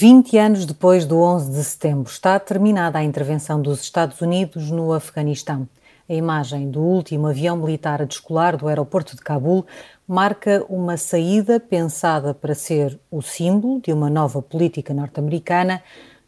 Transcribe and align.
20 0.00 0.38
anos 0.38 0.64
depois 0.64 1.04
do 1.04 1.20
11 1.20 1.50
de 1.50 1.64
setembro, 1.64 2.08
está 2.08 2.38
terminada 2.38 3.00
a 3.00 3.02
intervenção 3.02 3.60
dos 3.60 3.80
Estados 3.80 4.20
Unidos 4.20 4.70
no 4.70 4.92
Afeganistão. 4.92 5.68
A 6.08 6.14
imagem 6.14 6.70
do 6.70 6.80
último 6.80 7.26
avião 7.26 7.56
militar 7.56 8.00
a 8.00 8.04
descolar 8.04 8.56
do 8.56 8.68
aeroporto 8.68 9.16
de 9.16 9.22
Cabul 9.22 9.66
marca 10.06 10.64
uma 10.68 10.96
saída 10.96 11.58
pensada 11.58 12.32
para 12.32 12.54
ser 12.54 12.96
o 13.10 13.20
símbolo 13.20 13.80
de 13.80 13.92
uma 13.92 14.08
nova 14.08 14.40
política 14.40 14.94
norte-americana, 14.94 15.82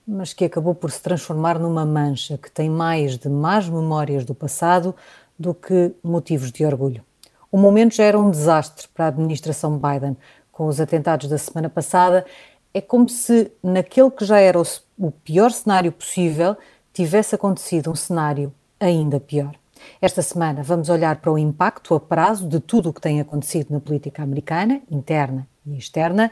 mas 0.05 0.33
que 0.33 0.47
acabou 0.47 0.75
por 0.75 0.91
se 0.91 1.01
transformar 1.01 1.57
numa 1.57 1.87
mancha 1.87 2.37
que 2.37 2.51
tem 2.51 2.69
mais 2.69 3.17
de 3.17 3.29
más 3.29 3.69
memórias 3.69 4.25
do 4.25 4.35
passado 4.35 4.97
do 5.39 5.55
que 5.55 5.93
motivos 6.03 6.51
de 6.51 6.67
orgulho. 6.67 7.05
O 7.53 7.57
momento 7.57 7.95
já 7.95 8.03
era 8.03 8.19
um 8.19 8.33
desastre 8.33 8.89
para 8.93 9.05
a 9.05 9.09
administração 9.09 9.79
Biden. 9.79 10.17
Com 10.51 10.67
os 10.67 10.81
atentados 10.81 11.29
da 11.29 11.39
semana 11.39 11.71
passada, 11.71 12.27
é 12.73 12.81
como 12.81 13.09
se 13.09 13.51
naquele 13.63 14.11
que 14.11 14.25
já 14.25 14.39
era 14.39 14.61
o, 14.61 15.11
pior 15.11 15.51
cenário 15.51 15.93
possível 15.93 16.57
tivesse 16.93 17.35
acontecido 17.35 17.91
um 17.91 17.95
cenário 17.95 18.53
ainda 18.79 19.19
pior. 19.19 19.55
Esta 20.01 20.23
semana 20.23 20.63
vamos 20.63 20.89
olhar 20.89 21.17
para 21.17 21.33
o 21.33 21.39
impacto 21.39 21.95
a 21.95 22.01
prazo 22.01 22.47
de 22.47 22.61
tudo 22.61 22.91
o 22.91 22.93
que 22.93 23.01
tem 23.01 23.21
acontecido 23.21 23.71
na 23.71 23.81
política 23.81 24.23
americana, 24.23 24.81
interna 24.91 25.47
e 25.67 25.77
externa, 25.77 26.31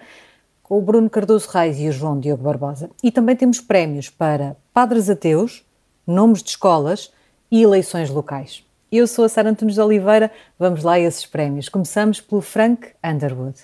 com 0.62 0.78
o 0.78 0.82
Bruno 0.82 1.08
Cardoso 1.08 1.48
Reis 1.48 1.78
e 1.78 1.88
o 1.88 1.92
João 1.92 2.20
Diogo 2.20 2.42
Barbosa. 2.42 2.90
E 3.02 3.10
também 3.10 3.34
temos 3.34 3.60
prémios 3.60 4.10
para 4.10 4.56
padres 4.72 5.08
ateus, 5.08 5.64
nomes 6.06 6.42
de 6.42 6.50
escolas 6.50 7.10
e 7.50 7.62
eleições 7.62 8.10
locais. 8.10 8.62
Eu 8.92 9.06
sou 9.06 9.24
a 9.24 9.28
Sara 9.28 9.50
Antunes 9.50 9.74
de 9.74 9.80
Oliveira, 9.80 10.30
vamos 10.58 10.82
lá 10.82 10.94
a 10.94 11.00
esses 11.00 11.24
prémios. 11.24 11.68
Começamos 11.68 12.20
pelo 12.20 12.40
Frank 12.40 12.88
Underwood. 13.02 13.58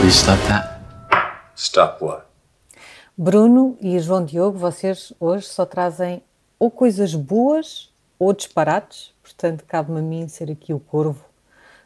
Please 0.00 0.16
stop 0.16 0.40
that. 0.48 0.80
Stop 1.54 2.02
what? 2.02 2.24
Bruno 3.18 3.76
e 3.82 3.98
João 3.98 4.24
Diogo, 4.24 4.56
vocês 4.56 5.12
hoje 5.20 5.46
só 5.46 5.66
trazem 5.66 6.22
ou 6.58 6.70
coisas 6.70 7.14
boas 7.14 7.92
ou 8.18 8.32
disparates, 8.32 9.12
portanto, 9.22 9.62
cabe-me 9.68 9.98
a 9.98 10.02
mim 10.02 10.26
ser 10.26 10.50
aqui 10.50 10.72
o 10.72 10.80
corvo 10.80 11.22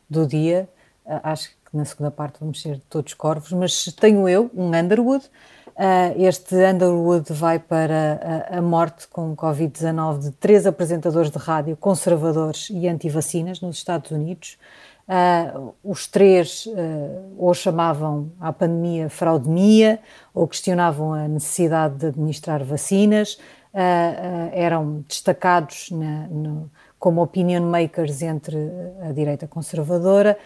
do 0.08 0.28
dia. 0.28 0.68
Ah, 1.04 1.32
acho 1.32 1.48
que 1.48 1.76
na 1.76 1.84
segunda 1.84 2.08
parte 2.12 2.38
vamos 2.38 2.62
ser 2.62 2.80
todos 2.88 3.12
corvos, 3.14 3.50
mas 3.50 3.86
tenho 3.86 4.28
eu 4.28 4.48
um 4.54 4.68
Underwood. 4.68 5.28
Uh, 5.74 6.22
este 6.22 6.54
Underwood 6.54 7.32
vai 7.32 7.58
para 7.58 8.46
a, 8.48 8.58
a 8.58 8.62
morte 8.62 9.08
com 9.08 9.34
Covid-19 9.34 10.20
de 10.20 10.30
três 10.30 10.68
apresentadores 10.68 11.32
de 11.32 11.38
rádio 11.38 11.76
conservadores 11.76 12.68
e 12.70 12.86
anti-vacinas 12.86 13.60
nos 13.60 13.78
Estados 13.78 14.12
Unidos. 14.12 14.56
Uh, 15.06 15.74
os 15.84 16.06
três 16.06 16.64
uh, 16.64 17.34
ou 17.36 17.52
chamavam 17.52 18.32
a 18.40 18.50
pandemia 18.54 19.10
fraudemia 19.10 20.00
ou 20.32 20.48
questionavam 20.48 21.12
a 21.12 21.28
necessidade 21.28 21.96
de 21.96 22.06
administrar 22.06 22.64
vacinas, 22.64 23.34
uh, 23.34 24.48
eram 24.52 25.04
destacados 25.06 25.90
na, 25.90 26.26
no, 26.28 26.70
como 26.98 27.22
opinion 27.22 27.66
makers 27.66 28.22
entre 28.22 28.56
a 29.02 29.12
direita 29.12 29.46
conservadora 29.46 30.38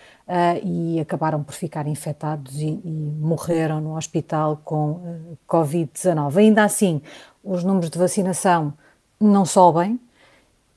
e 0.65 0.99
acabaram 0.99 1.45
por 1.45 1.55
ficar 1.55 1.87
infectados 1.87 2.57
e, 2.61 2.81
e 2.85 3.13
morreram 3.21 3.81
no 3.81 3.97
hospital 3.97 4.61
com 4.65 5.37
Covid-19. 5.49 6.37
Ainda 6.37 6.65
assim, 6.65 7.01
os 7.45 7.63
números 7.63 7.91
de 7.91 7.97
vacinação 7.97 8.75
não 9.21 9.45
sobem 9.45 10.01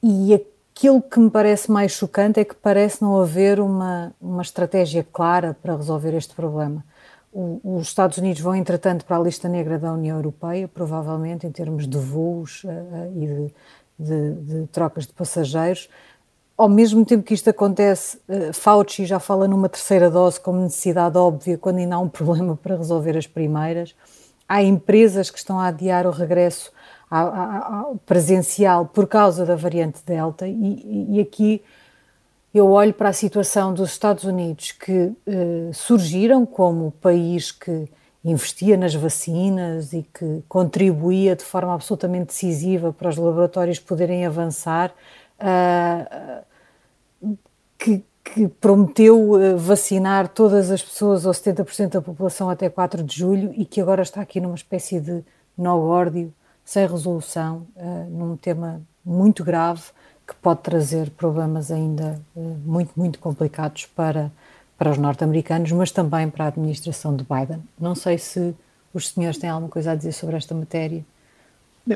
e 0.04 0.36
a 0.36 0.40
Aquilo 0.82 1.00
que 1.00 1.20
me 1.20 1.30
parece 1.30 1.70
mais 1.70 1.92
chocante 1.92 2.40
é 2.40 2.44
que 2.44 2.56
parece 2.56 3.04
não 3.04 3.22
haver 3.22 3.60
uma, 3.60 4.16
uma 4.20 4.42
estratégia 4.42 5.04
clara 5.14 5.56
para 5.62 5.76
resolver 5.76 6.12
este 6.16 6.34
problema. 6.34 6.84
O, 7.32 7.62
os 7.64 7.90
Estados 7.90 8.18
Unidos 8.18 8.42
vão, 8.42 8.56
entretanto, 8.56 9.06
para 9.06 9.16
a 9.18 9.20
lista 9.20 9.48
negra 9.48 9.78
da 9.78 9.94
União 9.94 10.18
Europeia, 10.18 10.68
provavelmente 10.68 11.46
em 11.46 11.52
termos 11.52 11.88
de 11.88 12.00
voos 12.00 12.64
uh, 12.64 12.70
e 13.16 13.28
de, 13.28 13.54
de, 14.00 14.32
de, 14.42 14.68
trocas 14.70 15.06
de 15.06 15.14
passageiros. 15.14 15.88
Ao 16.58 16.68
mesmo 16.68 17.06
tempo 17.06 17.22
que 17.22 17.36
isto 17.36 17.48
acontece, 17.48 18.18
uh, 18.28 18.52
Fauci 18.52 19.06
já 19.06 19.20
fala 19.20 19.48
numa 19.48 19.70
terceira 19.70 20.10
dose 20.10 20.40
como 20.40 20.64
necessidade 20.64 21.16
óbvia, 21.16 21.60
quando 21.60 21.78
ainda 21.78 21.94
há 21.94 22.00
um 22.00 22.10
problema 22.10 22.58
para 22.58 22.76
resolver 22.76 23.16
as 23.16 23.28
primeiras. 23.28 23.94
Há 24.50 24.64
empresas 24.64 25.30
que 25.30 25.38
estão 25.38 25.60
a 25.60 25.68
adiar 25.68 26.08
o 26.08 26.12
regresso 26.12 26.72
ao, 27.12 27.98
presencial 28.06 28.86
por 28.86 29.06
causa 29.06 29.46
da 29.46 29.56
variante 29.56 30.00
Delta, 30.06 30.48
e, 30.48 31.16
e, 31.18 31.20
aqui 31.20 31.62
eu 32.54 32.70
olho 32.72 32.94
para 32.94 33.10
a 33.10 33.14
situação 33.14 33.74
dos 33.74 33.92
Estados 33.92 34.24
Unidos, 34.24 34.72
que 34.72 35.12
eh, 35.28 35.72
surgiram 35.74 36.46
como 36.46 36.92
país 36.92 37.52
que 37.52 37.90
investia 38.24 38.78
nas 38.78 38.94
vacinas 38.94 39.94
e 39.94 40.04
que 40.14 40.44
contribuía 40.48 41.36
de 41.36 41.44
forma 41.44 41.74
absolutamente 41.74 42.28
decisiva 42.28 42.94
para 42.94 43.10
os 43.10 43.18
laboratórios 43.18 43.80
poderem 43.80 44.26
avançar, 44.26 44.94
uh, 45.40 46.46
que, 47.80 48.04
que, 48.24 48.48
prometeu 48.48 49.32
uh, 49.32 49.58
vacinar 49.58 50.28
todas 50.28 50.70
as 50.70 50.84
pessoas, 50.84 51.26
ou 51.26 51.32
70% 51.32 51.90
da 51.90 52.02
população, 52.02 52.50
até 52.50 52.70
4 52.70 53.02
de 53.02 53.18
julho, 53.18 53.52
e 53.56 53.66
que 53.66 53.82
agora 53.82 54.04
está 54.04 54.22
aqui 54.22 54.40
numa 54.40 54.56
espécie 54.56 55.00
de 55.00 55.24
nó 55.58 55.78
górdio 55.80 56.32
sem 56.72 56.88
resolução, 56.88 57.68
uh, 57.76 58.10
num 58.10 58.38
tema 58.38 58.82
muito 59.04 59.44
grave 59.44 59.82
que 60.26 60.34
pode 60.36 60.62
trazer 60.62 61.10
problemas 61.10 61.70
ainda 61.70 62.22
uh, 62.34 62.58
muito, 62.66 62.94
muito 62.96 63.20
complicados 63.20 63.88
para, 63.88 64.32
para 64.78 64.90
os 64.90 64.98
norte-americanos, 64.98 65.70
mas 65.74 65.92
também 65.92 66.30
para 66.30 66.46
a 66.46 66.48
administração 66.48 67.14
de 67.14 67.26
Biden. 67.26 67.62
Não 67.78 67.94
sei 67.94 68.18
se 68.18 68.56
os 68.94 69.10
senhores 69.10 69.38
têm 69.38 69.50
alguma 69.50 69.70
coisa 69.70 69.92
a 69.92 69.96
dizer 69.96 70.14
sobre 70.14 70.38
esta 70.38 70.56
matéria. 70.56 71.04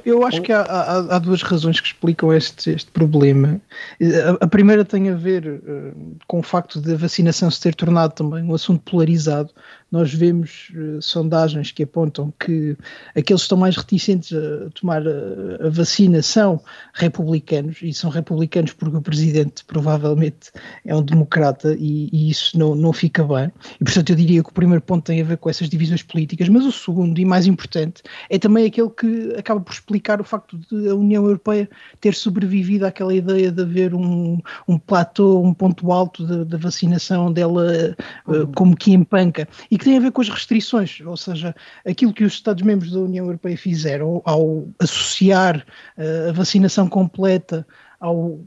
Eu 0.03 0.25
acho 0.25 0.41
que 0.41 0.51
há, 0.51 0.61
há, 0.61 1.15
há, 1.15 1.19
duas 1.19 1.41
razões 1.43 1.79
que 1.79 1.87
explicam 1.87 2.33
este, 2.33 2.71
este 2.71 2.91
problema. 2.91 3.61
A, 4.01 4.43
a, 4.43 4.47
primeira 4.47 4.83
tem 4.83 5.09
a 5.09 5.15
ver 5.15 5.45
uh, 5.47 6.17
com 6.27 6.39
o 6.39 6.43
facto 6.43 6.81
de 6.81 6.93
a 6.93 6.97
vacinação 6.97 7.49
se 7.49 7.61
ter 7.61 7.75
tornado 7.75 8.13
também 8.13 8.43
um 8.43 8.53
assunto 8.53 8.81
polarizado, 8.81 9.51
nós 9.91 10.13
vemos 10.13 10.71
uh, 10.75 11.01
sondagens 11.01 11.71
que 11.71 11.83
apontam 11.83 12.33
que 12.39 12.75
aqueles 13.09 13.41
que 13.41 13.45
estão 13.45 13.57
mais 13.57 13.77
reticentes 13.77 14.33
a 14.33 14.69
tomar 14.71 15.01
a, 15.07 15.67
a, 15.67 15.69
vacina 15.69 16.21
são 16.21 16.59
republicanos, 16.93 17.77
e 17.81 17.93
são 17.93 18.09
republicanos 18.09 18.73
porque 18.73 18.97
o 18.97 19.01
presidente 19.01 19.63
provavelmente 19.65 20.51
é 20.83 20.95
um 20.95 21.03
democrata 21.03 21.75
e, 21.79 22.09
e, 22.11 22.29
isso 22.29 22.57
não, 22.57 22.75
não 22.75 22.91
fica 22.91 23.23
bem. 23.23 23.51
E 23.79 23.83
portanto 23.83 24.09
eu 24.09 24.15
diria 24.15 24.43
que 24.43 24.49
o 24.49 24.53
primeiro 24.53 24.81
ponto 24.81 25.05
tem 25.05 25.21
a 25.21 25.23
ver 25.23 25.37
com 25.37 25.49
essas 25.49 25.69
divisões 25.69 26.03
políticas, 26.03 26.49
mas 26.49 26.65
o 26.65 26.71
segundo 26.71 27.17
e 27.19 27.25
mais 27.25 27.45
importante 27.45 28.01
é 28.29 28.37
também 28.39 28.65
aquele 28.65 28.89
que 28.89 29.35
acaba 29.37 29.61
por 29.61 29.71
explicar 29.71 30.19
o 30.19 30.23
facto 30.23 30.57
de 30.57 30.89
a 30.89 30.95
União 30.95 31.23
Europeia 31.23 31.69
ter 32.01 32.13
sobrevivido 32.13 32.85
àquela 32.85 33.13
ideia 33.13 33.51
de 33.51 33.61
haver 33.61 33.93
um, 33.93 34.39
um 34.67 34.77
platô, 34.77 35.41
um 35.41 35.53
ponto 35.53 35.91
alto 35.91 36.45
da 36.45 36.57
vacinação 36.57 37.31
dela 37.31 37.95
uh, 38.27 38.47
como 38.55 38.75
que 38.75 38.91
empanca 38.91 39.47
e 39.69 39.74
que 39.77 39.85
tem 39.85 39.97
a 39.97 40.01
ver 40.01 40.11
com 40.11 40.21
as 40.21 40.29
restrições, 40.29 40.99
ou 41.01 41.17
seja, 41.17 41.55
aquilo 41.85 42.13
que 42.13 42.23
os 42.23 42.33
Estados-membros 42.33 42.91
da 42.91 42.99
União 42.99 43.25
Europeia 43.25 43.57
fizeram 43.57 44.21
ao 44.25 44.67
associar 44.79 45.65
uh, 45.97 46.29
a 46.29 46.31
vacinação 46.31 46.87
completa 46.87 47.65
ao 47.99 48.39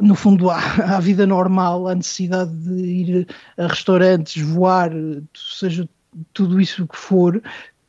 no 0.00 0.14
fundo, 0.14 0.48
à, 0.50 0.58
à, 0.96 1.00
vida 1.00 1.26
normal, 1.26 1.88
à 1.88 1.94
necessidade 1.94 2.50
de 2.50 2.84
ir 2.84 3.26
a 3.58 3.66
restaurantes, 3.66 4.42
voar, 4.42 4.90
seja 5.34 5.86
tudo 6.32 6.60
isso 6.60 6.86
que 6.86 6.96
for, 6.96 7.42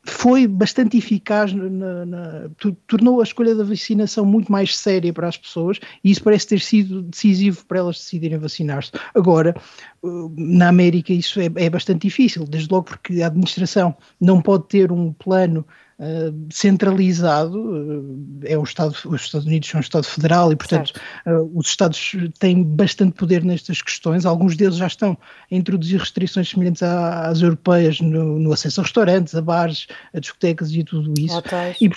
foi 0.03 0.47
bastante 0.47 0.97
eficaz, 0.97 1.53
na, 1.53 2.05
na, 2.05 2.49
tornou 2.87 3.19
a 3.19 3.23
escolha 3.23 3.53
da 3.53 3.63
vacinação 3.63 4.25
muito 4.25 4.51
mais 4.51 4.75
séria 4.75 5.13
para 5.13 5.27
as 5.27 5.37
pessoas 5.37 5.79
e 6.03 6.11
isso 6.11 6.23
parece 6.23 6.47
ter 6.47 6.59
sido 6.59 7.01
decisivo 7.01 7.65
para 7.65 7.79
elas 7.79 7.97
decidirem 7.97 8.37
vacinar-se. 8.37 8.91
Agora, 9.13 9.55
uh, 10.01 10.33
na 10.37 10.69
América 10.69 11.11
isso 11.13 11.39
é, 11.39 11.49
é, 11.55 11.69
bastante 11.69 12.07
difícil, 12.07 12.45
desde 12.45 12.71
logo 12.71 12.85
porque 12.85 13.21
a 13.21 13.27
administração 13.27 13.95
não 14.19 14.41
pode 14.41 14.67
ter 14.67 14.91
um 14.91 15.11
plano 15.13 15.65
uh, 15.99 16.47
centralizado, 16.51 17.59
uh, 17.59 18.39
é 18.45 18.57
o 18.57 18.63
Estado, 18.63 18.95
os 19.05 19.21
Estados 19.21 19.45
Unidos 19.45 19.69
são 19.69 19.79
um 19.79 19.81
Estado 19.81 20.05
federal 20.05 20.51
e, 20.51 20.55
portanto, 20.55 20.93
uh, 21.25 21.51
os 21.53 21.67
Estados 21.67 22.15
têm 22.39 22.63
bastante 22.63 23.13
poder 23.13 23.43
nestas 23.43 23.81
questões, 23.81 24.25
alguns 24.25 24.55
deles 24.55 24.77
já 24.77 24.87
estão 24.87 25.17
a 25.51 25.55
introduzir 25.55 25.99
restrições 25.99 26.49
semelhantes 26.49 26.81
às 26.81 27.41
europeias 27.41 27.99
no, 27.99 28.39
no 28.39 28.53
acesso 28.53 28.81
a 28.81 28.83
restaurantes, 28.83 29.35
a 29.35 29.41
bares, 29.41 29.87
a 30.13 30.19
discotecas 30.19 30.71
e 30.71 30.83
tudo 30.83 31.13
isso. 31.19 31.37
E, 31.81 31.89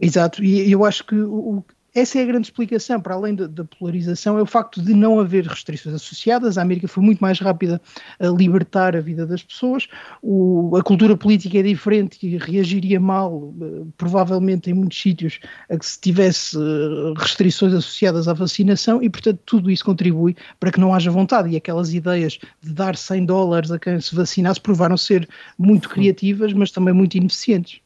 exato, 0.00 0.42
e 0.42 0.70
eu 0.70 0.84
acho 0.84 1.04
que 1.04 1.14
o, 1.14 1.64
essa 1.96 2.18
é 2.18 2.22
a 2.22 2.26
grande 2.26 2.48
explicação, 2.48 3.00
para 3.00 3.14
além 3.14 3.34
da, 3.34 3.46
da, 3.46 3.64
polarização, 3.64 4.38
é 4.38 4.42
o 4.42 4.46
facto 4.46 4.82
de 4.82 4.92
não 4.92 5.18
haver 5.18 5.46
restrições 5.46 5.94
associadas. 5.94 6.58
A 6.58 6.62
América 6.62 6.86
foi 6.86 7.02
muito 7.02 7.20
mais 7.20 7.40
rápida 7.40 7.80
a 8.20 8.26
libertar 8.26 8.94
a 8.94 9.00
vida 9.00 9.26
das 9.26 9.42
pessoas, 9.42 9.88
o, 10.22 10.76
a 10.76 10.82
cultura 10.82 11.16
política 11.16 11.58
é 11.58 11.62
diferente 11.62 12.18
e 12.26 12.36
reagiria 12.36 13.00
mal, 13.00 13.54
eh, 13.62 13.86
provavelmente 13.96 14.70
em 14.70 14.74
muitos 14.74 15.00
sítios, 15.00 15.40
a 15.70 15.78
que 15.78 15.86
se 15.86 15.98
tivesse 15.98 16.54
eh, 16.58 17.14
restrições 17.16 17.72
associadas 17.72 18.28
à 18.28 18.34
vacinação 18.34 19.02
e, 19.02 19.08
portanto, 19.08 19.40
tudo 19.46 19.70
isso 19.70 19.84
contribui 19.84 20.36
para 20.60 20.70
que 20.70 20.78
não 20.78 20.94
haja 20.94 21.10
vontade. 21.10 21.48
E 21.48 21.56
aquelas 21.56 21.94
ideias 21.94 22.38
de 22.62 22.74
dar 22.74 22.94
100 22.94 23.24
dólares 23.24 23.70
a 23.70 23.78
quem 23.78 23.98
se 24.02 24.14
vacinasse 24.14 24.60
provaram 24.60 24.98
ser 24.98 25.26
muito 25.58 25.88
criativas, 25.88 26.52
mas 26.52 26.70
também 26.70 26.92
muito 26.92 27.16
ineficientes. 27.16 27.80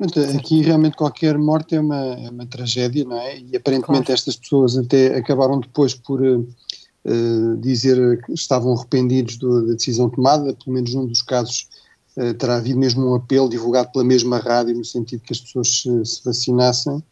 Aqui 0.00 0.62
realmente 0.62 0.96
qualquer 0.96 1.36
morte 1.36 1.74
é 1.74 1.80
uma, 1.80 1.96
é 1.96 2.30
uma 2.30 2.46
tragédia, 2.46 3.04
não 3.04 3.16
é? 3.16 3.40
E 3.40 3.56
aparentemente 3.56 4.06
claro. 4.06 4.12
estas 4.12 4.36
pessoas 4.36 4.76
até 4.76 5.16
acabaram 5.16 5.58
depois 5.58 5.92
por 5.92 6.20
uh, 6.22 7.56
dizer 7.58 8.22
que 8.22 8.32
estavam 8.32 8.74
arrependidos 8.74 9.36
do, 9.38 9.66
da 9.66 9.72
decisão 9.74 10.08
tomada, 10.08 10.54
pelo 10.54 10.74
menos 10.74 10.94
num 10.94 11.04
dos 11.04 11.20
casos 11.20 11.68
uh, 12.16 12.32
terá 12.34 12.56
havido 12.56 12.78
mesmo 12.78 13.10
um 13.10 13.14
apelo 13.16 13.48
divulgado 13.48 13.90
pela 13.90 14.04
mesma 14.04 14.38
rádio 14.38 14.76
no 14.76 14.84
sentido 14.84 15.22
que 15.22 15.32
as 15.32 15.40
pessoas 15.40 15.82
se, 15.82 16.04
se 16.04 16.24
vacinassem. 16.24 17.02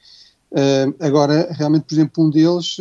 Uh, 0.53 0.95
agora, 1.01 1.49
realmente, 1.51 1.87
por 1.87 1.95
exemplo, 1.95 2.25
um 2.25 2.31
deles 2.31 2.77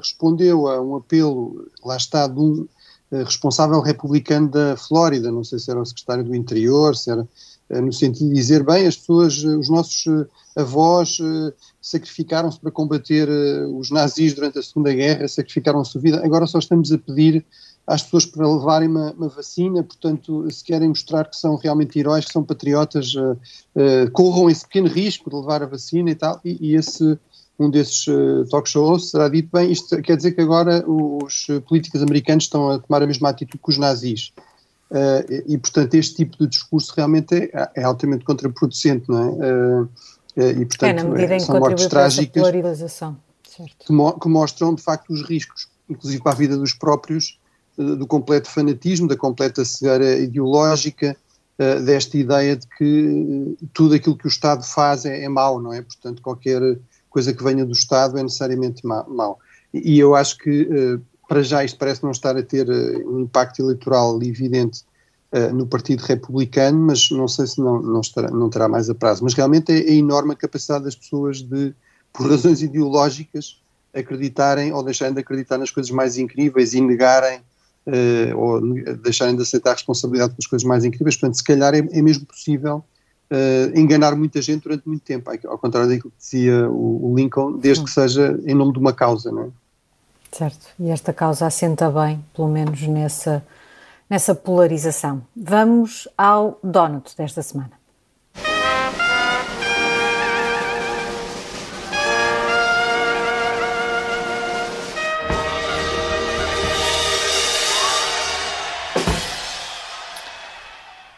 respondeu 0.00 0.66
a 0.66 0.82
um 0.82 0.96
apelo, 0.96 1.64
lá 1.84 1.96
está, 1.96 2.26
de 2.26 2.40
um 2.40 2.66
responsável 3.10 3.80
republicano 3.80 4.48
da 4.50 4.76
Flórida, 4.76 5.30
não 5.30 5.44
sei 5.44 5.58
se 5.58 5.70
era 5.70 5.80
o 5.80 5.86
secretário 5.86 6.24
do 6.24 6.34
Interior, 6.34 6.94
se 6.94 7.10
era 7.10 7.22
eh, 7.22 7.26
no 7.70 7.92
sentido 7.92 8.28
de 8.28 8.34
dizer, 8.34 8.64
bem, 8.64 8.86
as 8.86 8.96
pessoas, 8.96 9.44
eh, 9.44 9.56
os 9.56 9.68
nossos 9.68 10.06
eh, 10.06 10.26
avós 10.56 11.18
sacrificaram-se 11.80 12.58
para 12.58 12.70
combater 12.70 13.28
os 13.78 13.90
nazis 13.90 14.34
durante 14.34 14.58
a 14.58 14.62
Segunda 14.62 14.92
Guerra, 14.92 15.28
sacrificaram 15.28 15.80
a 15.80 15.84
sua 15.84 16.00
vida, 16.00 16.24
agora 16.24 16.46
só 16.46 16.58
estamos 16.58 16.90
a 16.90 16.98
pedir 16.98 17.44
às 17.86 18.02
pessoas 18.02 18.26
para 18.26 18.46
levarem 18.46 18.88
uma, 18.88 19.12
uma, 19.12 19.28
vacina, 19.28 19.82
portanto, 19.82 20.50
se 20.50 20.64
querem 20.64 20.88
mostrar 20.88 21.30
que 21.30 21.36
são 21.36 21.56
realmente 21.56 21.98
heróis, 21.98 22.24
que 22.24 22.32
são 22.32 22.42
patriotas, 22.42 23.14
corram 24.12 24.50
esse 24.50 24.64
pequeno 24.64 24.88
risco 24.88 25.30
de 25.30 25.36
levar 25.36 25.62
a 25.62 25.66
vacina 25.66 26.10
e 26.10 26.14
tal, 26.14 26.40
e, 26.44 26.58
e 26.60 26.74
esse, 26.74 27.16
um 27.58 27.70
desses 27.70 28.04
talk 28.50 28.68
shows 28.68 29.10
será 29.10 29.28
dito, 29.28 29.48
bem, 29.52 29.70
isto 29.70 30.02
quer 30.02 30.16
dizer 30.16 30.32
que 30.32 30.40
agora 30.40 30.84
os 30.86 31.46
políticos 31.66 32.02
americanos 32.02 32.44
estão 32.44 32.68
a 32.68 32.78
tomar 32.80 33.02
a 33.02 33.06
mesma 33.06 33.30
atitude 33.30 33.62
que 33.62 33.70
os 33.70 33.78
nazis. 33.78 34.32
Uh, 34.90 35.42
e, 35.46 35.58
portanto, 35.58 35.94
este 35.94 36.16
tipo 36.16 36.38
de 36.38 36.46
discurso 36.46 36.94
realmente 36.96 37.34
é, 37.34 37.70
é 37.76 37.84
altamente 37.84 38.24
contraproducente, 38.24 39.06
não 39.08 39.18
é? 39.18 39.28
Uh, 39.28 39.88
e, 40.60 40.64
portanto, 40.64 40.90
é, 40.90 40.92
na 40.92 41.04
medida 41.04 41.36
em 41.36 41.40
são 41.40 41.58
mortes 41.58 41.86
trágicas 41.86 42.42
que, 43.84 43.92
mo 43.92 44.18
que, 44.18 44.28
mostram, 44.28 44.74
de 44.74 44.82
facto, 44.82 45.10
os 45.12 45.22
riscos, 45.22 45.68
inclusive 45.90 46.22
para 46.22 46.32
a 46.32 46.34
vida 46.34 46.56
dos 46.56 46.72
próprios, 46.72 47.38
do 47.76 48.06
completo 48.06 48.48
fanatismo, 48.48 49.06
da 49.06 49.16
completa 49.16 49.64
cegueira 49.64 50.18
ideológica, 50.18 51.16
desta 51.84 52.16
ideia 52.16 52.56
de 52.56 52.66
que 52.76 53.56
tudo 53.72 53.94
aquilo 53.94 54.16
que 54.16 54.26
o 54.26 54.28
Estado 54.28 54.64
faz 54.64 55.04
é, 55.04 55.24
é 55.24 55.28
mau, 55.28 55.60
não 55.60 55.72
é? 55.72 55.82
Portanto, 55.82 56.22
qualquer 56.22 56.60
coisa 57.10 57.32
que 57.32 57.42
venha 57.42 57.64
do 57.64 57.72
Estado 57.72 58.18
é 58.18 58.22
necessariamente 58.22 58.86
mau. 58.86 59.38
E, 59.74 59.94
e 59.94 59.98
eu 59.98 60.14
acho 60.14 60.38
que 60.38 61.00
para 61.28 61.42
já 61.42 61.62
isto 61.62 61.78
parece 61.78 62.02
não 62.02 62.10
estar 62.10 62.36
a 62.36 62.42
ter 62.42 62.68
uh, 62.68 63.14
um 63.14 63.20
impacto 63.20 63.60
eleitoral 63.60 64.20
evidente 64.22 64.82
uh, 65.32 65.54
no 65.54 65.66
Partido 65.66 66.00
Republicano, 66.00 66.78
mas 66.78 67.10
não 67.10 67.28
sei 67.28 67.46
se 67.46 67.60
não, 67.60 67.82
não, 67.82 68.00
estará, 68.00 68.30
não 68.30 68.48
terá 68.48 68.66
mais 68.66 68.88
a 68.88 68.94
prazo. 68.94 69.22
Mas 69.22 69.34
realmente 69.34 69.70
é, 69.70 69.78
é 69.78 69.92
enorme 69.92 70.32
a 70.32 70.36
capacidade 70.36 70.84
das 70.84 70.96
pessoas 70.96 71.42
de, 71.42 71.74
por 72.12 72.28
razões 72.30 72.62
ideológicas, 72.62 73.60
acreditarem 73.94 74.72
ou 74.72 74.82
deixarem 74.82 75.14
de 75.14 75.20
acreditar 75.20 75.58
nas 75.58 75.70
coisas 75.70 75.90
mais 75.90 76.16
incríveis 76.16 76.72
e 76.72 76.80
negarem 76.80 77.40
uh, 77.86 78.38
ou 78.38 78.60
deixarem 78.96 79.36
de 79.36 79.42
aceitar 79.42 79.70
a 79.70 79.74
responsabilidade 79.74 80.32
pelas 80.32 80.46
coisas 80.46 80.66
mais 80.66 80.84
incríveis. 80.84 81.14
Portanto, 81.16 81.36
se 81.36 81.44
calhar 81.44 81.74
é, 81.74 81.78
é 81.78 82.02
mesmo 82.02 82.24
possível 82.24 82.82
uh, 83.30 83.78
enganar 83.78 84.16
muita 84.16 84.40
gente 84.40 84.62
durante 84.62 84.88
muito 84.88 85.02
tempo, 85.02 85.30
ao 85.46 85.58
contrário 85.58 85.90
daquilo 85.90 86.10
que 86.10 86.18
dizia 86.18 86.70
o, 86.70 87.12
o 87.12 87.14
Lincoln, 87.14 87.58
desde 87.58 87.84
que 87.84 87.90
seja 87.90 88.38
em 88.46 88.54
nome 88.54 88.72
de 88.72 88.78
uma 88.78 88.94
causa, 88.94 89.30
não 89.30 89.42
é? 89.42 89.48
Certo, 90.30 90.68
e 90.78 90.90
esta 90.90 91.12
causa 91.12 91.46
assenta 91.46 91.90
bem, 91.90 92.24
pelo 92.34 92.48
menos 92.48 92.86
nessa, 92.86 93.42
nessa 94.08 94.34
polarização. 94.34 95.22
Vamos 95.36 96.06
ao 96.16 96.58
Donut 96.62 97.16
desta 97.16 97.42
semana. 97.42 97.72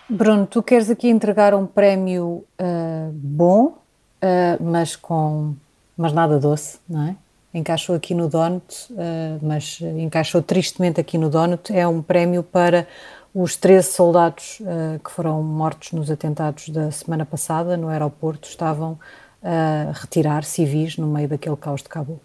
Bruno, 0.08 0.44
tu 0.44 0.62
queres 0.62 0.90
aqui 0.90 1.08
entregar 1.08 1.54
um 1.54 1.66
prémio 1.66 2.44
uh, 2.60 3.12
bom, 3.12 3.66
uh, 3.66 4.62
mas 4.62 4.96
com 4.96 5.54
mas 5.96 6.12
nada 6.12 6.38
doce, 6.38 6.78
não 6.88 7.08
é? 7.08 7.16
Encaixou 7.52 7.94
aqui 7.94 8.14
no 8.14 8.28
Donut, 8.28 8.64
uh, 8.90 8.96
mas 9.42 9.80
encaixou 9.80 10.42
tristemente 10.42 11.00
aqui 11.00 11.18
no 11.18 11.28
Donut, 11.28 11.72
é 11.72 11.86
um 11.86 12.00
prémio 12.00 12.42
para 12.42 12.86
os 13.34 13.56
13 13.56 13.92
soldados 13.92 14.60
uh, 14.60 14.98
que 15.02 15.10
foram 15.10 15.42
mortos 15.42 15.92
nos 15.92 16.10
atentados 16.10 16.68
da 16.68 16.90
semana 16.90 17.26
passada 17.26 17.76
no 17.76 17.88
aeroporto, 17.88 18.48
estavam 18.48 18.98
a 19.42 19.92
retirar 19.92 20.44
civis 20.44 20.96
no 20.96 21.06
meio 21.06 21.28
daquele 21.28 21.56
caos 21.56 21.82
de 21.82 21.88
Cabo. 21.88 22.20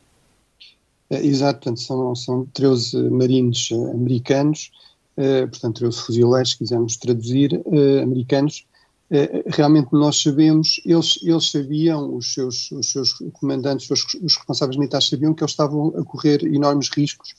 É, 1.10 1.24
exato, 1.24 1.60
portanto 1.60 1.82
são, 1.82 2.16
são 2.16 2.46
13 2.54 3.10
marines 3.10 3.70
americanos, 3.94 4.72
portanto 5.52 5.76
13 5.80 6.02
fuzileiros, 6.02 6.52
se 6.52 6.58
quisermos 6.58 6.98
traduzir, 6.98 7.64
americanos, 8.04 8.66
eh, 8.68 8.75
realmente 9.48 9.90
nós 9.94 10.22
sabemos, 10.22 10.82
eles, 10.84 11.20
eles 11.22 11.52
sabiam, 11.52 12.16
os 12.16 12.34
seus, 12.34 12.72
os 12.72 12.92
seus 12.92 13.14
comandantes, 13.34 13.90
os, 13.90 14.04
os 14.16 14.36
responsáveis 14.36 14.78
militares 14.78 15.08
sabiam 15.08 15.34
que 15.34 15.44
eles 15.44 15.52
estavam 15.52 15.94
a 15.96 16.04
correr 16.04 16.44
enormes 16.44 16.90
riscos. 16.90 17.36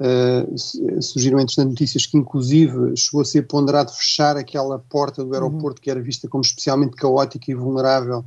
Uh, 0.00 0.58
surgiram 1.00 1.38
entretanto 1.38 1.68
notícias 1.68 2.06
que 2.06 2.16
inclusive 2.16 2.96
chegou 2.96 3.20
a 3.20 3.24
ser 3.24 3.46
ponderado 3.46 3.92
fechar 3.92 4.36
aquela 4.36 4.76
porta 4.78 5.22
do 5.22 5.32
aeroporto 5.32 5.78
uhum. 5.78 5.82
que 5.84 5.90
era 5.90 6.00
vista 6.00 6.26
como 6.26 6.42
especialmente 6.42 6.96
caótica 6.96 7.52
e 7.52 7.54
vulnerável 7.54 8.24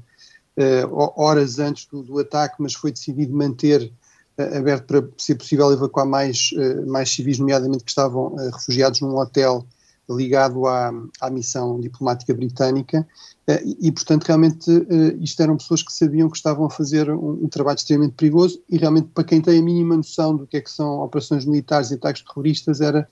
uh, 0.58 1.12
horas 1.18 1.60
antes 1.60 1.86
do, 1.88 2.02
do, 2.02 2.18
ataque, 2.20 2.56
mas 2.60 2.76
foi 2.76 2.94
decidido 2.94 3.36
manter 3.36 3.92
uh, 4.40 4.58
aberto 4.58 4.86
para 4.86 5.08
ser 5.18 5.36
possível 5.36 5.70
evacuar 5.74 6.06
mais, 6.06 6.52
mais 6.88 7.10
civis, 7.10 7.40
nomeadamente 7.40 7.84
que 7.84 7.92
estavam 7.92 8.36
refugiados 8.36 9.02
num 9.02 9.18
hotel 9.18 9.66
ligado 10.10 10.68
à, 10.68 10.92
à 11.20 11.30
missão 11.30 11.80
diplomática 11.80 12.34
britânica 12.34 13.08
eh, 13.48 13.64
e, 13.82 13.92
portanto, 13.92 14.24
realmente 14.24 14.70
eh, 14.72 15.18
isto 15.22 15.42
eram 15.42 15.58
pessoas 15.58 15.82
que 15.84 15.92
sabiam 15.92 16.30
que 16.30 16.38
estavam 16.38 16.66
a 16.66 16.70
fazer 16.70 17.10
um, 17.10 17.44
um, 17.44 17.48
trabalho 17.48 17.78
extremamente 17.78 18.14
perigoso 18.14 18.62
e 18.70 18.78
realmente 18.78 19.10
para 19.14 19.24
quem 19.24 19.42
tem 19.42 19.60
a 19.60 19.62
mínima 19.62 19.98
noção 19.98 20.36
do 20.36 20.48
que 20.48 20.58
é 20.58 20.62
que 20.62 20.70
são 20.70 21.00
operações 21.02 21.46
militares 21.46 21.92
e 21.92 21.96
ataques 21.96 22.24
terroristas 22.24 22.82
era, 22.82 23.08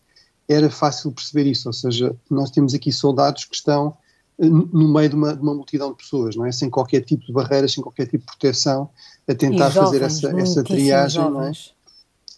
era 0.48 0.70
fácil 0.70 1.12
perceber 1.12 1.50
isso, 1.50 1.68
ou 1.70 1.74
seja, 1.74 2.16
nós 2.30 2.52
temos 2.52 2.74
aqui 2.74 2.92
soldados 2.92 3.46
que 3.46 3.56
estão 3.56 3.96
eh, 4.40 4.46
no 4.48 4.94
meio 4.94 5.10
de 5.10 5.16
uma, 5.16 5.36
de 5.36 5.42
uma 5.42 5.54
multidão 5.54 5.92
de 5.92 5.98
pessoas, 5.98 6.36
não 6.36 6.46
é? 6.46 6.52
Sem 6.52 6.70
qualquer 6.70 7.02
tipo 7.02 7.26
de 7.26 7.34
barreiras, 7.34 7.74
sem 7.74 7.84
qualquer 7.84 8.06
tipo 8.06 8.26
de 8.26 8.38
proteção, 8.38 8.90
a 9.28 9.34
tentar 9.34 9.70
jovens, 9.70 9.86
fazer 9.86 10.04
essa, 10.04 10.40
essa 10.40 10.64
triagem, 10.64 11.22
jovens. 11.22 11.34
não 11.34 11.44
é? 11.80 11.83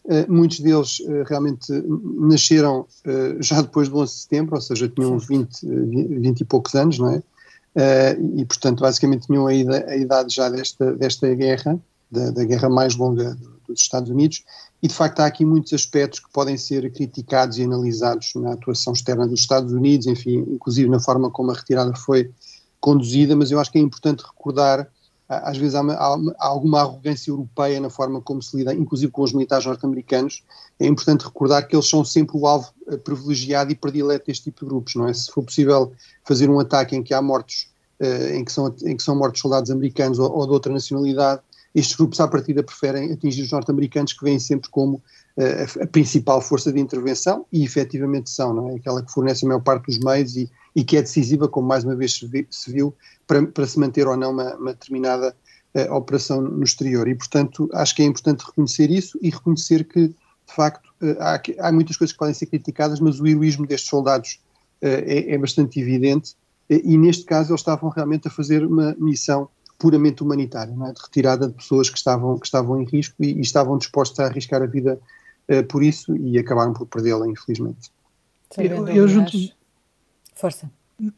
Eh, 0.08 0.28
muitos 0.28 0.60
deles 0.60 1.00
uh, 1.00 1.24
realmente 1.26 1.72
nasceram 2.20 2.82
uh, 2.82 3.42
já 3.42 3.62
depois 3.62 3.90
do 3.90 3.98
11 3.98 4.14
de 4.14 4.20
setembro, 4.20 4.56
ou 4.56 4.62
seja, 4.62 4.88
tinham 4.88 5.18
20, 5.18 5.66
20 5.66 6.42
e 6.42 6.46
poucos 6.46 6.76
anos, 6.76 7.00
não 7.00 7.10
é? 7.10 7.24
e, 8.38 8.46
portanto, 8.46 8.80
basicamente 8.80 9.28
tinham 9.28 9.48
a, 9.48 9.50
a 9.50 9.98
idade 9.98 10.34
já 10.34 10.48
desta, 10.48 10.94
desta 10.94 11.34
guerra, 11.36 11.78
da, 12.10 12.32
da 12.32 12.46
guerra 12.46 12.70
mais 12.70 12.96
longa 12.96 13.38
dos 13.68 13.82
Estados 13.82 14.10
Unidos, 14.10 14.46
e 14.82 14.88
de 14.88 14.94
facto 14.94 15.20
há 15.20 15.26
aqui 15.26 15.44
muitos 15.44 15.74
aspectos 15.74 16.22
que 16.22 16.32
podem 16.32 16.56
ser 16.56 16.90
criticados 16.94 17.58
e 17.58 17.64
analisados 17.64 18.32
na 18.36 18.54
atuação 18.54 18.94
externa 18.94 19.28
dos 19.28 19.42
Estados 19.42 19.74
Unidos, 19.74 20.08
enfim, 20.08 20.46
inclusive 20.54 20.88
na 20.88 21.02
forma 21.02 21.30
como 21.30 21.52
a 21.52 21.54
retirada 21.54 21.94
foi 21.98 22.32
conduzida, 22.80 23.36
mas 23.36 23.52
eu 23.52 23.60
acho 23.60 23.72
que 23.72 23.78
é 23.78 23.82
importante 23.82 24.24
recordar 24.24 24.88
às 25.28 25.58
vezes 25.58 25.74
há, 25.76 25.82
há, 25.82 26.14
há, 26.14 26.48
alguma 26.48 26.82
arrogância 26.82 27.32
europeia 27.32 27.80
na 27.80 27.90
forma 27.90 28.22
como 28.22 28.42
se 28.42 28.56
lida, 28.56 28.74
inclusive 28.74 29.12
com 29.12 29.24
os 29.24 29.34
militares 29.34 29.66
norte-americanos. 29.66 30.44
É 30.80 30.86
importante 30.86 31.26
recordar 31.26 31.68
que 31.68 31.76
eles 31.76 31.90
são 31.90 32.06
sempre 32.06 32.38
o 32.38 32.46
alvo 32.46 32.70
eh, 32.88 32.98
privilegiado 32.98 33.72
e 33.72 33.76
predileto 33.76 34.28
deste 34.28 34.46
tipo 34.46 34.62
de 34.62 34.70
grupos, 34.70 34.96
não 34.96 35.08
é? 35.08 35.14
Se 35.14 35.32
for 35.32 35.44
possível 35.44 35.92
fazer 36.24 36.50
um 36.50 36.60
ataque 36.60 36.96
em 36.96 37.02
que 37.02 37.14
há 37.14 37.22
mortos, 37.22 37.70
uh, 38.00 38.36
em, 38.36 38.46
que 38.46 38.52
são, 38.52 38.74
em 38.84 38.96
que 38.96 39.02
são 39.02 39.16
mortos 39.16 39.42
soldados 39.42 39.72
americanos 39.72 40.20
ou, 40.20 40.32
ou 40.32 40.46
de 40.46 40.54
outra 40.54 40.72
nacionalidade, 40.72 41.42
estes 41.74 41.96
grupos 41.96 42.20
à 42.20 42.28
partida 42.28 42.64
preferem 42.64 43.12
atingir 43.12 43.42
os 43.44 43.52
norte-americanos 43.52 44.14
que 44.14 44.24
vêm 44.24 44.40
sempre 44.40 44.70
como 44.70 44.98
uh, 45.38 45.84
a 45.84 45.88
principal 45.88 46.40
força 46.40 46.72
de 46.72 46.80
intervenção 46.80 47.46
e 47.52 47.64
efetivamente 47.64 48.30
são, 48.30 48.54
não 48.54 48.70
é? 48.70 48.76
Aquela 48.76 49.04
que 49.04 49.12
fornece 49.12 49.44
a 49.44 49.48
maior 49.48 49.62
parte 49.62 49.88
dos 49.88 49.98
meios 49.98 50.36
e, 50.36 50.50
e 50.76 50.84
que 50.84 50.98
é 50.98 51.02
decisiva, 51.02 51.48
como 51.48 51.68
mais 51.68 51.84
uma 51.84 51.96
vez 51.96 52.20
se, 52.50 52.72
viu, 52.72 52.94
para, 53.26 53.46
para, 53.48 53.66
se 53.66 53.80
manter 53.80 54.08
ou 54.08 54.18
não 54.18 54.32
uma, 54.32 54.56
uma 54.56 54.74
determinada 54.74 55.36
a 55.90 55.96
operação 55.96 56.42
no 56.42 56.64
exterior. 56.64 57.08
E, 57.08 57.16
portanto, 57.16 57.70
acho 57.74 57.96
que 57.96 58.02
é 58.02 58.06
importante 58.06 58.46
reconhecer 58.46 58.90
isso 58.90 59.20
e 59.22 59.30
reconhecer 59.30 59.86
que, 59.86 60.08
de 60.08 60.54
facto, 60.56 60.90
há, 61.20 61.42
há 61.60 61.72
muitas 61.72 61.98
coisas 61.98 62.14
que 62.14 62.20
podem 62.20 62.34
ser 62.34 62.46
criticadas, 62.46 63.00
mas 63.00 63.20
o 63.20 63.28
heroísmo 63.28 63.68
destes 63.68 63.90
soldados 63.90 64.40
é, 64.82 65.34
é 65.34 65.38
bastante 65.38 65.80
evidente 65.80 66.36
e, 66.70 66.98
neste 66.98 67.26
caso, 67.26 67.52
eles 67.52 67.62
estavam 67.62 67.90
realmente 67.90 68.28
a 68.28 68.32
fazer 68.32 68.66
uma 68.66 68.96
missão 68.98 69.50
puramente 69.78 70.24
humanitária, 70.24 70.72
é? 70.72 70.92
de 70.92 71.02
retirada 71.02 71.48
de 71.48 71.54
pessoas 71.54 71.90
que 71.90 71.98
estavam, 71.98 72.40
que 72.40 72.46
estavam 72.46 72.82
em 72.82 72.86
risco 72.86 73.16
e, 73.20 73.34
e 73.34 73.42
estavam 73.42 73.78
dispostos 73.78 74.20
a 74.20 74.26
arriscar 74.26 74.62
a 74.62 74.66
vida 74.66 75.00
uh, 75.50 75.64
por 75.66 75.84
isso 75.84 76.16
e 76.16 76.40
acabaram 76.40 76.74
por 76.74 76.88
perdê-la, 76.88 77.28
infelizmente. 77.28 77.92
Eu, 78.58 78.88
eu 78.88 79.08
junto. 79.08 79.38
Força. 80.36 80.70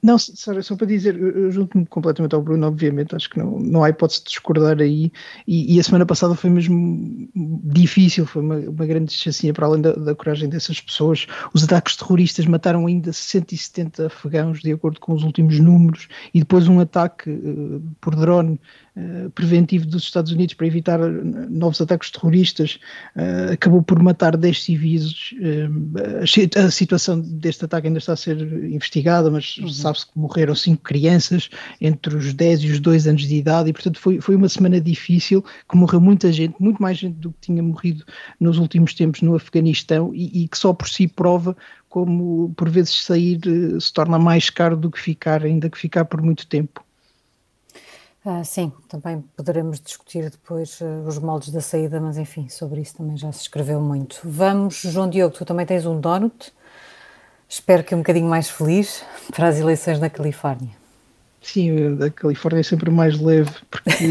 Não, 0.01 0.17
só, 0.17 0.59
só 0.61 0.75
para 0.75 0.87
dizer, 0.87 1.15
eu 1.21 1.51
junto-me 1.51 1.85
completamente 1.85 2.33
ao 2.33 2.41
Bruno, 2.41 2.65
obviamente, 2.65 3.15
acho 3.15 3.29
que 3.29 3.37
não, 3.37 3.59
não 3.59 3.83
há 3.83 3.89
hipótese 3.89 4.23
de 4.23 4.29
discordar 4.29 4.81
aí, 4.81 5.11
e, 5.47 5.75
e 5.75 5.79
a 5.79 5.83
semana 5.83 6.03
passada 6.03 6.33
foi 6.33 6.49
mesmo 6.49 7.29
difícil, 7.63 8.25
foi 8.25 8.41
uma, 8.41 8.55
uma 8.55 8.85
grande 8.87 9.13
chacinha 9.13 9.53
para 9.53 9.67
além 9.67 9.81
da, 9.81 9.93
da, 9.93 10.15
coragem 10.15 10.49
dessas 10.49 10.81
pessoas. 10.81 11.27
Os 11.53 11.63
ataques 11.63 11.95
terroristas 11.95 12.47
mataram 12.47 12.87
ainda 12.87 13.13
170 13.13 14.07
afegãos, 14.07 14.61
de 14.61 14.71
acordo 14.71 14.99
com 14.99 15.13
os 15.13 15.23
últimos 15.23 15.59
números, 15.59 16.07
e 16.33 16.39
depois 16.39 16.67
um 16.67 16.79
ataque 16.79 17.29
uh, 17.29 17.81
por 18.01 18.15
drone 18.15 18.59
uh, 18.95 19.29
preventivo 19.29 19.85
dos 19.85 20.03
Estados 20.03 20.31
Unidos 20.31 20.55
para 20.55 20.65
evitar 20.65 20.99
eh, 20.99 21.07
novos 21.49 21.79
ataques 21.79 22.09
terroristas 22.09 22.79
uh, 23.15 23.53
acabou 23.53 23.83
por 23.83 24.01
matar 24.01 24.35
10 24.35 24.63
civis. 24.63 25.35
a 26.55 26.71
situação 26.71 27.19
deste 27.19 27.65
ataque 27.65 27.87
ainda 27.87 27.99
está 27.99 28.13
a 28.13 28.17
ser 28.17 28.41
investigada, 28.63 29.29
mas 29.29 29.59
uhum. 29.75 29.81
sabe-se 29.81 30.05
que 30.05 30.17
morreram 30.17 30.55
cinco 30.55 30.83
crianças 30.83 31.49
entre 31.79 32.15
os 32.15 32.33
10 32.33 32.63
e 32.63 32.71
os 32.71 32.79
2 32.79 33.07
anos 33.07 33.21
de 33.23 33.35
idade, 33.35 33.69
e 33.69 33.73
portanto 33.73 33.99
foi, 33.99 34.21
foi 34.21 34.35
uma 34.35 34.49
semana 34.49 34.79
difícil, 34.79 35.43
que 35.69 35.77
morreu 35.77 36.01
muita 36.01 36.31
gente, 36.31 36.55
muito 36.59 36.81
mais 36.81 36.97
gente 36.97 37.15
do 37.15 37.31
que 37.31 37.41
tinha 37.41 37.61
morrido 37.63 38.05
nos 38.39 38.57
últimos 38.57 38.93
tempos 38.93 39.21
no 39.21 39.35
Afeganistão, 39.35 40.13
e, 40.13 40.43
e 40.43 40.47
que 40.47 40.57
só 40.57 40.73
por 40.73 40.87
si 40.87 41.07
prova 41.07 41.55
como 41.89 42.53
por 42.55 42.69
vezes 42.69 43.03
sair 43.03 43.39
eh, 43.45 43.79
se 43.79 43.91
torna 43.93 44.19
mais 44.19 44.49
caro 44.49 44.75
do 44.75 44.91
que 44.91 44.99
ficar, 44.99 45.43
ainda 45.43 45.69
que 45.69 45.77
ficar 45.77 46.05
por 46.05 46.21
muito 46.21 46.45
tempo. 46.45 46.83
Ah, 48.29 48.43
sim, 48.43 48.73
também 48.89 49.23
poderemos 49.37 49.79
discutir 49.79 50.29
depois 50.29 50.81
uh, 50.81 51.07
os 51.07 51.17
moldes 51.17 51.49
da 51.49 51.61
saída, 51.61 52.01
mas 52.01 52.17
enfim, 52.17 52.49
sobre 52.49 52.81
isso 52.81 52.97
também 52.97 53.15
já 53.15 53.31
se 53.31 53.43
escreveu 53.43 53.79
muito. 53.79 54.19
Vamos, 54.25 54.81
João 54.81 55.09
Diogo, 55.09 55.33
tu 55.33 55.45
também 55.45 55.65
tens 55.65 55.85
um 55.85 55.97
donut 55.97 56.51
espero 57.47 57.83
que 57.83 57.95
um 57.95 57.99
bocadinho 57.99 58.27
mais 58.27 58.49
feliz 58.49 59.03
para 59.35 59.47
as 59.47 59.59
eleições 59.59 59.99
na 59.99 60.09
Califórnia. 60.09 60.77
Sim, 61.47 61.97
a 62.03 62.09
Califórnia 62.09 62.59
é 62.59 62.63
sempre 62.63 62.91
mais 62.91 63.17
leve, 63.21 63.51
porque 63.71 64.05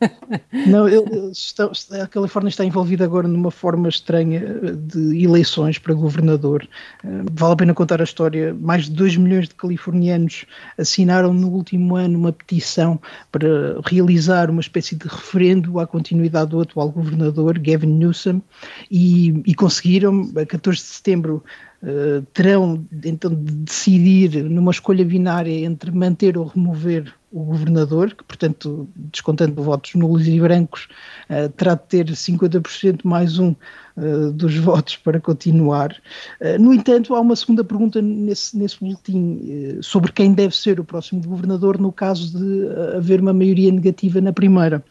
não, 0.66 0.88
está, 1.30 1.70
a 2.02 2.06
Califórnia 2.08 2.48
está 2.48 2.64
envolvida 2.64 3.04
agora 3.04 3.28
numa 3.28 3.52
forma 3.52 3.88
estranha 3.88 4.40
de 4.74 5.24
eleições 5.24 5.78
para 5.78 5.94
governador. 5.94 6.66
Eh, 7.04 7.08
vale 7.32 7.52
a 7.52 7.56
pena 7.56 7.74
contar 7.74 8.00
a 8.00 8.04
história. 8.04 8.52
Mais 8.54 8.86
de 8.86 8.90
2 8.90 9.18
milhões 9.18 9.46
de 9.48 9.54
californianos 9.54 10.46
assinaram 10.76 11.32
no 11.32 11.48
último 11.48 11.94
ano 11.94 12.18
uma 12.18 12.32
petição 12.32 13.00
para 13.30 13.80
realizar 13.86 14.50
uma 14.50 14.60
espécie 14.60 14.96
de 14.96 15.06
referendo 15.06 15.78
à 15.78 15.86
continuidade 15.86 16.50
do 16.50 16.60
atual 16.60 16.90
governador, 16.90 17.56
Gavin 17.60 17.86
Newsom, 17.86 18.42
e, 18.90 19.42
e 19.46 19.54
conseguiram, 19.54 20.28
a 20.36 20.44
14 20.44 20.78
de 20.78 20.86
setembro, 20.86 21.44
Uh, 21.80 22.22
terão 22.32 22.84
então 23.04 23.32
de 23.32 23.52
decidir 23.54 24.42
numa 24.42 24.72
escolha 24.72 25.04
binária 25.04 25.64
entre 25.64 25.92
manter 25.92 26.36
ou 26.36 26.46
remover 26.46 27.14
o 27.30 27.44
governador, 27.44 28.14
que 28.14 28.24
portanto, 28.24 28.88
descontando 28.96 29.62
votos 29.62 29.94
nulos 29.94 30.26
e 30.26 30.40
brancos, 30.40 30.88
uh, 31.30 31.48
terá 31.50 31.74
de 31.74 31.82
ter 31.82 32.06
50% 32.06 33.02
mais 33.04 33.38
um 33.38 33.54
uh, 33.98 34.32
dos 34.32 34.56
votos 34.58 34.96
para 34.96 35.20
continuar. 35.20 35.96
Uh, 36.40 36.60
no 36.60 36.72
entanto, 36.72 37.14
há 37.14 37.20
uma 37.20 37.36
segunda 37.36 37.62
pergunta 37.64 38.00
nesse, 38.00 38.56
nesse 38.56 38.80
boletim 38.80 39.78
sobre 39.82 40.12
quem 40.12 40.32
deve 40.32 40.56
ser 40.56 40.80
o 40.80 40.84
próximo 40.84 41.22
governador 41.22 41.78
no 41.78 41.92
caso 41.92 42.38
de 42.38 42.68
haver 42.96 43.20
uma 43.20 43.32
maioria 43.32 43.70
negativa 43.70 44.20
na 44.20 44.32
primeira. 44.32 44.84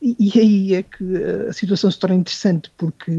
E, 0.00 0.16
e 0.18 0.38
aí 0.38 0.74
é 0.74 0.82
que 0.82 1.04
a 1.48 1.52
situação 1.52 1.90
se 1.90 1.98
torna 1.98 2.16
interessante, 2.16 2.70
porque 2.76 3.12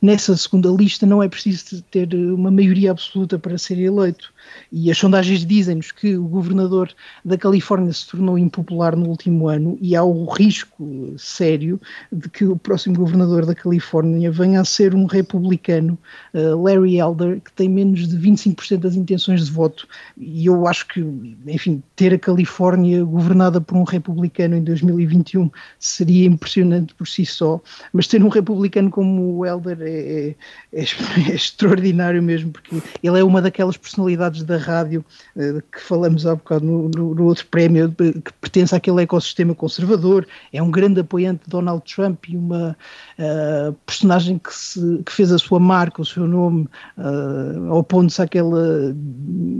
nessa 0.00 0.36
segunda 0.36 0.68
lista 0.70 1.06
não 1.06 1.22
é 1.22 1.28
preciso 1.28 1.82
ter 1.90 2.14
uma 2.14 2.50
maioria 2.50 2.90
absoluta 2.90 3.38
para 3.38 3.58
ser 3.58 3.78
eleito. 3.78 4.32
E 4.70 4.90
as 4.90 4.98
sondagens 4.98 5.44
dizem-nos 5.44 5.92
que 5.92 6.16
o 6.16 6.26
governador 6.26 6.92
da 7.24 7.36
Califórnia 7.36 7.92
se 7.92 8.06
tornou 8.06 8.38
impopular 8.38 8.96
no 8.96 9.08
último 9.08 9.48
ano 9.48 9.76
e 9.80 9.96
há 9.96 10.02
o 10.02 10.24
risco 10.26 11.14
sério 11.18 11.80
de 12.12 12.28
que 12.28 12.44
o 12.44 12.56
próximo 12.56 12.96
governador 12.96 13.46
da 13.46 13.54
Califórnia 13.54 14.30
venha 14.30 14.55
a 14.56 14.64
ser 14.64 14.94
um 14.94 15.06
republicano, 15.06 15.98
uh, 16.34 16.62
Larry 16.62 16.98
Elder, 16.98 17.40
que 17.40 17.52
tem 17.52 17.68
menos 17.68 18.08
de 18.08 18.16
25% 18.16 18.78
das 18.78 18.94
intenções 18.94 19.46
de 19.46 19.50
voto. 19.50 19.86
E 20.16 20.46
eu 20.46 20.66
acho 20.66 20.86
que, 20.88 21.00
enfim, 21.46 21.82
ter 21.94 22.14
a 22.14 22.18
Califórnia 22.18 23.04
governada 23.04 23.60
por 23.60 23.76
um 23.76 23.84
republicano 23.84 24.56
em 24.56 24.62
2021 24.62 25.50
seria 25.78 26.26
impressionante 26.26 26.94
por 26.94 27.06
si 27.06 27.24
só, 27.24 27.60
mas 27.92 28.06
ter 28.06 28.22
um 28.22 28.28
republicano 28.28 28.90
como 28.90 29.38
o 29.38 29.46
Elder 29.46 29.78
é, 29.80 29.90
é, 29.90 30.34
é, 30.72 30.82
é 31.30 31.34
extraordinário 31.34 32.22
mesmo, 32.22 32.52
porque 32.52 32.82
ele 33.02 33.18
é 33.18 33.24
uma 33.24 33.42
daquelas 33.42 33.76
personalidades 33.76 34.42
da 34.42 34.56
rádio 34.56 35.04
uh, 35.36 35.62
que 35.72 35.80
falamos 35.80 36.26
há 36.26 36.34
bocado 36.34 36.64
no, 36.64 36.88
no, 36.88 37.14
no, 37.14 37.24
outro 37.24 37.46
prémio, 37.46 37.94
que 37.94 38.32
pertence 38.40 38.74
àquele 38.74 39.02
ecossistema 39.02 39.54
conservador, 39.54 40.26
é 40.52 40.62
um 40.62 40.70
grande 40.70 41.00
apoiante 41.00 41.44
de 41.44 41.50
Donald 41.50 41.82
Trump 41.84 42.28
e 42.28 42.36
uma 42.36 42.76
uh, 43.18 43.72
personagem 43.84 44.38
que, 44.46 44.54
se, 44.54 45.02
que, 45.04 45.12
fez 45.12 45.32
a 45.32 45.38
sua 45.38 45.58
marca, 45.58 46.00
o 46.00 46.04
seu 46.04 46.26
nome, 46.26 46.68
uh, 46.96 47.72
opondo-se 47.72 48.22
àquela 48.22 48.94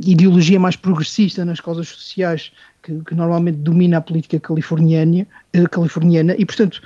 ideologia 0.05 0.59
mais 0.61 0.77
progressista 0.77 1.45
nas 1.45 1.61
causas 1.61 1.89
sociais 1.89 2.53
que, 2.87 3.05
que, 3.05 3.15
normalmente 3.15 3.59
domina 3.59 3.99
a 3.99 4.01
política 4.01 4.39
californiana, 4.39 5.27
eh, 5.53 5.67
californiana 5.69 6.37
e, 6.39 6.47
portanto, 6.47 6.81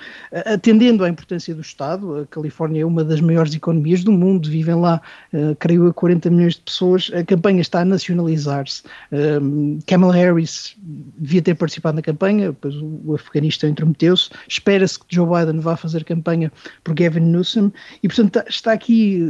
atendendo 0.46 1.04
à 1.04 1.08
importância 1.10 1.54
do 1.54 1.60
Estado, 1.60 2.20
a 2.20 2.26
Califórnia 2.26 2.82
é 2.82 2.86
uma 2.86 3.04
das 3.04 3.20
maiores 3.20 3.54
economias 3.54 4.02
do 4.02 4.10
mundo, 4.10 4.48
vivem 4.48 4.76
lá, 4.76 5.02
uh, 5.34 5.54
creio 5.56 5.84
eu, 5.84 5.92
40 5.92 6.30
milhões 6.30 6.54
de 6.54 6.62
pessoas, 6.62 7.10
a 7.14 7.22
campanha 7.22 7.60
está 7.60 7.80
a 7.80 7.84
nacionalizar-se. 7.84 8.82
Um, 9.12 9.78
Kamala 9.86 10.14
Harris 10.14 10.74
devia 11.18 11.42
ter 11.42 11.54
participado 11.54 11.96
na 11.96 12.02
campanha, 12.02 12.46
depois 12.46 12.74
o, 12.76 13.00
o 13.04 13.14
Afeganistão 13.14 13.68
intrometeu-se, 13.68 14.30
espera-se 14.48 14.98
que 14.98 15.04
Joe 15.10 15.26
Biden 15.26 15.60
vá 15.60 15.76
fazer 15.76 16.04
campanha 16.04 16.50
por 16.82 16.94
Gavin 16.94 17.20
Newsom, 17.20 17.70
e, 18.02 18.08
portanto, 18.08 18.36
está, 18.36 18.44
está 18.48 18.72
aqui, 18.72 19.22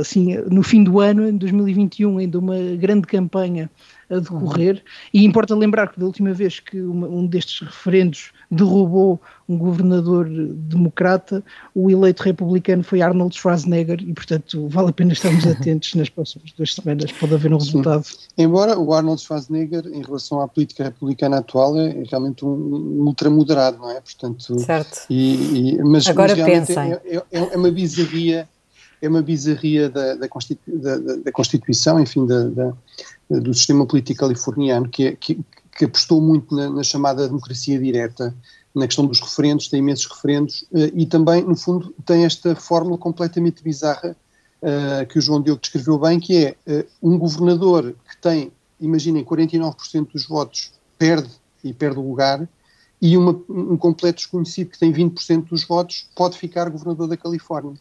assim, 0.00 0.36
no 0.50 0.62
fim 0.64 0.82
do 0.82 0.98
ano, 1.00 1.28
em 1.28 1.36
2021, 1.36 2.18
ainda 2.18 2.38
uma 2.38 2.56
grande 2.76 3.06
campanha 3.06 3.70
a 4.08 4.18
decorrer. 4.18 4.82
E 5.12 5.24
importa 5.24 5.54
lembrar 5.54 5.88
que 5.88 5.98
da 5.98 6.06
última 6.06 6.32
vez 6.32 6.60
que 6.60 6.80
uma, 6.80 7.06
um 7.08 7.26
destes 7.26 7.60
referendos 7.66 8.32
derrubou 8.50 9.20
um 9.48 9.56
governador 9.58 10.28
democrata, 10.28 11.42
o 11.74 11.90
eleito 11.90 12.22
republicano 12.22 12.82
foi 12.82 13.00
Arnold 13.00 13.36
Schwarzenegger 13.36 14.00
e, 14.00 14.12
portanto, 14.12 14.68
vale 14.68 14.90
a 14.90 14.92
pena 14.92 15.12
estarmos 15.12 15.46
atentos 15.46 15.94
nas 15.94 16.08
próximas 16.08 16.52
duas 16.52 16.74
semanas, 16.74 17.12
pode 17.12 17.34
haver 17.34 17.52
um 17.52 17.58
resultado. 17.58 18.04
Embora 18.36 18.78
o 18.78 18.92
Arnold 18.92 19.20
Schwarzenegger, 19.20 19.86
em 19.86 20.02
relação 20.02 20.40
à 20.40 20.48
política 20.48 20.84
republicana 20.84 21.38
atual, 21.38 21.78
é 21.78 22.02
realmente 22.08 22.44
um, 22.44 22.48
um 22.48 23.06
ultramoderado, 23.06 23.78
não 23.78 23.90
é? 23.90 24.00
Portanto, 24.00 24.58
certo. 24.60 25.06
E, 25.10 25.74
e, 25.74 25.82
mas, 25.82 26.06
Agora 26.06 26.34
mas 26.36 26.44
pensem. 26.44 26.92
É, 26.92 27.16
é, 27.16 27.22
é, 27.32 27.56
uma 27.56 27.70
bizarria 27.70 28.48
é 29.00 29.08
uma 29.08 29.22
bizarria 29.22 29.88
da, 29.88 30.14
da, 30.14 30.28
Constitu, 30.28 30.60
da, 30.66 30.96
da 30.96 31.32
Constituição, 31.32 32.00
enfim, 32.00 32.26
do 33.28 33.54
sistema 33.54 33.86
político 33.86 34.20
californiano, 34.20 34.88
que, 34.88 35.06
é, 35.06 35.16
que, 35.16 35.38
que 35.76 35.84
apostou 35.84 36.20
muito 36.20 36.54
na, 36.54 36.70
na, 36.70 36.82
chamada 36.82 37.26
democracia 37.26 37.78
direta, 37.78 38.34
na 38.74 38.86
questão 38.86 39.06
dos 39.06 39.20
referendos, 39.20 39.68
tem 39.68 39.80
imensos 39.80 40.06
referendos, 40.06 40.62
uh, 40.72 40.90
e 40.94 41.06
também, 41.06 41.42
no 41.42 41.56
fundo, 41.56 41.94
tem 42.04 42.24
esta 42.24 42.54
fórmula 42.54 42.98
completamente 42.98 43.62
bizarra 43.62 44.16
uh, 44.62 45.06
que 45.06 45.18
o 45.18 45.22
João 45.22 45.40
Diogo 45.40 45.60
descreveu 45.60 45.98
bem, 45.98 46.20
que 46.20 46.44
é 46.44 46.56
uh, 46.66 46.86
um 47.02 47.18
governador 47.18 47.94
que 48.08 48.16
tem, 48.18 48.52
imaginem, 48.80 49.24
49% 49.24 50.12
dos 50.12 50.26
votos 50.26 50.72
perde 50.98 51.30
e 51.64 51.72
perde 51.72 51.98
o 51.98 52.08
lugar, 52.08 52.46
e 53.00 53.16
uma, 53.16 53.38
um 53.48 53.76
completo 53.76 54.18
desconhecido 54.18 54.70
que 54.70 54.78
tem 54.78 54.92
20% 54.92 55.48
dos 55.48 55.64
votos 55.64 56.08
pode 56.14 56.38
ficar 56.38 56.70
governador 56.70 57.08
da 57.08 57.16
Califórnia. 57.16 57.74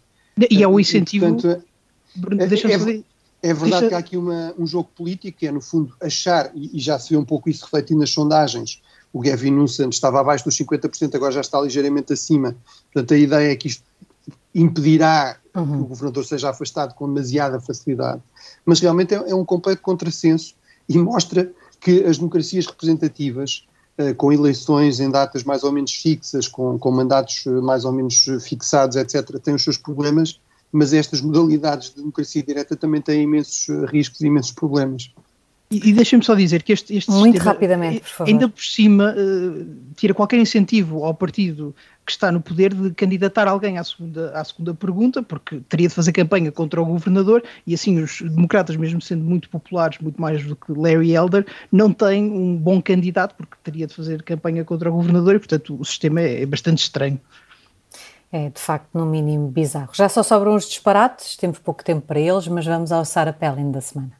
E 0.49 0.63
é 0.63 0.67
o 0.67 0.79
incentivo. 0.79 1.25
E, 1.25 1.29
portanto, 1.29 1.47
é, 1.47 2.43
é, 2.43 3.49
é, 3.49 3.53
verdade 3.53 3.69
deixa... 3.69 3.87
que 3.87 3.93
há 3.93 3.97
aqui 3.97 4.17
uma, 4.17 4.53
um 4.57 4.67
jogo 4.67 4.89
político, 4.95 5.39
que 5.39 5.47
é, 5.47 5.51
no 5.51 5.61
fundo, 5.61 5.93
achar, 6.01 6.51
e, 6.53 6.77
e, 6.77 6.79
já 6.79 6.99
se 6.99 7.09
vê 7.09 7.17
um 7.17 7.25
pouco 7.25 7.49
isso 7.49 7.63
refletido 7.65 7.99
nas 7.99 8.09
sondagens, 8.09 8.81
o 9.13 9.21
Gavin 9.21 9.51
Newsom 9.51 9.89
estava 9.89 10.19
abaixo 10.19 10.43
dos 10.43 10.57
50%, 10.57 11.15
agora 11.15 11.31
já 11.31 11.41
está 11.41 11.61
ligeiramente 11.61 12.11
acima. 12.11 12.55
Portanto, 12.91 13.13
a 13.13 13.17
ideia 13.17 13.51
é 13.51 13.55
que 13.55 13.67
isto 13.67 13.83
impedirá 14.53 15.37
uhum. 15.55 15.65
que 15.65 15.77
o 15.83 15.85
governador 15.85 16.25
seja 16.25 16.49
afastado 16.49 16.93
com 16.95 17.07
demasiada 17.07 17.59
facilidade. 17.59 18.21
Mas 18.65 18.79
realmente 18.79 19.13
é, 19.13 19.17
é 19.29 19.35
um 19.35 19.45
completo 19.45 19.81
contrassenso 19.81 20.53
e 20.87 20.97
mostra 20.97 21.51
que 21.79 22.03
as 22.03 22.17
democracias 22.17 22.65
representativas 22.65 23.65
com 24.17 24.31
eleições 24.31 24.99
em 24.99 25.09
datas 25.09 25.43
mais 25.43 25.63
ou 25.63 25.71
menos 25.71 25.93
fixas, 25.93 26.47
com, 26.47 26.77
com 26.77 26.91
mandatos 26.91 27.45
mais 27.63 27.85
ou 27.85 27.91
menos 27.91 28.25
fixados, 28.41 28.97
etc., 28.97 29.39
tem 29.39 29.55
os 29.55 29.63
seus 29.63 29.77
problemas, 29.77 30.39
mas 30.71 30.93
estas 30.93 31.21
modalidades 31.21 31.89
de 31.89 31.97
democracia 31.97 32.43
direta 32.43 32.75
também 32.75 33.01
têm 33.01 33.23
imensos 33.23 33.67
riscos 33.89 34.19
e 34.21 34.27
imensos 34.27 34.51
problemas. 34.51 35.11
E, 35.75 35.89
e 35.89 35.93
deixa-me 35.93 36.23
só 36.23 36.33
dizer 36.35 36.63
que 36.63 36.71
este, 36.71 36.95
este 36.95 37.11
Muito 37.11 37.33
sistema, 37.33 37.51
rapidamente, 37.51 37.99
por 38.01 38.09
favor. 38.09 38.31
ainda 38.31 38.47
por 38.47 38.63
cima, 38.63 39.13
uh, 39.17 39.65
tira 39.95 40.13
qualquer 40.13 40.39
incentivo 40.39 41.03
ao 41.03 41.13
partido 41.13 41.75
que 42.05 42.11
está 42.11 42.31
no 42.31 42.39
poder 42.39 42.73
de 42.73 42.91
candidatar 42.91 43.47
alguém 43.47 43.77
à 43.79 43.83
segunda, 43.83 44.29
à 44.31 44.43
segunda 44.43 44.73
pergunta, 44.73 45.23
porque 45.23 45.59
teria 45.67 45.87
de 45.87 45.93
fazer 45.93 46.11
campanha 46.11 46.51
contra 46.51 46.81
o 46.81 46.85
governador, 46.85 47.43
e 47.65 47.73
assim 47.73 47.99
os 47.99 48.21
democratas, 48.21 48.75
mesmo 48.75 49.01
sendo 49.01 49.23
muito 49.23 49.49
populares, 49.49 49.97
muito 49.99 50.21
mais 50.21 50.45
do 50.45 50.55
que 50.55 50.71
Larry 50.71 51.15
Elder, 51.15 51.45
não 51.71 51.91
têm 51.91 52.23
um 52.23 52.55
bom 52.55 52.79
candidato, 52.81 53.33
porque 53.35 53.55
teria 53.63 53.87
de 53.87 53.93
fazer 53.93 54.21
campanha 54.21 54.63
contra 54.63 54.89
o 54.89 54.93
governador, 54.93 55.35
e 55.35 55.39
portanto 55.39 55.75
o 55.79 55.83
sistema 55.83 56.21
é, 56.21 56.43
é 56.43 56.45
bastante 56.45 56.83
estranho. 56.83 57.19
É, 58.31 58.49
de 58.49 58.59
facto, 58.59 58.89
no 58.93 59.05
mínimo 59.05 59.47
bizarro. 59.47 59.91
Já 59.93 60.09
só 60.09 60.21
sobram 60.21 60.55
os 60.55 60.67
disparates, 60.67 61.35
temos 61.37 61.57
pouco 61.57 61.83
tempo 61.83 62.05
para 62.05 62.19
eles, 62.19 62.47
mas 62.47 62.65
vamos 62.65 62.91
ao 62.91 63.03
Sarah 63.03 63.33
Palin 63.33 63.71
da 63.71 63.81
semana. 63.81 64.11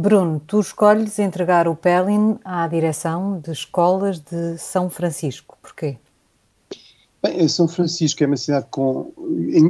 Bruno, 0.00 0.40
tu 0.46 0.60
escolhes 0.60 1.18
entregar 1.18 1.66
o 1.66 1.74
Pelin 1.74 2.38
à 2.44 2.68
direção 2.68 3.40
de 3.40 3.50
escolas 3.50 4.20
de 4.20 4.56
São 4.56 4.88
Francisco. 4.88 5.58
Porquê? 5.60 5.96
Bem, 7.20 7.48
São 7.48 7.66
Francisco 7.66 8.22
é 8.22 8.28
uma 8.28 8.36
cidade 8.36 8.66
com, 8.70 9.12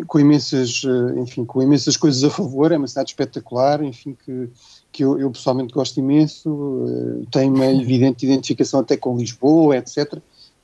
com, 0.07 0.21
imensas, 0.21 0.83
eh, 0.85 1.19
enfim, 1.19 1.47
com 1.47 1.63
imensas 1.63 1.97
coisas 1.97 2.23
a 2.25 2.29
favor, 2.29 2.71
é 2.73 2.77
uma 2.77 2.87
cidade 2.87 3.09
espetacular, 3.13 3.83
enfim, 3.83 4.15
que, 4.23 4.51
que 4.93 5.03
eu, 5.03 5.19
eu 5.19 5.31
pessoalmente 5.31 5.73
gosto 5.73 5.99
imenso, 5.99 6.85
eh, 6.87 7.27
tem 7.31 7.51
uma 7.51 7.65
evidente 7.65 8.27
identificação 8.27 8.81
até 8.81 8.99
com 8.99 9.17
Lisboa, 9.17 9.79
etc. 9.79 10.19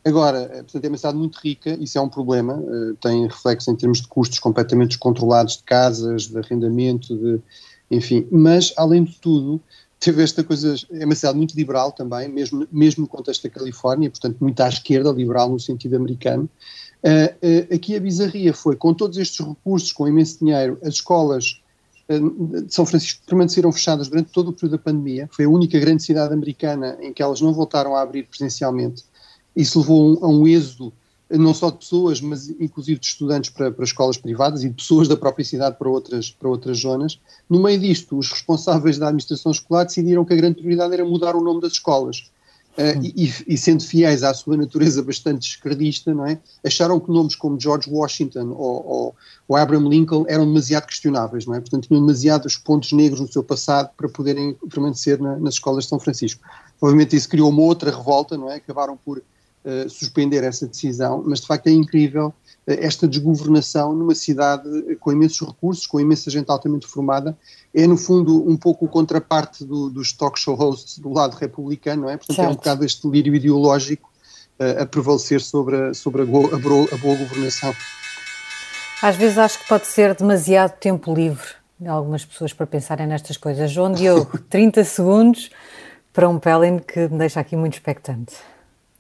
Agora, 0.05 0.41
eh, 0.41 0.63
portanto, 0.63 0.85
é 0.85 0.89
uma 0.89 0.99
cidade 0.99 1.17
muito 1.17 1.39
rica, 1.39 1.71
isso 1.81 1.97
é 1.97 2.03
um 2.03 2.09
problema, 2.11 2.63
tem 3.01 3.27
reflexo 3.27 3.71
em 3.71 3.77
termos 3.77 4.03
de 4.03 4.09
custos 4.09 4.39
completamente 4.39 4.89
descontrolados 4.89 5.57
de 5.57 5.63
casas, 5.63 6.29
de 6.29 6.37
arrendamento, 6.37 7.17
de, 7.17 7.41
enfim, 7.95 8.27
mas 8.31 8.73
além 8.77 9.05
de 9.05 9.15
tudo, 9.21 9.61
teve 10.05 10.23
esta 10.23 10.45
coisa, 10.45 10.75
é 10.91 11.05
uma 11.05 11.15
cidade 11.15 11.37
muito 11.37 11.57
liberal 11.57 11.91
também, 11.91 12.29
mesmo, 12.29 12.67
mesmo 12.71 13.03
no 13.03 13.09
contexto 13.09 13.45
da 13.45 13.51
Califórnia, 13.51 14.11
portanto 14.11 14.37
muito 14.41 14.61
à 14.61 14.69
esquerda, 14.69 15.11
liberal 15.11 15.49
no 15.49 15.59
sentido 15.59 15.97
americano. 15.97 16.49
Uh, 17.03 17.73
uh, 17.73 17.75
aqui 17.75 17.97
a 17.97 18.01
bizarria 18.01 18.53
foi, 18.53 18.77
com 18.77 18.93
todos 18.93 19.19
estes 19.19 19.45
recursos, 19.45 19.93
com 19.93 20.09
imenso 20.09 20.39
dinheiro, 20.41 20.79
as 20.83 20.95
escolas 20.95 21.61
uh, 22.09 22.63
de 22.63 22.75
São 22.75 22.85
Francisco 22.85 23.23
permaneceram 23.27 23.73
fechadas 23.73 24.09
durante 24.09 24.31
todo 24.31 24.49
o 24.49 24.53
período 24.53 24.73
da 24.73 24.79
pandemia, 24.79 25.29
foi 25.33 25.45
a 25.47 25.49
única 25.49 25.79
grande 25.79 26.03
cidade 26.03 26.35
americana 26.35 26.99
em 27.01 27.13
que 27.13 27.23
elas 27.23 27.41
não 27.41 27.53
voltaram 27.53 27.95
a 27.95 28.03
abrir 28.03 28.25
presencialmente. 28.25 29.05
Isso 29.57 29.79
levou 29.81 30.03
a 30.03 30.05
um, 30.05 30.25
a 30.25 30.29
um 30.29 30.49
êxodo 30.49 30.93
não 31.31 31.55
só 31.55 31.71
de 31.71 31.79
pessoas, 31.79 32.21
mas 32.21 32.49
inclusive 32.49 33.01
de 33.01 33.07
estudantes 33.07 33.51
para, 33.51 33.71
para 33.71 33.85
escolas 33.85 34.17
privadas 34.17 34.63
e 34.63 34.69
de 34.69 34.75
pessoas 34.75 35.09
da 35.09 35.17
própria 35.17 35.45
cidade 35.45 35.77
para 35.79 35.89
outras, 35.89 36.31
para 36.31 36.49
outras 36.49 36.79
zonas. 36.79 37.19
No 37.49 37.63
meio 37.63 37.79
disto, 37.81 38.19
os 38.19 38.31
responsáveis 38.31 38.99
da 38.99 39.07
administração 39.07 39.53
escolar 39.53 39.85
decidiram 39.85 40.25
que 40.25 40.33
a 40.33 40.37
grande 40.37 40.57
prioridade 40.57 40.95
era 40.95 41.05
mudar 41.05 41.35
o 41.35 41.43
nome 41.43 41.61
das 41.61 41.73
escolas. 41.73 42.31
Uh, 42.77 42.99
e, 43.05 43.33
e, 43.47 43.57
sendo 43.57 43.85
fiéis 43.85 44.25
à 44.25 44.35
sua 44.35 44.57
natureza 44.57 45.01
bastante 45.01 45.49
esquerdista, 45.49 46.13
não 46.13 46.27
é? 46.27 46.41
acharam 46.67 46.99
que 46.99 47.09
nomes 47.09 47.37
como 47.37 47.59
George 47.59 47.89
Washington 47.89 48.49
ou, 48.51 48.85
ou, 48.85 49.17
ou, 49.47 49.57
Abraham 49.57 49.89
Lincoln 49.89 50.25
eram 50.27 50.45
demasiado 50.45 50.87
questionáveis, 50.87 51.47
não 51.47 51.55
é? 51.55 51.61
portanto 51.61 51.87
tinham 51.87 52.01
demasiados 52.01 52.57
pontos 52.57 52.91
negros 52.91 53.21
no 53.21 53.33
seu 53.33 53.45
passado 53.45 53.91
para 53.97 54.09
poderem 54.09 54.57
permanecer 54.69 55.21
na, 55.21 55.37
nas 55.37 55.55
escolas 55.55 55.85
de 55.85 55.91
São 55.91 56.01
Francisco. 56.01 56.43
Obviamente 56.81 57.15
isso 57.15 57.29
criou 57.29 57.49
uma 57.49 57.63
outra 57.63 57.97
revolta, 57.97 58.37
não 58.37 58.51
é? 58.51 58.57
acabaram 58.57 58.97
por 58.97 59.23
uh, 59.65 59.89
suspender 59.89 60.45
essa 60.45 60.67
decisão, 60.67 61.23
mas 61.27 61.41
de 61.41 61.47
facto 61.47 61.67
é 61.69 61.71
incrível 61.71 62.29
uh, 62.29 62.33
esta 62.67 63.09
desgovernação 63.09 63.95
numa 63.95 64.15
cidade 64.15 64.97
com 65.01 65.11
imensos 65.11 65.47
recursos, 65.47 65.87
com 65.87 65.99
imensa 65.99 66.31
gente 66.31 66.51
altamente 66.51 66.87
formada. 66.87 67.37
É, 67.75 67.87
no 67.87 67.97
fundo, 67.97 68.49
um 68.49 68.57
pouco 68.57 68.85
o 68.85 68.89
contraparte 68.89 69.65
do, 69.65 69.91
dos 69.91 70.13
talk 70.13 70.39
show 70.39 70.55
hosts 70.55 70.99
do 70.99 71.13
lado 71.13 71.35
republicano, 71.35 72.03
não 72.03 72.11
é? 72.11 72.17
Portanto, 72.17 72.37
certo. 72.37 72.49
é 72.49 72.53
um 72.53 72.57
bocado 72.57 72.85
este 72.85 73.09
delírio 73.09 73.35
ideológico 73.35 74.11
uh, 74.61 74.83
a 74.83 74.87
prevalecer 74.87 75.41
sobre 75.41 75.77
a, 75.77 75.95
sobre 75.95 76.23
a, 76.23 76.25
go, 76.25 76.55
a, 76.55 76.59
bro, 76.59 76.89
a 76.93 76.97
boa 76.97 77.17
governação. 77.17 77.75
Às 79.03 79.17
vezes 79.17 79.39
acho 79.39 79.59
que 79.59 79.69
pode 79.69 79.87
ser 79.87 80.15
demasiado 80.15 80.79
tempo 80.79 81.13
livre 81.13 81.49
de 81.79 81.89
algumas 81.89 82.25
pessoas 82.25 82.53
para 82.53 82.67
pensarem 82.67 83.07
nestas 83.07 83.37
coisas. 83.37 83.71
João 83.71 83.93
Diogo, 83.93 84.39
30 84.49 84.85
segundos 84.85 85.51
para 86.13 86.29
um 86.29 86.39
Pelin 86.39 86.79
que 86.79 87.09
me 87.09 87.19
deixa 87.19 87.41
aqui 87.41 87.57
muito 87.57 87.75
expectante 87.75 88.35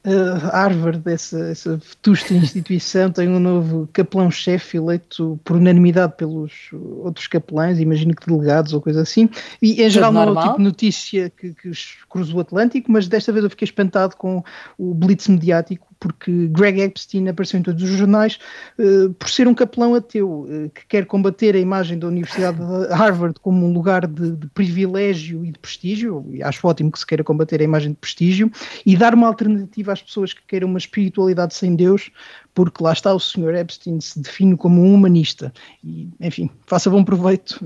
uh, 0.06 0.38
Harvard, 0.52 1.02
essa, 1.06 1.38
essa 1.46 1.76
vetusta 1.76 2.34
instituição, 2.34 3.10
tem 3.10 3.28
um 3.28 3.40
novo 3.40 3.88
capelão-chefe 3.92 4.76
eleito 4.76 5.38
por 5.44 5.56
unanimidade 5.56 6.14
pelos 6.16 6.52
outros 6.72 7.26
capelães, 7.26 7.78
imagino 7.78 8.14
que 8.14 8.26
delegados 8.26 8.72
ou 8.72 8.80
coisa 8.80 9.02
assim. 9.02 9.28
E 9.60 9.82
em 9.82 9.90
geral 9.90 10.12
não 10.12 10.22
é 10.22 10.30
o 10.30 10.42
tipo 10.42 10.56
de 10.58 10.64
notícia 10.64 11.30
que, 11.30 11.54
que 11.54 11.70
cruzou 12.08 12.36
o 12.36 12.40
Atlântico, 12.40 12.90
mas 12.90 13.08
desta 13.08 13.32
vez 13.32 13.44
eu 13.44 13.50
fiquei 13.50 13.66
espantado 13.66 14.16
com 14.16 14.42
o 14.78 14.94
blitz 14.94 15.28
mediático 15.28 15.93
porque 15.98 16.48
Greg 16.48 16.80
Epstein 16.80 17.28
apareceu 17.28 17.60
em 17.60 17.62
todos 17.62 17.82
os 17.82 17.90
jornais 17.90 18.38
uh, 18.78 19.12
por 19.14 19.28
ser 19.28 19.48
um 19.48 19.54
capelão 19.54 19.94
ateu 19.94 20.46
uh, 20.48 20.70
que 20.70 20.86
quer 20.86 21.06
combater 21.06 21.54
a 21.54 21.58
imagem 21.58 21.98
da 21.98 22.06
Universidade 22.06 22.58
de 22.58 22.92
Harvard 22.92 23.38
como 23.40 23.66
um 23.66 23.72
lugar 23.72 24.06
de, 24.06 24.32
de, 24.32 24.46
privilégio 24.48 25.44
e 25.44 25.52
de 25.52 25.58
prestígio, 25.58 26.24
e 26.30 26.42
acho 26.42 26.66
ótimo 26.66 26.90
que 26.90 26.98
se 26.98 27.06
queira 27.06 27.24
combater 27.24 27.60
a 27.60 27.64
imagem 27.64 27.90
de 27.90 27.96
prestígio, 27.96 28.50
e 28.84 28.96
dar 28.96 29.14
uma 29.14 29.26
alternativa 29.26 29.92
às 29.92 30.02
pessoas 30.02 30.32
que 30.32 30.42
queiram 30.46 30.68
uma 30.68 30.78
espiritualidade 30.78 31.54
sem 31.54 31.74
Deus, 31.74 32.10
porque 32.54 32.82
lá 32.82 32.92
está 32.92 33.12
o 33.12 33.18
Sr. 33.18 33.54
Epstein 33.56 34.00
se 34.00 34.20
define 34.20 34.56
como 34.56 34.80
um 34.80 34.94
humanista. 34.94 35.52
E, 35.82 36.08
enfim, 36.20 36.50
faça 36.66 36.88
bom 36.88 37.04
proveito. 37.04 37.60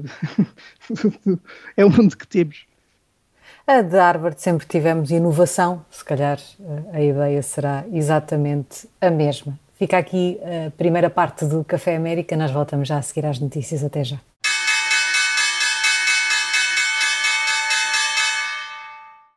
é 1.76 1.84
o 1.84 1.90
mundo 1.90 2.16
que 2.16 2.26
temos. 2.26 2.66
A 3.70 3.82
de 3.82 3.98
Harvard 3.98 4.40
sempre 4.40 4.66
tivemos 4.66 5.10
inovação, 5.10 5.84
se 5.90 6.02
calhar 6.02 6.38
eh, 6.58 6.82
a 6.90 7.02
ideia 7.02 7.42
será 7.42 7.84
exatamente 7.92 8.88
a 8.98 9.10
mesma. 9.10 9.58
Fica 9.74 9.98
aqui 9.98 10.40
a 10.42 10.70
primeira 10.70 11.10
parte 11.10 11.44
do 11.44 11.62
Café 11.62 11.94
América, 11.94 12.34
nós 12.34 12.50
voltamos 12.50 12.88
já 12.88 12.96
a 12.96 13.02
seguir 13.02 13.26
às 13.26 13.38
notícias. 13.38 13.84
Até 13.84 14.04
já. 14.04 14.16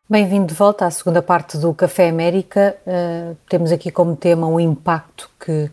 Bem-vindo 0.09 0.45
de 0.45 0.53
volta 0.53 0.85
à 0.85 0.91
segunda 0.91 1.21
parte 1.21 1.57
do 1.57 1.73
Café 1.73 2.07
América. 2.07 2.77
Uh, 2.87 3.35
temos 3.49 3.69
aqui 3.69 3.91
como 3.91 4.15
tema 4.15 4.47
o 4.47 4.61
impacto 4.61 5.29
que 5.37 5.69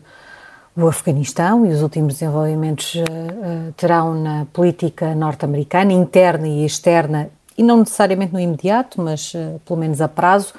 o 0.75 0.85
Afeganistão 0.85 1.65
e 1.65 1.69
os 1.69 1.81
últimos 1.81 2.15
desenvolvimentos 2.15 2.95
uh, 2.95 3.71
terão 3.77 4.13
na 4.21 4.45
política 4.51 5.15
norte-americana, 5.15 5.93
interna 5.93 6.45
e 6.45 6.65
externa 6.65 7.29
e 7.59 7.63
não 7.63 7.79
necessariamente 7.79 8.31
no 8.31 8.39
imediato, 8.39 9.01
mas 9.01 9.33
uh, 9.33 9.59
pelo 9.65 9.77
menos 9.77 9.99
a 9.99 10.07
prazo. 10.07 10.53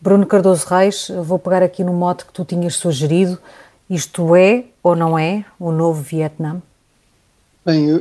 Bruno 0.00 0.24
Cardoso 0.24 0.64
Reis, 0.68 1.10
vou 1.24 1.36
pegar 1.36 1.64
aqui 1.64 1.82
no 1.82 1.92
mote 1.92 2.24
que 2.24 2.32
tu 2.32 2.44
tinhas 2.44 2.76
sugerido. 2.76 3.38
Isto 3.90 4.36
é 4.36 4.66
ou 4.80 4.94
não 4.94 5.18
é 5.18 5.44
o 5.58 5.72
novo 5.72 6.00
Vietnã? 6.00 6.62
Bem, 7.66 7.86
eu, 7.86 8.00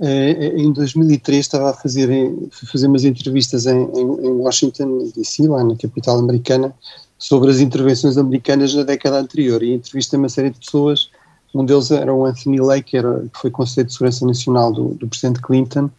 eh, 0.00 0.52
em 0.56 0.72
2003 0.72 1.38
estava 1.38 1.70
a 1.70 1.74
fazer, 1.74 2.08
fazer 2.50 2.88
umas 2.88 3.04
entrevistas 3.04 3.66
em, 3.66 3.76
em, 3.76 4.32
Washington 4.32 5.10
DC, 5.14 5.46
lá 5.46 5.62
na 5.62 5.76
capital 5.76 6.18
americana, 6.18 6.74
sobre 7.18 7.50
as 7.50 7.60
intervenções 7.60 8.16
americanas 8.16 8.74
na 8.74 8.82
década 8.82 9.20
anterior 9.20 9.62
e 9.62 9.74
entrevistei 9.74 10.18
uma 10.18 10.30
série 10.30 10.50
de 10.50 10.58
pessoas, 10.58 11.10
um 11.54 11.64
deles 11.64 11.90
era 11.90 12.12
o 12.12 12.24
Anthony 12.24 12.60
Lake, 12.60 12.90
que, 12.90 12.96
era, 12.96 13.20
que 13.32 13.38
foi 13.38 13.50
Conselheiro 13.50 13.88
de 13.88 13.92
Segurança 13.92 14.26
Nacional 14.26 14.72
do, 14.72 14.94
do 14.94 15.06
Presidente 15.06 15.40
Clinton, 15.42 15.90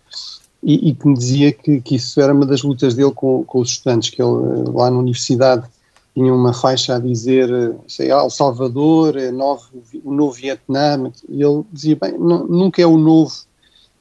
e, 0.64 0.90
e 0.90 0.96
que 0.96 1.08
me 1.08 1.14
dizia 1.16 1.52
que, 1.52 1.82
que, 1.82 1.96
isso 1.96 2.20
era 2.22 2.34
uma 2.34 2.46
das 2.46 2.64
lutas 2.64 2.96
dele 2.96 3.12
com, 3.12 3.44
com 3.44 3.60
os 3.60 3.70
estudantes, 3.70 4.10
que 4.10 4.22
ele 4.22 4.70
lá 4.72 4.90
na 4.90 4.98
universidade 4.98 5.68
tinha 6.14 6.34
uma 6.34 6.54
faixa 6.54 6.96
a 6.96 7.00
dizer, 7.00 7.50
sei, 7.88 8.12
El 8.12 8.30
Salvador, 8.30 9.18
é 9.18 9.32
novo, 9.32 9.64
o 10.04 10.14
novo 10.14 10.32
Vietnã, 10.32 11.12
e 11.28 11.44
ele 11.44 11.64
dizia, 11.72 11.98
bem, 12.00 12.18
não, 12.18 12.46
nunca 12.46 12.82
é 12.82 12.86
o 12.86 12.98
novo, 12.98 13.34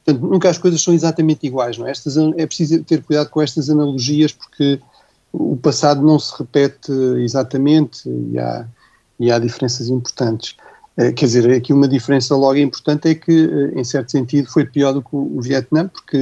portanto, 0.05 0.27
nunca 0.29 0.51
as 0.51 0.59
coisas 0.59 0.83
são 0.83 0.93
exatamente 0.93 1.47
iguais, 1.47 1.79
não 1.79 1.87
é? 1.87 1.91
Estas, 1.91 2.17
é 2.17 2.47
preciso 2.47 2.85
ter 2.85 3.03
cuidado 3.03 3.31
com 3.31 3.41
estas 3.41 3.71
analogias, 3.71 4.31
porque 4.33 4.79
o 5.33 5.57
passado 5.57 6.03
não 6.03 6.19
se 6.19 6.37
repete 6.39 6.93
exatamente 7.19 8.07
e 8.07 8.39
há, 8.39 8.67
e 9.19 9.33
há 9.33 9.39
diferenças 9.39 9.89
importantes. 9.89 10.55
Eh, 10.97 11.13
quer 11.13 11.27
dizer, 11.27 11.51
aqui 11.51 11.73
uma 11.73 11.89
diferença 11.89 12.37
logo 12.37 12.57
importante 12.57 13.09
é 13.09 13.15
que, 13.15 13.33
eh, 13.33 13.81
em 13.81 13.85
certo 13.85 14.11
sentido, 14.11 14.51
foi 14.51 14.65
pior 14.65 14.93
do 14.93 15.03
que 15.03 15.15
o 15.15 15.41
Vietnã, 15.41 15.89
porque 15.89 16.19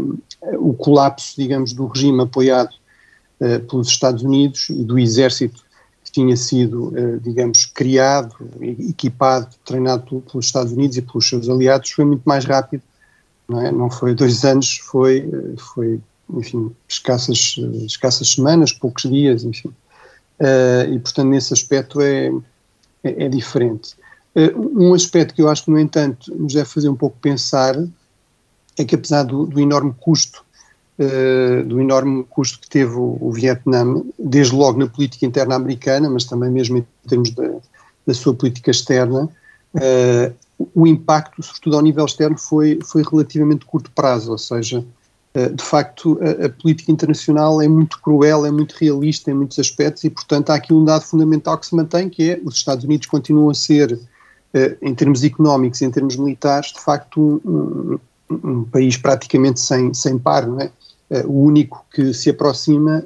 um, 0.00 0.18
eh, 0.42 0.56
o 0.58 0.74
colapso, 0.74 1.34
digamos, 1.36 1.72
do 1.72 1.86
regime 1.86 2.22
apoiado 2.22 2.72
uh, 3.40 3.60
pelos 3.68 3.88
Estados 3.88 4.22
Unidos 4.22 4.68
e 4.70 4.84
do 4.84 4.98
exército 4.98 5.62
que 6.04 6.10
tinha 6.10 6.36
sido, 6.36 6.88
uh, 6.88 7.20
digamos, 7.20 7.66
criado, 7.66 8.34
equipado, 8.60 9.48
treinado 9.64 10.20
pelos 10.20 10.46
Estados 10.46 10.72
Unidos 10.72 10.96
e 10.96 11.02
pelos 11.02 11.28
seus 11.28 11.48
aliados, 11.48 11.90
foi 11.90 12.04
muito 12.04 12.22
mais 12.24 12.44
rápido 12.44 12.82
não 13.48 13.60
é? 13.60 13.70
Não 13.70 13.90
foi 13.90 14.14
dois 14.14 14.42
anos, 14.44 14.78
foi, 14.78 15.28
foi 15.58 16.00
enfim, 16.30 16.74
escassas, 16.88 17.56
escassas 17.86 18.32
semanas, 18.32 18.72
poucos 18.72 19.02
dias, 19.02 19.44
enfim. 19.44 19.68
Uh, 20.40 20.92
e, 20.92 20.98
portanto, 20.98 21.28
nesse 21.28 21.52
aspecto 21.52 22.00
é, 22.00 22.32
é, 23.02 23.24
é 23.24 23.28
diferente. 23.28 23.94
Uh, 24.34 24.82
um 24.84 24.94
aspecto 24.94 25.34
que 25.34 25.42
eu 25.42 25.48
acho 25.48 25.64
que, 25.64 25.70
no 25.70 25.78
entanto, 25.78 26.34
nos 26.34 26.54
deve 26.54 26.68
fazer 26.68 26.88
um 26.88 26.96
pouco 26.96 27.16
pensar 27.20 27.76
é 28.78 28.84
que, 28.84 28.94
apesar 28.94 29.24
do, 29.24 29.46
do 29.46 29.60
enorme 29.60 29.94
custo 30.00 30.44
uh, 30.98 31.64
do 31.64 31.80
enorme 31.80 32.24
custo 32.24 32.60
que 32.60 32.68
teve 32.68 32.94
o, 32.94 33.18
o, 33.20 33.30
Vietnã, 33.32 34.02
desde 34.18 34.54
logo 34.54 34.78
na 34.78 34.86
política 34.86 35.26
interna 35.26 35.54
americana, 35.54 36.08
mas 36.08 36.24
também 36.24 36.50
mesmo 36.50 36.78
em 36.78 36.86
termos 37.08 37.30
da, 37.30 37.50
da 38.06 38.14
sua 38.14 38.34
política 38.34 38.70
externa, 38.70 39.28
o 40.74 40.86
impacto, 40.86 41.42
sobretudo 41.42 41.76
ao 41.76 41.82
nível 41.82 42.04
externo, 42.04 42.38
foi, 42.38 42.78
foi 42.84 43.02
relativamente 43.02 43.64
curto 43.64 43.90
prazo, 43.90 44.30
ou 44.32 44.38
seja, 44.38 44.78
eh, 44.78 44.84
de 45.54 45.64
facto, 45.64 46.18
a, 46.20 46.46
a, 46.46 46.48
política 46.50 46.92
internacional 46.92 47.62
é 47.62 47.68
muito 47.68 48.00
cruel, 48.02 48.44
é 48.44 48.50
muito 48.50 48.74
realista 48.78 49.30
em 49.30 49.34
muitos 49.34 49.58
aspectos 49.58 50.04
e, 50.04 50.10
portanto, 50.10 50.50
há 50.50 50.56
aqui 50.56 50.74
um 50.74 50.84
dado 50.84 51.04
fundamental 51.04 51.56
que 51.56 51.66
se 51.66 51.74
mantém, 51.74 52.10
que 52.10 52.32
é 52.32 52.40
os 52.44 52.56
Estados 52.56 52.84
Unidos 52.84 53.06
continuam 53.06 53.48
a 53.48 53.54
ser, 53.54 53.98
eh, 54.52 54.76
em 54.82 54.94
termos 54.94 55.24
económicos 55.24 55.80
e 55.80 55.86
em 55.86 55.90
termos 55.90 56.16
militares, 56.16 56.72
de 56.72 56.80
facto, 56.80 57.40
um, 57.46 57.98
um, 58.30 58.50
um 58.50 58.64
país 58.64 58.98
praticamente 58.98 59.58
sem, 59.60 59.94
sem 59.94 60.18
par, 60.18 60.46
não 60.46 60.60
é? 60.60 60.70
Eh, 61.08 61.24
o 61.26 61.40
único 61.44 61.84
que 61.92 62.12
se 62.12 62.28
aproxima 62.28 63.04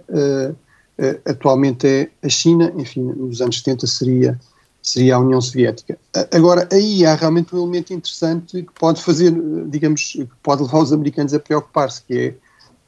atualmente 1.26 1.86
é 1.86 2.10
a 2.22 2.28
China, 2.28 2.72
enfim, 2.74 3.02
nos 3.02 3.42
anos 3.42 3.58
70 3.58 3.86
seria 3.86 4.40
seria 4.86 5.16
a 5.16 5.18
União 5.18 5.40
Soviética. 5.40 5.98
Agora, 6.32 6.68
aí 6.72 7.04
há 7.04 7.16
realmente 7.16 7.54
um 7.54 7.58
elemento 7.58 7.92
interessante 7.92 8.62
que 8.62 8.72
pode 8.78 9.02
fazer, 9.02 9.34
digamos, 9.68 10.12
que 10.12 10.28
pode 10.42 10.62
levar 10.62 10.78
os 10.78 10.92
americanos 10.92 11.34
a 11.34 11.40
preocupar-se, 11.40 12.02
que 12.02 12.14
é, 12.14 12.34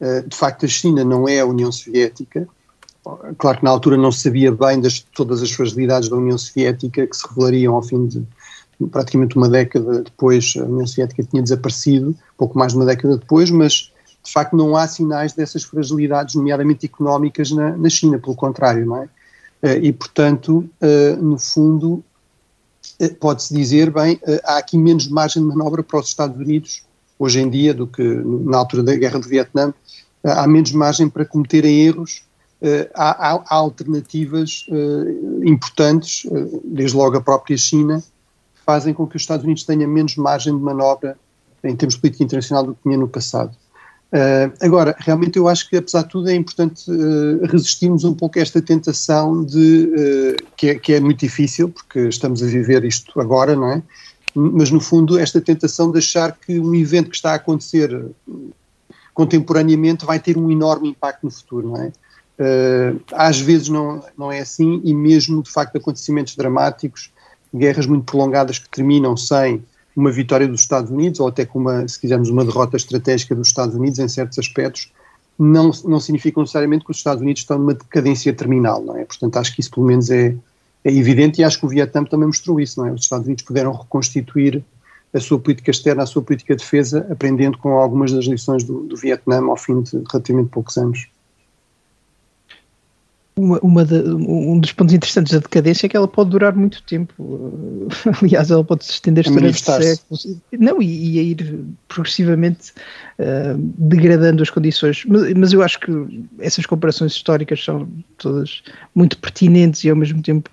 eh, 0.01 0.23
de 0.23 0.37
facto, 0.37 0.65
a 0.65 0.69
China 0.69 1.05
não 1.05 1.29
é 1.29 1.41
a 1.41 1.47
União 1.47 1.73
Soviética. 1.73 2.49
Claro 3.37 3.59
que 3.59 3.65
na 3.65 3.71
altura 3.71 3.97
não 3.97 4.13
se 4.13 4.21
sabia 4.21 4.53
bem 4.53 4.81
das 4.81 5.01
todas 5.01 5.43
as 5.43 5.51
fragilidades 5.51 6.09
da 6.09 6.17
União 6.17 6.39
Soviética 6.39 7.05
que 7.05 7.17
se 7.17 7.27
revelariam 7.27 7.75
ao 7.75 7.83
fim 7.83 8.07
de 8.07 8.25
praticamente 8.93 9.37
uma 9.37 9.49
década 9.49 10.03
depois, 10.03 10.55
a 10.57 10.65
União 10.65 10.87
Soviética 10.87 11.25
tinha 11.25 11.43
desaparecido, 11.43 12.15
pouco 12.37 12.57
mais 12.57 12.73
de 12.73 12.79
uma 12.79 12.87
década 12.87 13.17
depois, 13.17 13.51
mas 13.51 13.93
de 14.23 14.33
facto 14.33 14.57
não 14.57 14.77
há 14.77 14.87
sinais 14.87 15.33
dessas 15.33 15.65
fragilidades, 15.65 16.37
nomeadamente 16.37 16.87
económicas, 16.87 17.51
na, 17.51 17.77
na 17.77 17.89
China, 17.89 18.21
pelo 18.21 18.37
contrário, 18.37 18.87
não 18.87 19.03
é? 19.03 19.09
Eh, 19.63 19.79
e, 19.79 19.93
portanto, 19.93 20.69
eh, 20.81 21.17
no 21.17 21.39
fundo, 21.39 22.03
eh, 22.99 23.09
pode-se 23.09 23.55
dizer, 23.55 23.91
bem, 23.91 24.21
há 24.45 24.59
aqui 24.59 24.79
menos 24.79 25.09
margem 25.09 25.43
de 25.43 25.49
manobra 25.49 25.83
para 25.83 26.01
os 26.01 26.09
Estados 26.09 26.37
Unidos 26.37 26.83
hoje 27.19 27.41
em 27.41 27.51
dia 27.51 27.75
do 27.75 27.87
que 27.87 28.03
na 28.03 28.59
altura 28.59 28.83
da 28.85 28.95
Guerra 28.95 29.19
do 29.19 29.29
Vietnã, 29.29 29.75
há 30.23 30.47
menos 30.47 30.71
margem 30.73 31.09
para 31.09 31.25
cometerem 31.25 31.81
erros, 31.81 32.23
há, 32.95 33.33
há, 33.33 33.45
há 33.45 33.55
alternativas 33.57 34.67
importantes, 35.45 36.25
desde 36.65 36.97
logo 36.97 37.17
a 37.17 37.21
própria 37.21 37.57
China, 37.57 38.01
que 38.55 38.63
fazem 38.65 38.95
com 38.95 39.05
que 39.05 39.17
os 39.17 39.23
Estados 39.23 39.45
Unidos 39.45 39.65
tenham 39.65 39.91
menos 39.91 40.15
margem 40.15 40.57
de 40.57 40.63
manobra 40.63 41.19
em 41.65 41.75
termos 41.75 41.97
de 41.97 42.01
política 42.01 42.23
internacional 42.23 42.65
do 42.65 42.75
que 42.77 42.83
tinha 42.85 42.97
no 42.97 43.09
passado. 43.09 43.57
Uh, 44.11 44.49
agora, 44.63 44.97
realmente 44.99 45.39
eu 45.39 45.49
acho 45.49 45.69
que, 45.69 45.77
apesar 45.77 46.03
de 46.03 46.09
tudo, 46.09 46.31
é 46.31 46.35
importante 46.35 46.91
uh, 46.91 47.45
resistirmos 47.47 48.05
um 48.05 48.15
pouco 48.15 48.39
a 48.39 48.43
esta 48.43 48.61
tentação 48.63 49.45
de, 49.45 49.93
uh, 49.93 50.47
que, 50.57 50.71
é, 50.71 50.75
que, 50.77 50.95
é, 50.95 51.01
muito 51.01 51.21
difícil, 51.21 51.69
porque 51.69 52.09
estamos 52.09 52.43
a 52.43 52.47
viver 52.47 52.85
isto 52.85 53.21
agora, 53.21 53.55
não 53.55 53.71
é? 53.71 53.83
Mas, 54.35 54.71
no 54.71 54.81
fundo, 54.81 55.19
esta 55.19 55.41
tentação 55.41 55.93
de 55.93 55.99
achar 55.99 56.33
que 56.33 56.59
um 56.59 56.75
evento 56.75 57.11
que 57.11 57.17
está 57.17 57.33
a 57.33 57.35
acontecer 57.35 57.91
contemporaneamente 59.13 60.07
vai 60.07 60.19
ter 60.19 60.39
um 60.39 60.51
enorme 60.51 60.89
impacto 60.89 61.25
no 61.25 61.31
futuro, 61.31 61.69
não 61.69 61.83
é? 61.83 61.93
às 63.15 63.41
vezes 63.41 63.69
não, 63.69 64.01
não 64.17 64.31
é 64.31 64.39
assim, 64.39 64.81
e 64.85 64.95
mesmo, 64.95 65.43
de 65.43 65.51
facto, 65.51 65.77
acontecimentos 65.77 66.37
dramáticos, 66.37 67.11
guerras 67.53 67.85
muito 67.85 68.05
prolongadas 68.05 68.61
que 68.61 68.69
terminam 68.69 69.17
sem 69.17 69.65
uma 69.99 70.13
vitória 70.13 70.47
dos 70.47 70.61
Estados 70.61 70.93
Unidos, 70.93 71.19
ou 71.19 71.27
até 71.27 71.45
com 71.45 71.59
uma, 71.59 71.87
se 71.89 71.99
quisermos, 71.99 72.31
uma 72.31 72.45
derrota 72.45 72.77
estratégica 72.77 73.35
dos 73.35 73.49
Estados 73.49 73.75
Unidos 73.75 73.99
em 73.99 74.07
certos 74.07 74.39
aspectos, 74.39 74.93
não, 75.37 75.73
não 75.85 75.99
significa 75.99 76.41
necessariamente 76.41 76.85
que 76.85 76.91
os 76.93 76.99
Estados 76.99 77.21
Unidos 77.21 77.43
estão 77.43 77.59
numa 77.59 77.75
decadência 77.75 78.33
terminal, 78.33 78.81
não 78.81 78.97
é? 78.97 79.05
Portanto, 79.05 79.37
acho 79.39 79.53
que 79.53 79.61
isso 79.61 79.73
pelo 79.73 79.87
menos 79.87 80.09
é, 80.09 80.37
é 80.85 80.93
evidente 80.93 81.41
e 81.41 81.45
acho 81.45 81.59
que 81.59 81.67
o 81.67 81.69
Vietnã 81.69 82.05
também 82.05 82.29
mostrou 82.29 82.61
isso, 82.61 82.79
não 82.79 82.87
é? 82.87 82.93
Os 82.93 83.03
Estados 83.03 83.27
Unidos 83.27 83.43
puderam 83.43 83.73
reconstituir 83.73 84.63
a 85.13 85.19
sua 85.19 85.41
política 85.41 85.73
externa, 85.73 86.05
a 86.05 86.07
sua 86.07 86.23
política 86.23 86.55
de 86.55 86.63
defesa, 86.63 87.05
aprendendo 87.11 87.59
com 87.59 87.71
algumas 87.71 88.13
das 88.13 88.25
lições 88.27 88.63
do, 88.63 88.83
do 88.83 88.97
Vietnã 88.97 89.45
ao 89.47 89.57
fim 89.57 89.83
de 89.83 90.01
relativamente 90.13 90.51
poucos 90.51 90.77
anos 90.77 91.09
uma, 93.39 93.59
uma 93.61 93.85
de, 93.85 93.95
um 93.95 94.59
dos 94.59 94.73
pontos 94.73 94.95
interessantes 94.95 95.33
da 95.33 95.39
decadência 95.39 95.87
é 95.87 95.89
que 95.89 95.97
ela 95.97 96.09
pode 96.09 96.31
durar 96.31 96.55
muito 96.55 96.83
tempo. 96.83 97.89
Aliás, 98.23 98.51
ela 98.51 98.65
pode 98.65 98.85
se 98.85 98.93
estender 98.93 99.25
durante 99.25 99.61
séculos. 99.61 100.27
Não, 100.53 100.83
e, 100.83 101.15
e 101.15 101.19
a 101.19 101.23
ir 101.23 101.65
progressivamente 101.87 102.73
uh, 103.19 103.57
degradando 103.57 104.43
as 104.43 104.51
condições. 104.51 105.05
Mas, 105.07 105.33
mas, 105.35 105.53
eu 105.53 105.63
acho 105.63 105.79
que 105.79 105.93
essas 106.41 106.67
comparações 106.67 107.13
históricas 107.13 107.65
são 107.65 107.89
todas 108.17 108.63
muito 108.95 109.17
pertinentes 109.19 109.85
e 109.85 109.91
ao 109.91 109.97
mesmo 109.97 110.21
tempo 110.21 110.51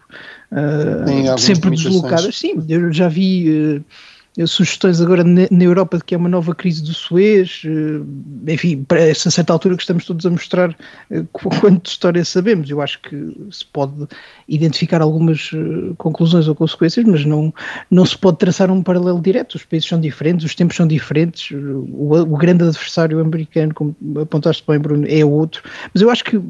uh, 0.51 1.37
sempre 1.39 1.71
deslocadas. 1.71 2.37
Sim, 2.37 2.63
eu 2.69 2.93
já 2.93 3.07
vi. 3.07 3.79
Uh, 3.79 4.14
sugestões 4.45 4.99
agora 4.99 5.23
na, 5.23 5.63
Europa 5.63 5.97
de 5.97 6.03
que 6.03 6.13
é 6.13 6.17
uma 6.17 6.27
nova 6.27 6.53
crise 6.53 6.83
do 6.83 6.93
Suez, 6.93 7.61
eh, 7.65 8.51
enfim, 8.51 8.83
para 8.83 8.99
essa 8.99 9.31
certa 9.31 9.53
altura 9.53 9.77
que 9.77 9.83
estamos 9.83 10.03
todos 10.03 10.25
a 10.25 10.29
mostrar 10.29 10.75
eh, 11.09 11.23
quanto 11.31 11.89
história 11.89 12.23
sabemos. 12.25 12.69
Eu 12.69 12.81
acho 12.81 12.99
que 13.01 13.15
se 13.49 13.65
pode 13.65 14.07
identificar 14.47 15.01
algumas 15.01 15.51
eh, 15.53 15.93
conclusões 15.97 16.49
ou 16.49 16.55
consequências, 16.55 17.05
mas 17.05 17.23
não, 17.23 17.53
não 17.89 18.05
se 18.05 18.17
pode 18.17 18.37
traçar 18.37 18.69
um 18.69 18.83
paralelo 18.83 19.21
direto. 19.21 19.55
Os 19.55 19.63
países 19.63 19.87
são 19.87 20.01
diferentes, 20.01 20.45
os 20.45 20.53
tempos 20.53 20.75
são 20.75 20.85
diferentes, 20.85 21.51
o, 21.51 22.13
o 22.13 22.37
grande 22.37 22.65
adversário 22.65 23.21
americano, 23.21 23.73
como 23.73 23.95
apontaste 24.19 24.63
bem, 24.67 24.79
Bruno, 24.79 25.05
é 25.07 25.23
outro. 25.23 25.63
Mas 25.93 26.01
eu 26.01 26.09
acho 26.09 26.25
que 26.25 26.41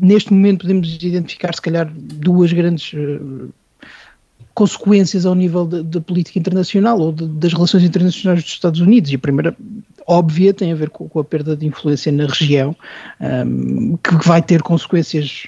neste 0.00 0.32
momento 0.32 0.62
podemos 0.62 0.96
identificar, 1.02 1.54
se 1.54 1.60
calhar, 1.60 1.92
duas 1.94 2.52
grandes 2.54 2.94
consequências 4.56 5.26
ao 5.26 5.34
nível 5.34 5.66
da 5.66 6.00
política 6.00 6.38
internacional 6.38 6.98
ou 6.98 7.12
de, 7.12 7.28
das 7.28 7.52
relações 7.52 7.84
internacionais 7.84 8.42
dos 8.42 8.52
Estados 8.54 8.80
Unidos. 8.80 9.12
E 9.12 9.14
a 9.14 9.18
primeira, 9.18 9.54
óbvia, 10.06 10.54
tem 10.54 10.72
a 10.72 10.74
ver 10.74 10.88
com, 10.88 11.06
com 11.06 11.20
a 11.20 11.24
perda 11.24 11.54
de 11.54 11.66
influência 11.66 12.10
na 12.10 12.24
região, 12.24 12.74
um, 13.20 13.98
que 13.98 14.14
vai 14.26 14.40
ter 14.40 14.62
consequências, 14.62 15.42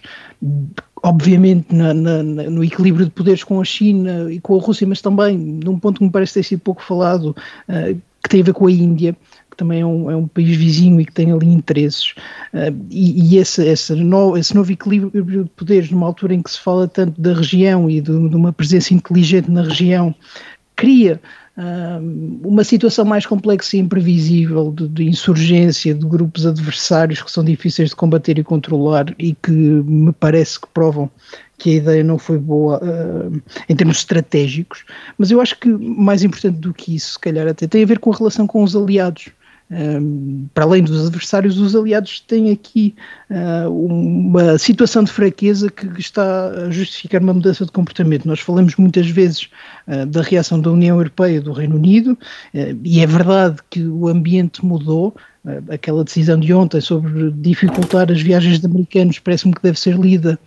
obviamente, 1.03 1.75
na, 1.75 1.95
na, 1.95 2.23
no 2.23 2.63
equilíbrio 2.63 3.07
de 3.07 3.11
poderes 3.11 3.43
com 3.43 3.59
a 3.59 3.65
China 3.65 4.31
e 4.31 4.41
com 4.41 4.55
a 4.55 4.61
Rússia, 4.61 4.87
mas 4.87 5.01
também 5.01 5.39
num 5.39 5.79
ponto 5.79 6.01
que 6.01 6.05
me 6.05 6.11
parece 6.11 6.35
ter 6.35 6.43
sido 6.43 6.61
pouco 6.61 6.83
falado, 6.83 7.35
uh, 7.67 7.99
que 8.23 8.29
tem 8.29 8.43
a 8.43 8.45
ver 8.45 8.53
com 8.53 8.67
a 8.67 8.71
Índia 8.71 9.17
também 9.59 9.81
é 9.81 9.87
um, 9.87 10.11
é 10.11 10.17
um 10.17 10.27
país 10.27 10.57
vizinho 10.57 11.01
e 11.01 11.05
que 11.05 11.13
tem 11.13 11.31
ali 11.33 11.49
interesses. 11.49 12.15
Uh, 12.55 12.75
e, 12.91 13.35
e 13.35 13.39
esse, 13.39 13.63
esse, 13.67 13.95
no, 13.95 14.39
esse 14.39 14.55
novo 14.55 14.73
equilíbrio 14.73 15.45
de 15.45 15.51
poderes, 15.51 15.91
numa 15.91 16.07
altura 16.07 16.35
em 16.35 16.41
que 16.41 16.51
se 16.51 16.61
fala 16.61 16.89
tanto 16.89 17.21
da 17.21 17.35
região 17.35 17.91
e 17.91 18.01
de, 18.01 18.29
de 18.29 18.37
uma 18.37 18.53
presença 18.53 18.95
inteligente 18.95 19.51
na 19.51 19.63
região, 19.63 20.15
cria 20.77 21.21
uh, 21.59 22.49
uma 22.49 22.63
situação 22.63 23.05
mais 23.05 23.27
complexa 23.27 23.77
e 23.77 23.81
imprevisível 23.81 24.73
de, 24.73 24.89
de, 24.89 25.09
insurgência 25.09 25.93
de 25.93 26.07
grupos 26.07 26.47
adversários 26.47 27.21
que 27.21 27.31
são 27.31 27.45
difíceis 27.45 27.91
de 27.91 27.97
combater 27.97 28.39
e 28.39 28.45
controlar 28.45 29.13
e 29.19 29.35
que 29.35 29.51
me 29.51 30.13
parece 30.13 30.61
que 30.61 30.69
provam 30.69 31.11
que 31.59 31.71
a 31.71 31.75
ideia 31.75 32.05
não 32.05 32.17
foi 32.17 32.39
boa 32.39 32.81
uh, 32.81 33.43
em 33.69 33.75
termos 33.75 33.99
estratégicos, 33.99 34.85
mas 35.19 35.33
eu 35.33 35.41
acho 35.41 35.59
que 35.59 35.69
mais 35.69 36.23
importante 36.23 36.59
do 36.59 36.73
que 36.73 36.95
isso, 36.95 37.15
se 37.15 37.19
calhar 37.19 37.49
até 37.49 37.67
tem 37.67 37.83
a 37.83 37.87
ver 37.87 37.99
com 37.99 38.13
a 38.13 38.17
relação 38.17 38.47
com 38.47 38.63
os 38.63 38.77
aliados. 38.77 39.31
Para 40.55 40.65
além 40.65 40.83
dos 40.83 41.07
adversários, 41.07 41.59
os 41.59 41.77
aliados 41.77 42.21
têm 42.21 42.51
aqui 42.51 42.95
uh, 43.31 43.71
uma 43.71 44.57
situação 44.57 45.05
de 45.05 45.13
fraqueza 45.13 45.71
que 45.71 45.87
está 46.01 46.49
a 46.49 46.71
justificar 46.71 47.23
uma 47.23 47.35
mudança 47.35 47.67
de 47.67 47.73
comportamento. 47.73 48.27
Nós 48.27 48.41
falamos 48.41 48.75
muitas 48.77 49.11
vezes 49.11 49.51
uh, 49.87 50.07
da 50.07 50.23
reação 50.23 50.59
da 50.59 50.71
União 50.71 50.97
Europeia 50.97 51.43
do 51.43 51.53
Reino 51.53 51.77
Unido, 51.77 52.13
uh, 52.13 52.79
e 52.83 53.01
é 53.01 53.07
verdade 53.07 53.59
que 53.69 53.83
o 53.85 54.09
ambiente 54.09 54.65
mudou. 54.65 55.15
aquela 55.71 56.03
decisão 56.03 56.41
de 56.41 56.53
ontem 56.53 56.81
sobre 56.81 57.31
dificultar 57.31 58.11
as 58.11 58.21
viagens 58.21 58.61
de 58.61 58.67
americanos 58.67 59.19
parece-me 59.19 59.55
que 59.55 59.63
deve 59.63 59.79
ser 59.79 59.97
lida 59.99 60.39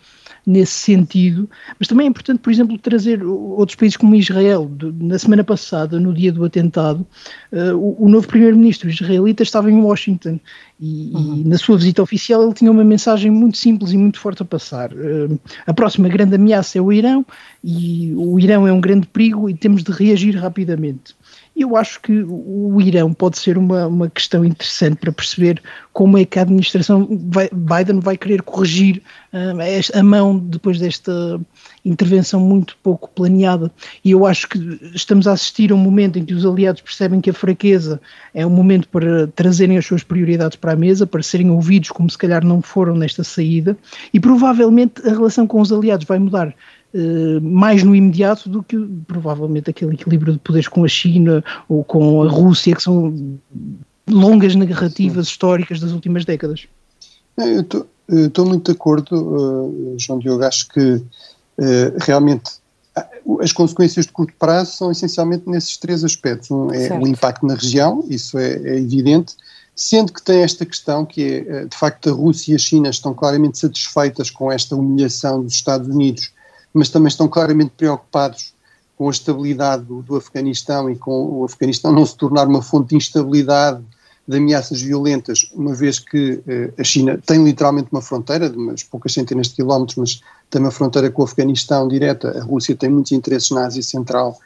nesse 0.45 0.73
sentido, 0.73 1.49
mas 1.77 1.87
também 1.87 2.07
é 2.07 2.09
importante, 2.09 2.39
por 2.39 2.51
exemplo, 2.51 2.77
trazer 2.77 3.23
outros 3.23 3.75
países 3.75 3.97
como 3.97 4.15
Israel. 4.15 4.69
Na 4.99 5.19
semana 5.19 5.43
passada, 5.43 5.99
no 5.99 6.13
dia 6.13 6.31
do 6.31 6.43
atentado, 6.43 7.05
uh, 7.51 8.03
o, 8.03 8.09
novo 8.09 8.27
primeiro-ministro 8.27 8.89
israelita 8.89 9.43
estava 9.43 9.69
em 9.69 9.79
Washington 9.79 10.39
e, 10.79 11.11
uhum. 11.13 11.35
e, 11.37 11.47
na 11.47 11.57
sua 11.57 11.77
visita 11.77 12.01
oficial 12.01 12.43
ele 12.43 12.53
tinha 12.53 12.71
uma 12.71 12.83
mensagem 12.83 13.29
muito 13.29 13.57
simples 13.57 13.91
e 13.91 13.97
muito 13.97 14.19
forte 14.19 14.41
a 14.41 14.45
passar. 14.45 14.91
Uh, 14.93 15.39
a 15.65 15.73
próxima 15.73 16.09
grande 16.09 16.35
ameaça 16.35 16.77
é 16.77 16.81
o 16.81 16.91
Irão 16.91 17.25
e 17.63 18.13
o 18.15 18.39
Irão 18.39 18.67
é 18.67 18.73
um 18.73 18.81
grande 18.81 19.07
perigo 19.07 19.49
e 19.49 19.53
temos 19.53 19.83
de 19.83 19.91
reagir 19.91 20.35
rapidamente. 20.35 21.15
Eu 21.61 21.77
acho 21.77 22.01
que 22.01 22.23
o 22.27 22.81
Irão 22.81 23.13
pode 23.13 23.37
ser 23.37 23.57
uma, 23.57 23.87
uma 23.87 24.09
questão 24.09 24.43
interessante 24.43 24.97
para 24.97 25.11
perceber 25.11 25.61
como 25.93 26.17
é 26.17 26.25
que 26.25 26.39
a 26.39 26.41
administração 26.43 27.07
vai, 27.27 27.49
Biden 27.51 27.99
vai 27.99 28.17
querer 28.17 28.41
corrigir 28.41 29.01
uh, 29.33 29.97
a 29.99 30.03
mão 30.03 30.37
depois 30.37 30.79
desta 30.79 31.39
intervenção 31.83 32.39
muito 32.39 32.77
pouco 32.81 33.09
planeada. 33.09 33.71
E 34.03 34.11
eu 34.11 34.25
acho 34.25 34.47
que 34.47 34.57
estamos 34.93 35.27
a 35.27 35.33
assistir 35.33 35.71
a 35.71 35.75
um 35.75 35.77
momento 35.77 36.17
em 36.17 36.25
que 36.25 36.33
os 36.33 36.45
aliados 36.45 36.81
percebem 36.81 37.21
que 37.21 37.29
a 37.29 37.33
fraqueza 37.33 38.01
é 38.33 38.45
um 38.45 38.49
momento 38.49 38.87
para 38.87 39.27
trazerem 39.27 39.77
as 39.77 39.85
suas 39.85 40.03
prioridades 40.03 40.55
para 40.55 40.73
a 40.73 40.75
mesa, 40.75 41.05
para 41.05 41.21
serem 41.21 41.51
ouvidos 41.51 41.89
como 41.91 42.09
se 42.09 42.17
calhar 42.17 42.43
não 42.43 42.61
foram 42.61 42.95
nesta 42.95 43.23
saída, 43.23 43.77
e 44.13 44.19
provavelmente 44.19 45.05
a 45.05 45.09
relação 45.09 45.45
com 45.45 45.59
os 45.59 45.71
aliados 45.71 46.05
vai 46.05 46.19
mudar 46.19 46.55
mais 47.41 47.83
no 47.83 47.95
imediato 47.95 48.49
do 48.49 48.61
que 48.61 48.77
provavelmente 49.07 49.69
aquele 49.69 49.93
equilíbrio 49.93 50.33
de 50.33 50.39
poderes 50.39 50.67
com 50.67 50.83
a 50.83 50.87
China 50.87 51.43
ou 51.69 51.83
com 51.83 52.23
a 52.23 52.29
Rússia, 52.29 52.75
que 52.75 52.83
são 52.83 53.39
longas 54.09 54.55
narrativas 54.55 55.27
Sim. 55.27 55.31
históricas 55.31 55.79
das 55.79 55.91
últimas 55.91 56.25
décadas. 56.25 56.67
Eu 57.37 58.25
estou 58.25 58.45
muito 58.45 58.71
de 58.71 58.77
acordo, 58.77 59.15
uh, 59.15 59.95
João 59.97 60.19
Diogo, 60.19 60.43
acho 60.43 60.67
que 60.67 60.95
uh, 60.95 61.03
realmente 61.99 62.61
as 63.39 63.51
consequências 63.53 64.05
de 64.05 64.11
curto 64.11 64.33
prazo 64.37 64.73
são 64.73 64.91
essencialmente 64.91 65.49
nesses 65.49 65.77
três 65.77 66.03
aspectos. 66.03 66.51
Um 66.51 66.71
é 66.71 66.87
certo. 66.87 67.03
o 67.03 67.07
impacto 67.07 67.45
na 67.45 67.55
região, 67.55 68.03
isso 68.09 68.37
é, 68.37 68.53
é, 68.53 68.77
evidente, 68.77 69.35
sendo 69.75 70.11
que 70.11 70.21
tem 70.21 70.41
esta 70.41 70.65
questão 70.65 71.05
que 71.05 71.45
é, 71.47 71.65
de 71.65 71.77
facto, 71.77 72.09
a 72.09 72.13
Rússia 72.13 72.51
e 72.51 72.55
a 72.55 72.59
China 72.59 72.89
estão 72.89 73.13
claramente 73.13 73.57
satisfeitas 73.57 74.29
com 74.29 74.51
esta 74.51 74.75
humilhação 74.75 75.41
dos 75.41 75.53
Estados 75.53 75.87
Unidos 75.87 76.31
mas 76.73 76.89
também 76.89 77.07
estão 77.07 77.27
claramente 77.27 77.71
preocupados 77.75 78.53
com 78.97 79.07
a 79.07 79.11
estabilidade 79.11 79.83
do, 79.83 80.01
do 80.01 80.15
Afeganistão 80.15 80.89
e 80.89 80.95
com 80.95 81.39
o 81.39 81.43
Afeganistão 81.43 81.91
não 81.91 82.05
se 82.05 82.15
tornar 82.15 82.47
uma 82.47 82.61
fonte 82.61 82.89
de 82.89 82.97
instabilidade, 82.97 83.83
de 84.27 84.37
ameaças 84.37 84.81
violentas, 84.81 85.51
uma 85.53 85.73
vez 85.73 85.99
que 85.99 86.41
eh, 86.47 86.71
a 86.77 86.83
China 86.83 87.19
tem 87.25 87.43
literalmente 87.43 87.89
uma 87.91 88.01
fronteira 88.01 88.49
de 88.49 88.55
umas 88.55 88.83
poucas 88.83 89.13
centenas 89.13 89.47
de 89.47 89.55
quilómetros, 89.55 89.97
mas 89.97 90.21
tem 90.49 90.61
uma 90.61 90.71
fronteira 90.71 91.09
com 91.09 91.23
o 91.23 91.25
Afeganistão 91.25 91.87
direta. 91.87 92.37
A 92.37 92.43
Rússia 92.43 92.75
tem 92.75 92.89
muitos 92.89 93.11
interesses 93.11 93.49
na 93.49 93.65
Ásia 93.65 93.81
Central, 93.81 94.37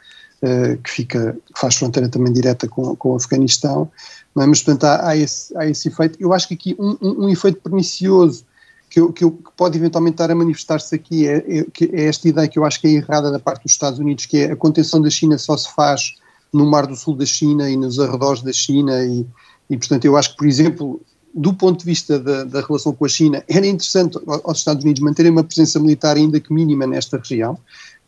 eh, 0.42 0.78
que 0.82 0.90
fica, 0.90 1.38
que 1.54 1.60
faz 1.60 1.76
fronteira 1.76 2.08
também 2.08 2.32
direta 2.32 2.68
com, 2.68 2.96
com 2.96 3.12
o 3.12 3.16
Afeganistão. 3.16 3.92
É? 4.40 4.46
Mas, 4.46 4.64
portanto, 4.64 4.86
há, 4.86 5.10
há, 5.10 5.18
esse, 5.18 5.56
há 5.58 5.66
esse 5.68 5.90
efeito. 5.90 6.18
Eu 6.20 6.34
acho 6.34 6.48
que 6.48 6.54
aqui 6.54 6.76
um, 6.80 6.98
um, 7.02 7.26
um 7.26 7.30
efeito 7.30 7.60
pernicioso 7.62 8.46
que, 8.90 9.02
que, 9.12 9.30
que, 9.30 9.52
pode 9.56 9.78
eventualmente 9.78 10.16
estar 10.16 10.32
a 10.32 10.36
manifestar-se 10.36 10.96
aqui 10.96 11.28
é, 11.28 11.38
é, 11.38 11.66
é, 11.92 12.06
esta 12.06 12.28
ideia 12.28 12.48
que 12.48 12.58
eu 12.58 12.66
acho 12.66 12.80
que 12.80 12.88
é 12.88 12.92
errada 12.92 13.32
da 13.32 13.40
parte 13.40 13.64
dos 13.64 13.72
Estados 13.72 14.00
Unidos, 14.00 14.26
que 14.26 14.38
é 14.38 14.52
a 14.52 14.56
contenção 14.56 15.02
da 15.02 15.10
China 15.10 15.38
só 15.38 15.58
se 15.58 15.74
faz 15.74 16.16
no 16.54 16.66
Mar 16.66 16.88
do 16.88 16.96
Sul 16.96 17.16
da 17.16 17.26
China 17.26 17.70
e 17.70 17.76
nos 17.76 18.00
arredores 18.00 18.42
da 18.42 18.54
China 18.54 19.04
e, 19.04 19.26
e 19.70 19.78
portanto 19.78 20.06
eu 20.06 20.16
acho 20.16 20.32
que, 20.32 20.38
por 20.38 20.48
exemplo, 20.48 21.02
do 21.34 21.54
ponto 21.54 21.80
de 21.80 21.86
vista 21.86 22.18
da, 22.18 22.46
da 22.46 22.62
relação 22.62 22.94
com 22.94 23.04
a 23.04 23.10
China, 23.10 23.44
era 23.50 23.68
interessante 23.68 24.18
aos 24.26 24.60
Estados 24.60 24.86
Unidos 24.86 25.02
manterem 25.02 25.32
uma 25.32 25.44
presença 25.44 25.78
militar 25.80 26.16
ainda 26.16 26.40
que 26.40 26.54
mínima 26.54 26.88
nesta 26.88 27.18
região, 27.18 27.60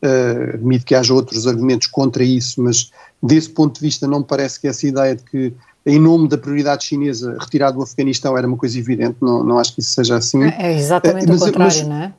uh, 0.02 0.54
admito 0.54 0.86
que 0.86 0.94
haja 0.94 1.12
outros 1.12 1.46
argumentos 1.46 1.88
contra 1.88 2.24
isso, 2.24 2.62
mas 2.62 2.90
desse 3.22 3.50
ponto 3.50 3.74
de 3.74 3.80
vista 3.82 4.06
não 4.06 4.20
me 4.20 4.24
parece 4.24 4.58
que 4.58 4.66
essa 4.66 4.86
ideia 4.86 5.14
de 5.14 5.22
que 5.24 5.52
em 5.88 5.98
nome 5.98 6.28
da 6.28 6.36
prioridade 6.36 6.84
chinesa, 6.84 7.36
retirar 7.40 7.70
do 7.70 7.82
Afeganistão 7.82 8.36
era 8.36 8.46
uma 8.46 8.56
coisa 8.56 8.78
evidente, 8.78 9.16
não, 9.20 9.42
não 9.42 9.58
acho 9.58 9.74
que 9.74 9.80
isso 9.80 9.92
seja 9.92 10.16
assim. 10.16 10.44
É, 10.44 10.72
é 10.72 10.78
exatamente 10.78 11.24
é, 11.24 11.28
mas, 11.28 11.42
o 11.42 11.44
contrário, 11.46 11.76
mas, 11.78 11.88
não 11.88 11.96
é? 11.96 12.14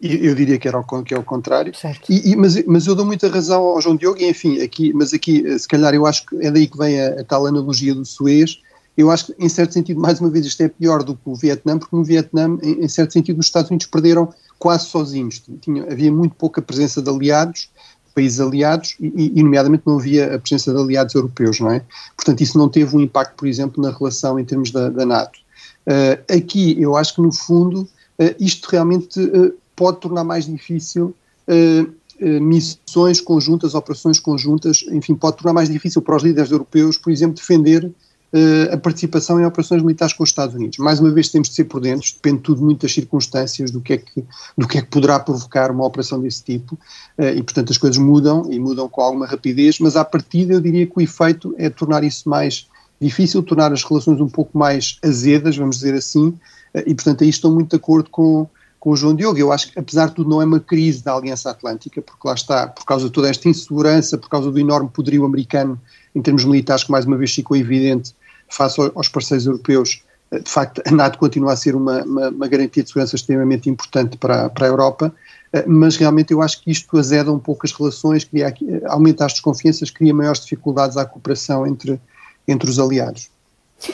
Eu 0.00 0.34
diria 0.34 0.58
que, 0.58 0.68
era 0.68 0.78
o, 0.78 1.02
que 1.02 1.14
é 1.14 1.18
o 1.18 1.22
contrário, 1.22 1.72
e, 2.10 2.32
e, 2.32 2.36
mas, 2.36 2.62
mas 2.66 2.86
eu 2.86 2.94
dou 2.94 3.06
muita 3.06 3.28
razão 3.28 3.62
ao 3.62 3.80
João 3.80 3.96
Diogo, 3.96 4.20
e 4.20 4.28
enfim, 4.28 4.60
aqui, 4.60 4.92
mas 4.92 5.14
aqui 5.14 5.58
se 5.58 5.66
calhar 5.66 5.94
eu 5.94 6.04
acho 6.04 6.26
que 6.26 6.36
é 6.44 6.50
daí 6.50 6.66
que 6.66 6.76
vem 6.76 7.00
a, 7.00 7.20
a 7.20 7.24
tal 7.24 7.46
analogia 7.46 7.94
do 7.94 8.04
Suez, 8.04 8.60
eu 8.96 9.10
acho 9.10 9.26
que, 9.26 9.34
em 9.38 9.48
certo 9.48 9.72
sentido, 9.72 10.00
mais 10.00 10.20
uma 10.20 10.30
vez, 10.30 10.46
isto 10.46 10.62
é 10.62 10.68
pior 10.68 11.02
do 11.02 11.14
que 11.14 11.22
o 11.24 11.34
Vietnã, 11.34 11.78
porque 11.78 11.96
no 11.96 12.04
Vietnã, 12.04 12.56
em, 12.62 12.84
em 12.84 12.88
certo 12.88 13.12
sentido, 13.12 13.40
os 13.40 13.46
Estados 13.46 13.70
Unidos 13.70 13.86
perderam 13.86 14.32
quase 14.58 14.86
sozinhos. 14.86 15.42
Tinha, 15.60 15.84
havia 15.84 16.12
muito 16.12 16.34
pouca 16.36 16.62
presença 16.62 17.02
de 17.02 17.10
aliados, 17.10 17.70
países 18.14 18.40
aliados 18.40 18.94
e, 19.00 19.32
e, 19.34 19.42
nomeadamente, 19.42 19.82
não 19.86 19.98
havia 19.98 20.34
a 20.34 20.38
presença 20.38 20.72
de 20.72 20.80
aliados 20.80 21.14
europeus, 21.14 21.60
não 21.60 21.70
é? 21.70 21.82
Portanto, 22.16 22.40
isso 22.40 22.56
não 22.56 22.68
teve 22.68 22.96
um 22.96 23.00
impacto, 23.00 23.34
por 23.36 23.48
exemplo, 23.48 23.82
na 23.82 23.90
relação 23.90 24.38
em 24.38 24.44
termos 24.44 24.70
da, 24.70 24.88
da 24.88 25.04
NATO. 25.04 25.38
Uh, 25.86 26.34
aqui, 26.34 26.80
eu 26.80 26.96
acho 26.96 27.14
que, 27.14 27.20
no 27.20 27.32
fundo, 27.32 27.82
uh, 27.82 28.34
isto 28.38 28.68
realmente 28.70 29.20
uh, 29.20 29.52
pode 29.76 30.00
tornar 30.00 30.24
mais 30.24 30.46
difícil 30.46 31.14
missões 32.40 33.20
conjuntas, 33.20 33.74
operações 33.74 34.18
conjuntas, 34.18 34.82
enfim, 34.90 35.14
pode 35.14 35.36
tornar 35.36 35.52
mais 35.52 35.68
difícil 35.68 36.00
para 36.00 36.16
os 36.16 36.22
líderes 36.22 36.50
europeus, 36.50 36.96
por 36.96 37.12
exemplo, 37.12 37.36
defender 37.36 37.92
a 38.72 38.76
participação 38.76 39.40
em 39.40 39.44
operações 39.44 39.80
militares 39.80 40.12
com 40.12 40.24
os 40.24 40.30
Estados 40.30 40.56
Unidos. 40.56 40.78
Mais 40.78 40.98
uma 40.98 41.10
vez 41.10 41.28
temos 41.28 41.48
de 41.48 41.54
ser 41.54 41.64
prudentes, 41.64 42.12
depende 42.12 42.40
tudo 42.40 42.62
muito 42.62 42.82
das 42.82 42.92
circunstâncias, 42.92 43.70
do 43.70 43.80
que 43.80 43.92
é 43.92 43.96
que, 43.98 44.24
do 44.58 44.66
que, 44.66 44.78
é 44.78 44.82
que 44.82 44.88
poderá 44.88 45.20
provocar 45.20 45.70
uma 45.70 45.86
operação 45.86 46.20
desse 46.20 46.42
tipo, 46.42 46.74
uh, 47.16 47.28
e 47.36 47.42
portanto 47.42 47.70
as 47.70 47.78
coisas 47.78 47.96
mudam, 47.96 48.50
e 48.50 48.58
mudam 48.58 48.88
com 48.88 49.00
alguma 49.00 49.26
rapidez, 49.26 49.78
mas 49.78 49.94
à 49.94 50.04
partida 50.04 50.54
eu 50.54 50.60
diria 50.60 50.84
que 50.84 50.92
o 50.96 51.00
efeito 51.00 51.54
é 51.58 51.70
tornar 51.70 52.02
isso 52.02 52.28
mais 52.28 52.66
difícil, 53.00 53.42
tornar 53.42 53.72
as 53.72 53.84
relações 53.84 54.20
um 54.20 54.28
pouco 54.28 54.58
mais 54.58 54.98
azedas, 55.04 55.56
vamos 55.56 55.76
dizer 55.76 55.94
assim, 55.94 56.28
uh, 56.28 56.82
e 56.86 56.92
portanto 56.92 57.22
aí 57.22 57.30
estou 57.30 57.52
muito 57.52 57.70
de 57.70 57.76
acordo 57.76 58.10
com, 58.10 58.48
com 58.80 58.90
o 58.90 58.96
João 58.96 59.14
Diogo. 59.14 59.38
Eu 59.38 59.52
acho 59.52 59.70
que, 59.70 59.78
apesar 59.78 60.08
de 60.08 60.16
tudo, 60.16 60.28
não 60.28 60.42
é 60.42 60.44
uma 60.44 60.58
crise 60.58 61.04
da 61.04 61.14
Aliança 61.14 61.50
Atlântica, 61.50 62.02
porque 62.02 62.26
lá 62.26 62.34
está, 62.34 62.66
por 62.66 62.84
causa 62.84 63.04
de 63.04 63.12
toda 63.12 63.30
esta 63.30 63.48
insegurança, 63.48 64.18
por 64.18 64.28
causa 64.28 64.50
do 64.50 64.58
enorme 64.58 64.88
poderio 64.88 65.24
americano 65.24 65.80
em 66.12 66.20
termos 66.20 66.44
militares, 66.44 66.82
que 66.82 66.90
mais 66.90 67.04
uma 67.04 67.16
vez 67.16 67.32
ficou 67.32 67.56
evidente 67.56 68.12
face 68.48 68.80
aos 68.94 69.08
parceiros 69.08 69.46
europeus, 69.46 70.02
eh, 70.30 70.38
de 70.38 70.50
facto, 70.50 70.82
a 70.86 70.90
NATO 70.90 71.18
continua 71.18 71.52
a 71.52 71.56
ser 71.56 71.74
uma, 71.74 72.02
uma, 72.02 72.28
uma 72.28 72.48
garantia 72.48 72.82
de 72.82 72.88
segurança 72.88 73.16
extremamente 73.16 73.68
importante 73.68 74.16
para, 74.16 74.48
para 74.48 74.66
a 74.66 74.68
Europa, 74.68 75.14
eh, 75.52 75.64
mas 75.66 75.96
realmente 75.96 76.32
eu 76.32 76.42
acho 76.42 76.62
que 76.62 76.70
isto 76.70 76.96
azeda 76.98 77.32
um 77.32 77.38
pouco 77.38 77.66
as 77.66 77.72
relações, 77.72 78.24
cria, 78.24 78.48
eh, 78.48 78.82
aumenta 78.86 79.24
as 79.24 79.32
desconfianças, 79.32 79.90
cria 79.90 80.14
maiores 80.14 80.40
dificuldades 80.40 80.96
à 80.96 81.04
cooperação 81.04 81.66
entre, 81.66 82.00
entre 82.46 82.68
os 82.68 82.78
aliados. 82.78 83.30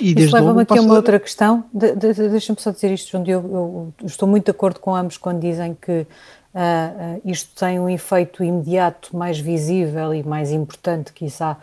E 0.00 0.12
Isso 0.12 0.34
leva-me 0.34 0.62
aqui 0.62 0.78
a 0.78 0.82
uma 0.82 0.94
outra 0.94 1.18
questão. 1.18 1.64
De, 1.72 1.94
de, 1.96 2.12
de, 2.12 2.28
Deixa-me 2.28 2.60
só 2.60 2.70
dizer 2.70 2.92
isto, 2.92 3.10
João 3.10 3.24
Diogo. 3.24 3.48
Eu, 3.48 3.92
eu, 4.00 4.06
estou 4.06 4.28
muito 4.28 4.44
de 4.44 4.50
acordo 4.50 4.78
com 4.78 4.94
ambos 4.94 5.16
quando 5.16 5.40
dizem 5.40 5.76
que 5.80 6.02
uh, 6.02 6.04
uh, 6.04 7.20
isto 7.24 7.58
tem 7.58 7.80
um 7.80 7.88
efeito 7.88 8.44
imediato 8.44 9.16
mais 9.16 9.40
visível 9.40 10.14
e 10.14 10.22
mais 10.22 10.52
importante, 10.52 11.12
quizá, 11.12 11.52
uh, 11.52 11.56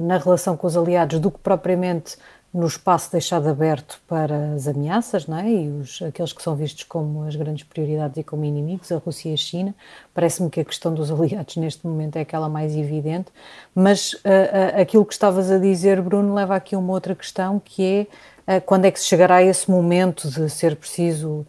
na 0.00 0.18
relação 0.18 0.56
com 0.56 0.66
os 0.66 0.76
aliados 0.76 1.18
do 1.18 1.30
que 1.30 1.38
propriamente 1.38 2.16
no 2.52 2.66
espaço 2.66 3.12
deixado 3.12 3.48
aberto 3.48 4.00
para 4.08 4.54
as 4.54 4.66
ameaças, 4.66 5.26
não 5.26 5.38
é? 5.38 5.50
E 5.50 5.68
os, 5.68 6.00
aqueles 6.00 6.32
que 6.32 6.42
são 6.42 6.56
vistos 6.56 6.82
como 6.84 7.24
as 7.24 7.36
grandes 7.36 7.62
prioridades 7.62 8.16
e 8.16 8.24
como 8.24 8.44
inimigos, 8.44 8.90
a 8.90 8.96
Rússia 8.96 9.30
e 9.30 9.34
a 9.34 9.36
China. 9.36 9.74
Parece-me 10.14 10.48
que 10.48 10.60
a 10.60 10.64
questão 10.64 10.94
dos 10.94 11.10
aliados 11.12 11.56
neste 11.56 11.86
momento 11.86 12.16
é 12.16 12.20
aquela 12.22 12.48
mais 12.48 12.74
evidente, 12.74 13.30
mas 13.74 14.14
uh, 14.14 14.16
uh, 14.16 14.80
aquilo 14.80 15.04
que 15.04 15.12
estavas 15.12 15.50
a 15.50 15.58
dizer, 15.58 16.00
Bruno, 16.00 16.34
leva 16.34 16.56
aqui 16.56 16.74
uma 16.74 16.92
outra 16.92 17.14
questão 17.14 17.60
que 17.62 18.08
é 18.46 18.56
uh, 18.56 18.60
quando 18.62 18.86
é 18.86 18.90
que 18.90 18.98
se 18.98 19.06
chegará 19.06 19.36
a 19.36 19.42
esse 19.42 19.70
momento 19.70 20.28
de 20.28 20.48
ser 20.48 20.76
preciso 20.76 21.46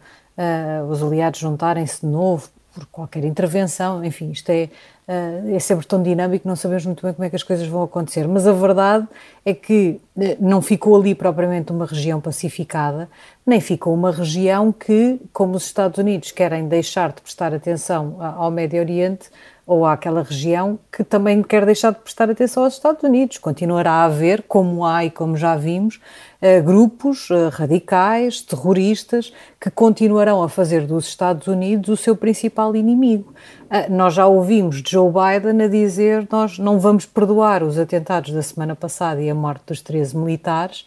os 0.88 1.02
aliados 1.02 1.38
juntarem-se 1.38 2.00
de 2.00 2.06
novo 2.06 2.48
por 2.74 2.86
qualquer 2.86 3.24
intervenção, 3.24 4.04
enfim, 4.04 4.30
isto 4.30 4.50
é, 4.50 4.68
uh, 5.08 5.54
é 5.54 5.58
sempre 5.58 5.86
tão 5.86 6.02
dinâmico, 6.02 6.46
não 6.46 6.56
sabemos 6.56 6.86
muito 6.86 7.02
bem 7.02 7.12
como 7.12 7.24
é 7.24 7.30
que 7.30 7.36
as 7.36 7.42
coisas 7.42 7.66
vão 7.66 7.82
acontecer, 7.82 8.26
mas 8.28 8.46
a 8.46 8.52
verdade 8.52 9.06
é 9.44 9.52
que 9.52 10.00
uh, 10.16 10.36
não 10.40 10.62
ficou 10.62 10.96
ali 10.96 11.14
propriamente 11.14 11.72
uma 11.72 11.86
região 11.86 12.20
pacificada, 12.20 13.08
nem 13.46 13.60
ficou 13.60 13.92
uma 13.92 14.12
região 14.12 14.72
que, 14.72 15.20
como 15.32 15.56
os 15.56 15.64
Estados 15.64 15.98
Unidos 15.98 16.30
querem 16.30 16.68
deixar 16.68 17.12
de 17.12 17.20
prestar 17.20 17.52
atenção 17.52 18.16
ao 18.20 18.50
Médio 18.50 18.80
Oriente, 18.80 19.30
ou 19.70 19.86
àquela 19.86 20.24
região 20.24 20.80
que 20.90 21.04
também 21.04 21.44
quer 21.44 21.64
deixar 21.64 21.92
de 21.92 22.00
prestar 22.00 22.28
atenção 22.28 22.64
aos 22.64 22.74
Estados 22.74 23.04
Unidos. 23.04 23.38
Continuará 23.38 23.92
a 23.92 24.04
haver, 24.06 24.42
como 24.42 24.84
há 24.84 25.04
e 25.04 25.10
como 25.12 25.36
já 25.36 25.54
vimos, 25.54 26.00
eh, 26.42 26.60
grupos 26.60 27.28
eh, 27.30 27.48
radicais, 27.52 28.40
terroristas, 28.40 29.32
que 29.60 29.70
continuarão 29.70 30.42
a 30.42 30.48
fazer 30.48 30.88
dos 30.88 31.06
Estados 31.06 31.46
Unidos 31.46 31.88
o 31.88 31.96
seu 31.96 32.16
principal 32.16 32.74
inimigo. 32.74 33.32
Eh, 33.70 33.88
nós 33.88 34.14
já 34.14 34.26
ouvimos 34.26 34.82
Joe 34.84 35.08
Biden 35.08 35.64
a 35.64 35.68
dizer 35.68 36.26
nós 36.32 36.58
não 36.58 36.80
vamos 36.80 37.06
perdoar 37.06 37.62
os 37.62 37.78
atentados 37.78 38.32
da 38.32 38.42
semana 38.42 38.74
passada 38.74 39.22
e 39.22 39.30
a 39.30 39.34
morte 39.36 39.66
dos 39.68 39.80
13 39.80 40.16
militares. 40.16 40.84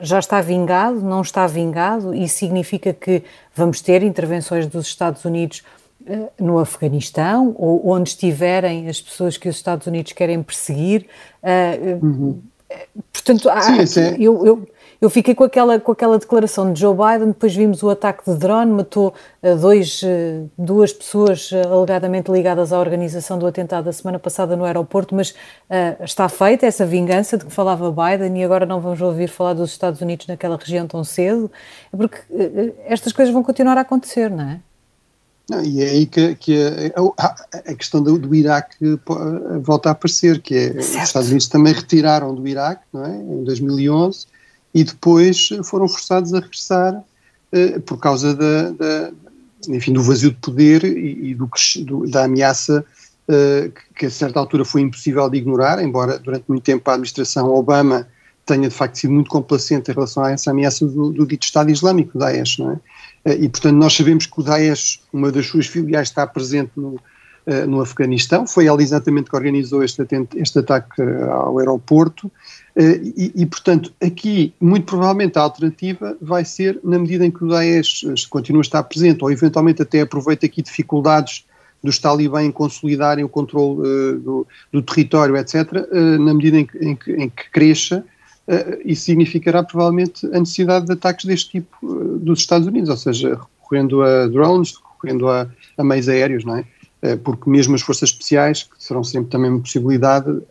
Já 0.00 0.18
está 0.18 0.40
vingado, 0.40 1.00
não 1.00 1.20
está 1.20 1.46
vingado, 1.46 2.12
e 2.12 2.28
significa 2.28 2.92
que 2.92 3.22
vamos 3.54 3.80
ter 3.80 4.02
intervenções 4.02 4.66
dos 4.66 4.88
Estados 4.88 5.24
Unidos 5.24 5.62
no 6.38 6.58
Afeganistão 6.58 7.54
ou 7.58 7.88
onde 7.90 8.10
estiverem 8.10 8.88
as 8.88 9.00
pessoas 9.00 9.36
que 9.36 9.48
os 9.48 9.56
Estados 9.56 9.86
Unidos 9.86 10.12
querem 10.12 10.42
perseguir. 10.42 11.06
Eh, 11.42 11.98
uhum. 12.02 12.40
Portanto, 13.12 13.48
Sim, 13.88 14.00
há, 14.00 14.06
é. 14.06 14.16
eu, 14.18 14.46
eu, 14.46 14.68
Eu 15.00 15.08
fiquei 15.08 15.34
com 15.34 15.44
aquela, 15.44 15.80
com 15.80 15.92
aquela 15.92 16.18
declaração 16.18 16.70
de 16.70 16.80
Joe 16.80 16.94
Biden, 16.94 17.28
depois 17.28 17.56
vimos 17.56 17.82
o 17.82 17.88
ataque 17.88 18.30
de 18.30 18.36
drone, 18.36 18.70
matou 18.70 19.14
uh, 19.42 19.56
dois, 19.56 20.02
uh, 20.02 20.50
duas 20.58 20.92
pessoas 20.92 21.50
uh, 21.52 21.72
alegadamente 21.72 22.30
ligadas 22.30 22.70
à 22.70 22.78
organização 22.78 23.38
do 23.38 23.46
atentado 23.46 23.86
da 23.86 23.92
semana 23.94 24.18
passada 24.18 24.54
no 24.56 24.64
aeroporto, 24.64 25.14
mas 25.14 25.34
está 26.04 26.28
feita 26.28 26.66
essa 26.66 26.84
vingança 26.84 27.38
de 27.38 27.46
que 27.46 27.52
falava 27.52 27.90
Biden 27.90 28.38
e 28.38 28.44
agora 28.44 28.66
não 28.66 28.78
vamos 28.78 29.00
ouvir 29.00 29.28
falar 29.28 29.54
dos 29.54 29.70
Estados 29.70 30.02
Unidos 30.02 30.26
naquela 30.26 30.56
região 30.56 30.86
tão 30.86 31.02
cedo, 31.02 31.50
porque 31.90 32.18
estas 32.84 33.12
coisas 33.12 33.32
vão 33.32 33.42
continuar 33.42 33.78
a 33.78 33.80
acontecer, 33.80 34.30
não 34.30 34.44
é? 34.44 34.60
Não, 35.50 35.64
e 35.64 35.82
é 35.82 35.90
aí 35.90 36.06
que, 36.06 36.36
que 36.36 36.56
a, 36.94 37.24
a, 37.24 37.36
a, 37.70 37.74
questão 37.74 38.00
do, 38.00 38.16
do, 38.16 38.32
Iraque 38.32 38.76
volta 39.60 39.88
a 39.88 39.92
aparecer, 39.92 40.40
que 40.40 40.54
é, 40.54 40.70
os 40.78 40.94
Estados 40.94 41.28
Unidos 41.28 41.48
também 41.48 41.72
retiraram 41.72 42.32
do 42.32 42.46
Iraque, 42.46 42.84
não 42.92 43.04
é, 43.04 43.16
em 43.16 43.42
2011, 43.42 44.26
e 44.72 44.84
depois 44.84 45.48
foram 45.64 45.88
forçados 45.88 46.32
a 46.32 46.38
regressar 46.38 46.94
uh, 46.94 47.80
por 47.80 47.98
causa 47.98 48.32
da, 48.32 48.70
da, 48.70 49.10
enfim, 49.68 49.92
do 49.92 50.04
vazio 50.04 50.30
de 50.30 50.36
poder 50.36 50.84
e, 50.84 51.30
e 51.30 51.34
do, 51.34 51.50
do, 51.84 52.08
da 52.08 52.26
ameaça 52.26 52.84
uh, 53.28 53.72
que 53.96 54.06
a 54.06 54.10
certa 54.10 54.38
altura 54.38 54.64
foi 54.64 54.82
impossível 54.82 55.28
de 55.28 55.38
ignorar, 55.38 55.82
embora 55.82 56.16
durante 56.16 56.44
muito 56.46 56.62
tempo 56.62 56.88
a 56.88 56.94
administração 56.94 57.52
Obama 57.52 58.06
tenha 58.46 58.68
de 58.68 58.74
facto 58.74 58.94
sido 59.00 59.12
muito 59.12 59.28
complacente 59.28 59.90
em 59.90 59.94
relação 59.94 60.22
a 60.22 60.30
essa 60.30 60.52
ameaça 60.52 60.86
do, 60.86 61.10
do 61.10 61.26
dito 61.26 61.42
Estado 61.42 61.72
Islâmico, 61.72 62.16
Daesh, 62.16 62.58
não 62.58 62.70
é? 62.70 62.80
Eh, 63.24 63.44
e, 63.44 63.48
portanto, 63.48 63.76
nós 63.76 63.94
sabemos 63.94 64.26
que 64.26 64.40
o 64.40 64.42
Daesh, 64.42 65.00
uma 65.12 65.30
das 65.30 65.46
suas 65.46 65.66
filiais, 65.66 66.08
está 66.08 66.26
presente 66.26 66.72
no, 66.76 66.94
uh, 67.46 67.66
no 67.66 67.80
Afeganistão. 67.80 68.46
Foi 68.46 68.66
ela 68.66 68.82
exatamente 68.82 69.30
que 69.30 69.36
organizou 69.36 69.82
este, 69.82 70.02
este 70.36 70.58
ataque 70.58 71.00
eh, 71.00 71.22
ao 71.24 71.58
aeroporto. 71.58 72.30
Uh, 72.76 73.12
e, 73.16 73.32
e, 73.34 73.46
portanto, 73.46 73.92
aqui, 74.00 74.54
muito 74.60 74.86
provavelmente, 74.86 75.38
a 75.38 75.42
alternativa 75.42 76.16
vai 76.20 76.44
ser, 76.44 76.80
na 76.82 76.98
medida 76.98 77.26
em 77.26 77.30
que 77.30 77.44
o 77.44 77.48
Daesh 77.48 78.04
continua 78.28 78.60
a 78.60 78.62
estar 78.62 78.82
presente, 78.84 79.22
ou 79.22 79.30
eventualmente 79.30 79.82
até 79.82 80.00
aproveita 80.00 80.46
aqui 80.46 80.62
dificuldades 80.62 81.44
dos 81.82 81.98
talibã 81.98 82.42
em 82.42 82.52
consolidarem 82.52 83.24
o 83.24 83.28
controle 83.28 83.80
uh, 83.80 84.18
do, 84.18 84.46
do, 84.70 84.82
território, 84.82 85.36
etc., 85.36 85.72
na 86.18 86.34
medida 86.34 86.58
em 86.58 86.66
que, 86.66 86.78
em 86.78 86.94
que, 86.94 87.12
em 87.12 87.28
que 87.28 87.50
cresça, 87.50 87.98
uh, 87.98 88.09
isso 88.84 89.02
significará 89.02 89.62
provavelmente 89.62 90.26
a 90.26 90.40
necessidade 90.40 90.86
de 90.86 90.92
ataques 90.92 91.24
deste 91.24 91.50
tipo 91.50 91.76
uh, 91.82 92.18
dos 92.18 92.40
Estados 92.40 92.66
Unidos, 92.66 92.90
ou 92.90 92.96
seja, 92.96 93.38
recorrendo 93.60 94.02
a 94.02 94.26
drones, 94.26 94.74
recorrendo 94.76 95.28
a, 95.28 95.48
a 95.78 95.84
meios 95.84 96.08
aéreos, 96.08 96.44
não 96.44 96.56
é? 96.56 96.64
Uh, 97.02 97.18
porque 97.18 97.48
mesmo 97.48 97.74
as 97.74 97.82
forças 97.82 98.10
especiais, 98.10 98.64
que 98.64 98.82
serão 98.82 99.04
sempre 99.04 99.30
também 99.30 99.50
uma 99.50 99.60
possibilidade, 99.60 100.42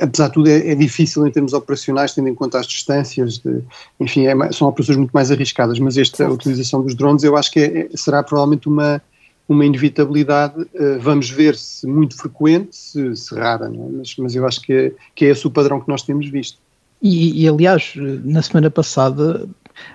apesar 0.00 0.28
de 0.28 0.34
tudo 0.34 0.48
é, 0.48 0.70
é, 0.70 0.74
difícil 0.74 1.26
em 1.26 1.30
termos 1.30 1.52
operacionais, 1.52 2.14
tendo 2.14 2.28
em 2.28 2.34
conta 2.34 2.58
as 2.58 2.66
distâncias, 2.66 3.38
de, 3.38 3.62
enfim, 3.98 4.26
é, 4.26 4.52
são 4.52 4.68
operações 4.68 4.98
muito 4.98 5.12
mais 5.12 5.30
arriscadas, 5.30 5.78
mas 5.78 5.96
esta 5.96 6.28
utilização 6.28 6.82
dos 6.82 6.94
drones 6.94 7.22
eu 7.22 7.36
acho 7.36 7.50
que 7.50 7.60
é, 7.60 7.78
é, 7.80 7.88
será 7.94 8.22
provavelmente 8.22 8.68
uma, 8.68 9.00
uma 9.48 9.64
inevitabilidade, 9.64 10.66
vamos 11.00 11.30
ver 11.30 11.56
se 11.56 11.86
muito 11.86 12.16
frequente, 12.16 12.76
se, 12.76 13.16
se 13.16 13.34
rara, 13.34 13.66
é? 13.66 13.68
mas, 13.70 14.14
mas 14.18 14.34
eu 14.34 14.46
acho 14.46 14.60
que 14.60 14.72
é, 14.72 14.92
que 15.14 15.24
é 15.24 15.28
esse 15.30 15.46
o 15.46 15.50
padrão 15.50 15.80
que 15.80 15.88
nós 15.88 16.02
temos 16.02 16.28
visto. 16.28 16.58
E, 17.00 17.42
e, 17.44 17.48
aliás, 17.48 17.92
na 18.24 18.42
semana 18.42 18.70
passada 18.70 19.48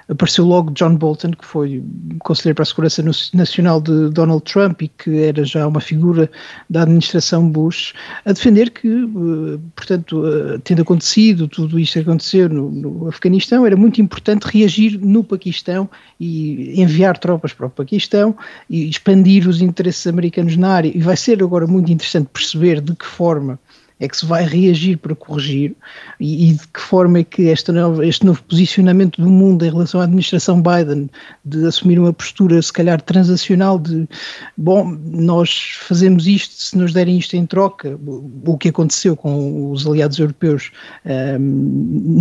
apareceu 0.08 0.46
logo 0.46 0.72
John 0.72 0.96
Bolton, 0.96 1.32
que 1.32 1.46
foi 1.46 1.84
conselheiro 2.20 2.56
para 2.56 2.64
a 2.64 2.66
Segurança 2.66 3.04
Nacional 3.34 3.82
de 3.82 4.10
Donald 4.10 4.44
Trump 4.44 4.82
e 4.82 4.88
que 4.88 5.24
era 5.24 5.44
já 5.44 5.68
uma 5.68 5.82
figura 5.82 6.30
da 6.70 6.84
administração 6.84 7.50
Bush, 7.50 7.94
a 8.26 8.32
defender 8.32 8.70
que, 8.72 8.88
eh, 8.88 9.60
portanto, 9.76 10.24
eh, 10.26 10.60
tendo 10.64 10.82
acontecido 10.82 11.48
tudo 11.48 11.80
isto 11.80 12.00
acontecer 12.00 12.50
no, 12.50 12.70
no 12.70 13.08
Afeganistão, 13.08 13.66
era 13.66 13.76
muito 13.76 14.02
importante 14.02 14.44
reagir 14.44 15.00
no 15.00 15.24
Paquistão 15.24 15.90
e 16.20 16.82
enviar 16.82 17.18
tropas 17.18 17.54
para 17.54 17.68
o 17.68 17.70
Paquistão 17.70 18.36
e 18.70 18.90
expandir 18.90 19.48
os 19.48 19.62
interesses 19.62 20.06
americanos 20.08 20.56
na 20.58 20.74
área. 20.74 20.92
E 20.96 21.00
vai 21.00 21.18
ser 21.18 21.42
agora 21.42 21.68
muito 21.68 21.92
interessante 21.92 22.30
perceber 22.32 22.82
de 22.82 22.96
que 22.96 23.06
forma 23.06 23.60
é 24.04 24.08
que 24.08 24.18
se 24.18 24.26
vai 24.26 24.46
reagir 24.46 24.98
para 24.98 25.16
corrigir 25.16 25.74
e, 26.20 26.50
e 26.50 26.54
de 26.54 26.68
que 26.68 26.80
forma 26.80 27.20
é 27.20 27.24
que 27.24 27.50
esta 27.50 27.72
nova, 27.72 28.06
este 28.06 28.26
novo 28.26 28.44
posicionamento 28.44 29.22
do 29.22 29.30
mundo 29.30 29.66
em 29.66 29.70
relação 29.70 30.02
à 30.02 30.04
administração 30.04 30.62
Biden 30.62 31.10
de 31.46 31.66
assumir 31.66 31.98
uma 31.98 32.12
postura 32.12 32.62
se 32.62 32.72
calhar 32.72 33.02
transacional 33.02 33.80
de 33.80 34.08
bom, 34.58 34.98
nós 35.06 35.78
fazemos 35.80 36.28
isto 36.28 36.54
se 36.54 36.78
nos 36.78 36.92
derem 36.92 37.18
isto 37.18 37.36
em 37.36 37.46
troca, 37.46 37.98
o 38.46 38.58
que 38.58 38.70
aconteceu 38.70 39.16
com 39.16 39.72
os 39.72 39.88
aliados 39.88 40.20
europeus 40.20 40.72
um, 41.06 41.10
ehm, 41.10 41.40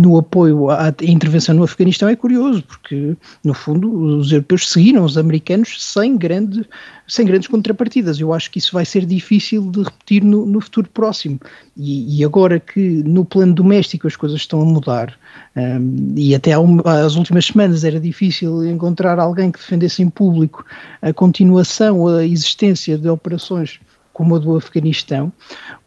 no 0.01 0.17
apoio 0.17 0.69
à 0.69 0.93
intervenção 1.01 1.55
no 1.55 1.63
Afeganistão 1.63 2.07
é 2.07 2.15
curioso, 2.15 2.63
porque 2.63 3.15
no 3.43 3.53
fundo 3.53 3.91
os 4.17 4.31
europeus 4.31 4.69
seguiram 4.69 5.03
os 5.03 5.17
americanos 5.17 5.75
sem 5.83 6.17
grande 6.17 6.65
sem 7.07 7.25
grandes 7.25 7.47
contrapartidas. 7.47 8.19
Eu 8.19 8.33
acho 8.33 8.49
que 8.49 8.59
isso 8.59 8.73
vai 8.73 8.85
ser 8.85 9.05
difícil 9.05 9.69
de 9.69 9.83
repetir 9.83 10.23
no, 10.23 10.45
no 10.45 10.61
futuro 10.61 10.89
próximo. 10.89 11.39
E, 11.75 12.19
e, 12.19 12.23
agora 12.23 12.59
que 12.59 12.79
no 12.79 13.25
plano 13.25 13.53
doméstico 13.53 14.07
as 14.07 14.15
coisas 14.15 14.39
estão 14.39 14.61
a 14.61 14.65
mudar, 14.65 15.17
um, 15.55 16.13
e 16.15 16.33
até 16.33 16.51
às 16.53 17.15
últimas 17.15 17.45
semanas 17.45 17.83
era 17.83 17.99
difícil 17.99 18.65
encontrar 18.65 19.19
alguém 19.19 19.51
que 19.51 19.59
defendesse 19.59 20.01
em 20.01 20.09
público 20.09 20.65
a 21.01 21.11
continuação, 21.13 22.07
a 22.07 22.25
existência 22.25 22.97
de 22.97 23.09
operações 23.09 23.79
como 24.13 24.35
a 24.35 24.39
do 24.39 24.55
Afeganistão, 24.55 25.33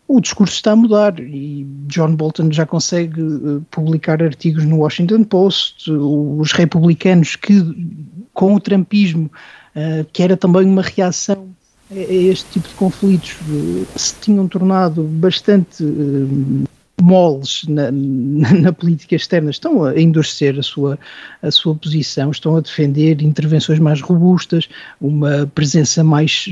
o 0.09 0.21
discurso 0.21 0.55
está 0.55 0.73
a 0.73 0.77
mudar 0.77 1.19
e 1.19 1.67
John 1.87 2.15
Bolton 2.15 2.51
já 2.53 2.65
consegue 2.65 3.21
uh, 3.21 3.65
publicar 3.71 4.23
artigos 4.23 4.65
no 4.65 4.79
Washington 4.79 5.25
Post, 5.25 5.91
os 5.91 6.53
republicanos 6.53 7.35
que 7.35 7.61
com 8.33 8.55
o 8.55 8.61
trumpismo 8.61 9.31
eh, 9.77 10.07
que 10.11 10.23
era 10.23 10.39
também 10.39 10.65
uma 10.65 10.81
reação 10.81 11.49
a 11.91 11.95
este 11.95 12.51
tipo 12.53 12.67
de 12.67 12.75
conflitos 12.77 13.33
que 13.33 13.87
se 13.95 14.15
tinham 14.23 14.49
tornado 14.49 15.03
bastante 15.03 15.85
uh, 15.85 16.65
moles 17.01 17.63
na, 17.69 17.93
na, 17.93 18.73
política 18.73 19.15
externa, 19.15 19.51
estão 19.51 19.85
a 19.85 20.01
endurecer 20.01 20.59
a 20.59 20.63
sua, 20.63 20.99
a 21.43 21.51
sua 21.51 21.75
posição, 21.75 22.31
estão 22.31 22.57
a 22.57 22.61
defender 22.61 23.21
intervenções 23.21 23.79
mais 23.79 24.01
robustas, 24.01 24.67
uma 24.99 25.47
presença 25.55 26.03
mais 26.03 26.49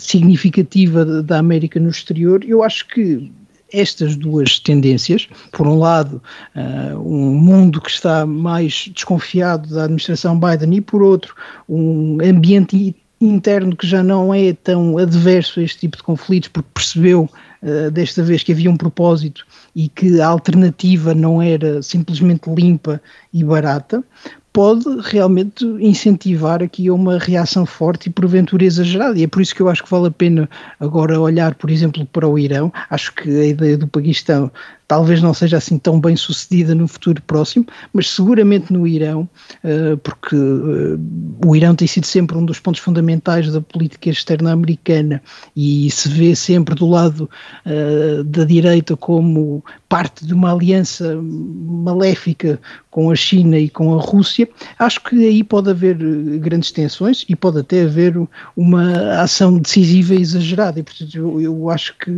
significativa 0.00 1.22
da 1.22 1.38
América 1.38 1.78
no 1.78 1.90
exterior. 1.90 2.44
Eu 2.44 2.64
acho 2.64 2.88
que 2.88 3.30
estas 3.72 4.16
duas 4.16 4.58
tendências, 4.58 5.28
por 5.52 5.66
um 5.66 5.78
lado, 5.78 6.22
uh, 6.54 6.98
um 6.98 7.34
mundo 7.34 7.80
que 7.80 7.90
está 7.90 8.26
mais 8.26 8.90
desconfiado 8.94 9.68
da 9.74 9.84
administração 9.84 10.38
Biden 10.38 10.76
e 10.76 10.80
por 10.80 11.02
outro, 11.02 11.34
um 11.68 12.18
ambiente 12.22 12.94
interno 13.20 13.76
que 13.76 13.86
já 13.86 14.02
não 14.02 14.32
é 14.32 14.52
tão 14.52 14.96
adverso 14.96 15.60
a 15.60 15.62
este 15.62 15.80
tipo 15.80 15.96
de 15.96 16.02
conflitos, 16.02 16.48
porque 16.48 16.68
percebeu 16.72 17.28
uh, 17.62 17.90
desta 17.90 18.22
vez 18.22 18.42
que 18.42 18.52
havia 18.52 18.70
um 18.70 18.76
propósito 18.76 19.46
e 19.76 19.88
que 19.88 20.20
a 20.20 20.26
alternativa 20.26 21.14
não 21.14 21.42
era 21.42 21.82
simplesmente 21.82 22.48
limpa 22.50 23.00
e 23.32 23.44
barata, 23.44 24.02
pode 24.52 24.84
realmente 25.02 25.64
incentivar 25.78 26.62
aqui 26.62 26.90
uma 26.90 27.18
reação 27.18 27.64
forte 27.64 28.08
e 28.08 28.12
porventura 28.12 28.64
exagerada. 28.64 29.18
E 29.18 29.22
é 29.22 29.28
por 29.28 29.40
isso 29.40 29.54
que 29.54 29.62
eu 29.62 29.68
acho 29.68 29.84
que 29.84 29.90
vale 29.90 30.08
a 30.08 30.10
pena 30.10 30.50
agora 30.78 31.20
olhar, 31.20 31.54
por 31.54 31.70
exemplo, 31.70 32.04
para 32.06 32.28
o 32.28 32.38
Irão. 32.38 32.72
Acho 32.88 33.14
que 33.14 33.28
a 33.28 33.46
ideia 33.46 33.78
do 33.78 33.86
Paquistão 33.86 34.50
talvez 34.90 35.22
não 35.22 35.32
seja 35.32 35.56
assim 35.56 35.78
tão 35.78 36.00
bem 36.00 36.16
sucedida 36.16 36.74
no 36.74 36.88
futuro 36.88 37.22
próximo, 37.22 37.64
mas 37.92 38.10
seguramente 38.10 38.72
no 38.72 38.88
Irão, 38.88 39.28
eh, 39.62 39.94
porque 40.02 40.34
eh, 40.34 41.46
o 41.46 41.54
Irão 41.54 41.76
tem 41.76 41.86
sido 41.86 42.06
sempre 42.06 42.36
um 42.36 42.44
dos 42.44 42.58
pontos 42.58 42.80
fundamentais 42.80 43.52
da 43.52 43.60
política 43.60 44.10
externa 44.10 44.50
americana 44.50 45.22
e 45.54 45.88
se 45.92 46.08
vê 46.08 46.34
sempre 46.34 46.74
do 46.74 46.88
lado 46.88 47.30
eh, 47.64 48.24
da 48.24 48.42
direita 48.42 48.96
como 48.96 49.64
parte 49.88 50.26
de 50.26 50.34
uma 50.34 50.52
aliança 50.52 51.16
maléfica 51.22 52.60
com 52.90 53.10
a 53.10 53.14
China 53.14 53.56
e 53.56 53.68
com 53.68 53.96
a 53.96 54.02
Rússia, 54.02 54.48
acho 54.78 55.02
que 55.04 55.24
aí 55.24 55.44
pode 55.44 55.70
haver 55.70 55.96
grandes 56.38 56.72
tensões 56.72 57.24
e 57.28 57.36
pode 57.36 57.60
até 57.60 57.82
haver 57.82 58.16
uma 58.56 59.20
ação 59.20 59.58
decisiva 59.58 60.14
e 60.14 60.20
exagerada. 60.20 60.80
E, 60.80 60.82
portanto, 60.82 61.14
eu, 61.14 61.40
eu 61.40 61.70
acho 61.70 61.96
que 61.98 62.10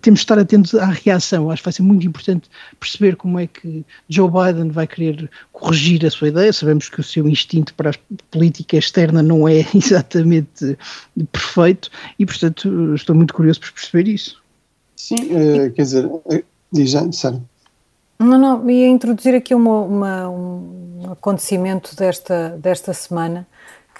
temos 0.00 0.20
de 0.20 0.24
estar 0.24 0.38
atentos 0.38 0.74
à 0.74 0.86
reação. 0.86 1.50
Acho 1.50 1.62
que 1.62 1.66
vai 1.66 1.72
ser 1.72 1.82
muito 1.82 2.06
importante 2.06 2.48
perceber 2.78 3.16
como 3.16 3.40
é 3.40 3.46
que 3.46 3.84
Joe 4.08 4.30
Biden 4.30 4.70
vai 4.70 4.86
querer 4.86 5.28
corrigir 5.52 6.06
a 6.06 6.10
sua 6.10 6.28
ideia. 6.28 6.52
Sabemos 6.52 6.88
que 6.88 7.00
o 7.00 7.04
seu 7.04 7.28
instinto 7.28 7.74
para 7.74 7.90
a 7.90 7.94
política 8.30 8.76
externa 8.76 9.22
não 9.22 9.48
é 9.48 9.66
exatamente 9.74 10.78
perfeito 11.32 11.90
e, 12.18 12.24
portanto, 12.24 12.94
estou 12.94 13.16
muito 13.16 13.34
curioso 13.34 13.60
por 13.60 13.72
perceber 13.72 14.08
isso. 14.08 14.42
Sim, 14.96 15.16
uh, 15.16 15.72
quer 15.72 15.82
dizer, 15.82 16.06
uh, 16.06 16.22
diz 16.72 16.90
já. 16.90 17.02
Não, 18.18 18.38
não, 18.38 18.70
ia 18.70 18.88
introduzir 18.88 19.34
aqui 19.34 19.54
uma, 19.54 19.80
uma, 19.80 20.28
um 20.28 21.12
acontecimento 21.12 21.96
desta, 21.96 22.50
desta 22.50 22.92
semana 22.92 23.46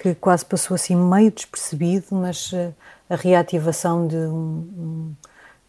que 0.01 0.15
quase 0.15 0.45
passou 0.45 0.75
assim 0.75 0.95
meio 0.95 1.31
despercebido, 1.31 2.07
mas 2.11 2.51
uh, 2.53 2.73
a 3.09 3.15
reativação 3.15 4.07
de 4.07 4.15
um, 4.15 4.25
um, 4.77 5.15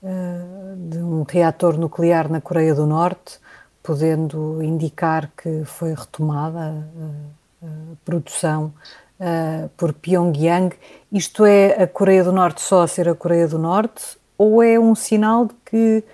uh, 0.02 0.88
de 0.88 0.98
um 0.98 1.24
reator 1.24 1.76
nuclear 1.76 2.30
na 2.30 2.40
Coreia 2.40 2.74
do 2.74 2.86
Norte 2.86 3.38
podendo 3.82 4.62
indicar 4.62 5.30
que 5.36 5.64
foi 5.64 5.94
retomada 5.94 6.58
a, 6.58 7.66
a 7.66 7.68
produção 8.04 8.72
por 9.76 9.92
Pyongyang. 9.92 10.74
Isto 11.10 11.46
é 11.46 11.84
a 11.84 11.86
Coreia 11.86 12.24
do 12.24 12.32
Norte 12.32 12.60
só 12.60 12.82
a 12.82 12.88
ser 12.88 13.08
a 13.08 13.14
Coreia 13.14 13.46
do 13.46 13.60
Norte 13.60 14.18
ou 14.36 14.60
é 14.60 14.76
um 14.76 14.94
sinal 14.96 15.46
de 15.46 15.54
que 15.64 16.04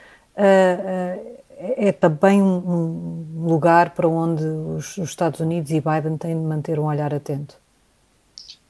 uh, 1.63 1.75
é 1.77 1.93
também 1.93 2.43
um, 2.43 2.57
um, 2.57 3.47
lugar 3.47 3.91
para 3.91 4.09
onde 4.09 4.45
os, 4.45 4.97
os, 4.99 5.11
Estados 5.11 5.41
Unidos 5.41 5.71
e 5.71 5.81
Biden 5.81 6.17
têm 6.17 6.39
de 6.39 6.45
manter 6.45 6.79
um 6.79 6.85
olhar 6.85 7.15
atento? 7.15 7.55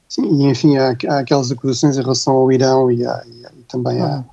Sim, 0.07 0.41
e 0.41 0.49
enfim, 0.49 0.77
há, 0.77 0.95
há 1.09 1.19
aquelas 1.19 1.51
acusações 1.51 1.97
em 1.97 2.01
relação 2.01 2.35
ao 2.35 2.51
Irão 2.51 2.91
e, 2.91 3.05
há, 3.05 3.23
e 3.27 3.63
também 3.63 3.99
ah. 4.01 4.23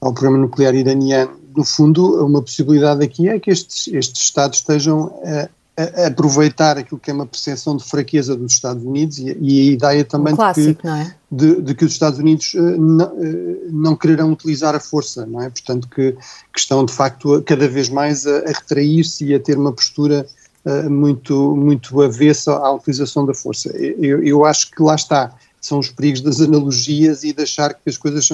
ao 0.00 0.12
programa 0.12 0.38
nuclear 0.38 0.74
iraniano. 0.74 1.32
No 1.56 1.64
fundo, 1.64 2.24
uma 2.24 2.40
possibilidade 2.42 3.02
aqui 3.04 3.28
é 3.28 3.40
que 3.40 3.50
estes, 3.50 3.88
estes 3.88 4.22
Estados 4.22 4.58
estejam 4.58 5.20
a, 5.24 5.48
a 5.76 6.06
aproveitar 6.06 6.78
aquilo 6.78 6.98
que 6.98 7.10
é 7.10 7.14
uma 7.14 7.26
percepção 7.26 7.76
de 7.76 7.84
fraqueza 7.84 8.36
dos 8.36 8.52
Estados 8.52 8.82
Unidos 8.82 9.18
e, 9.18 9.36
e 9.40 9.60
a 9.60 9.72
ideia 9.72 10.04
também 10.04 10.32
um 10.32 10.36
clássico, 10.36 10.68
de, 10.68 10.74
que, 10.74 10.88
é? 10.88 11.14
De, 11.36 11.62
de, 11.62 11.74
que 11.74 11.84
os 11.84 11.92
Estados 11.92 12.18
Unidos 12.18 12.54
uh, 12.54 12.60
não, 12.60 13.06
uh, 13.06 13.58
não 13.70 13.96
quererão 13.96 14.32
utilizar 14.32 14.74
a 14.74 14.80
força, 14.80 15.26
não 15.26 15.42
é? 15.42 15.50
Portanto, 15.50 15.88
que, 15.88 16.12
que 16.12 16.58
estão 16.58 16.84
de 16.84 16.92
facto 16.92 17.42
cada 17.42 17.68
vez 17.68 17.88
mais 17.88 18.26
a, 18.26 18.38
a 18.38 18.48
retrair-se 18.48 19.24
e 19.24 19.34
a 19.34 19.40
ter 19.40 19.58
uma 19.58 19.72
postura 19.72 20.26
uh, 20.64 20.90
muito, 20.90 21.56
muito 21.56 22.02
avessa 22.02 22.52
à 22.52 22.72
utilização 22.72 23.26
da 23.26 23.34
força. 23.34 23.68
Eu, 23.76 24.22
eu 24.22 24.44
acho 24.44 24.70
que 24.70 24.82
lá 24.82 24.94
está, 24.94 25.34
são 25.60 25.78
os 25.78 25.90
perigos 25.90 26.20
das 26.20 26.40
analogias 26.40 27.24
e 27.24 27.32
de 27.32 27.42
achar 27.42 27.74
que 27.74 27.88
as 27.88 27.96
coisas 27.96 28.28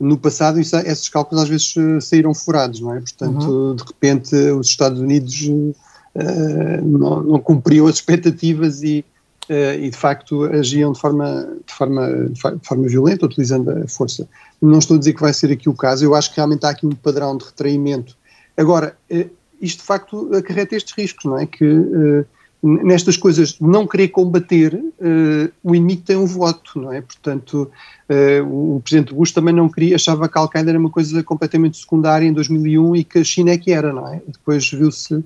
no 0.00 0.16
passado 0.16 0.60
isso, 0.60 0.76
esses 0.76 1.08
cálculos 1.08 1.42
às 1.42 1.48
vezes 1.48 1.74
saíram 2.06 2.32
furados, 2.32 2.80
não 2.80 2.94
é? 2.94 3.00
Portanto, 3.00 3.50
uhum. 3.50 3.74
de 3.74 3.82
repente 3.82 4.36
os 4.52 4.68
Estados 4.68 5.00
Unidos 5.00 5.50
eh, 6.18 6.80
não, 6.82 7.22
não, 7.22 7.40
cumpriam 7.40 7.86
as 7.86 7.96
expectativas 7.96 8.82
e, 8.82 9.00
uh, 9.00 9.04
e 9.50 9.88
de 9.88 9.96
facto 9.96 10.44
agiam 10.44 10.92
de 10.92 11.00
forma, 11.00 11.48
de, 11.66 11.72
forma, 11.72 12.28
de 12.28 12.40
forma 12.40 12.88
violenta, 12.88 13.26
utilizando 13.26 13.70
a 13.70 13.88
força. 13.88 14.28
Não 14.60 14.78
estou 14.78 14.96
a 14.96 14.98
dizer 14.98 15.14
que 15.14 15.20
vai 15.20 15.32
ser 15.32 15.50
aqui 15.50 15.68
o 15.68 15.74
caso, 15.74 16.04
eu 16.04 16.14
acho 16.14 16.30
que 16.30 16.36
realmente 16.36 16.66
há 16.66 16.70
aqui 16.70 16.86
um 16.86 16.90
padrão 16.90 17.36
de 17.36 17.44
retraimento. 17.44 18.16
Agora, 18.56 18.96
uh, 19.10 19.30
isto 19.60 19.78
de 19.78 19.86
facto 19.86 20.30
acarreta 20.34 20.76
estes 20.76 20.94
riscos, 20.94 21.24
não 21.24 21.38
é? 21.38 21.46
Que 21.46 21.64
nestas 22.62 23.16
coisas 23.16 23.56
não 23.60 23.86
querer 23.86 24.08
combater, 24.08 24.74
uh, 24.74 25.52
o 25.62 25.74
inimigo 25.74 26.02
tem 26.02 26.16
um 26.16 26.26
voto, 26.26 26.80
não 26.80 26.92
é? 26.92 27.00
Portanto, 27.00 27.70
uh, 28.10 28.76
o, 28.76 28.80
Presidente 28.80 29.14
Bush 29.14 29.32
também 29.32 29.54
não 29.54 29.68
queria, 29.68 29.94
achava 29.94 30.28
que 30.28 30.36
a 30.36 30.40
Al-Qaeda 30.40 30.70
era 30.70 30.78
uma 30.78 30.90
coisa 30.90 31.22
completamente 31.22 31.78
secundária 31.78 32.26
em 32.26 32.32
2001 32.32 32.96
e 32.96 33.04
que 33.04 33.18
a 33.20 33.24
China 33.24 33.52
é 33.52 33.58
que 33.58 33.72
era, 33.72 33.92
não 33.92 34.08
é? 34.08 34.20
Depois 34.26 34.68
viu-se 34.70 35.14
eh, 35.14 35.22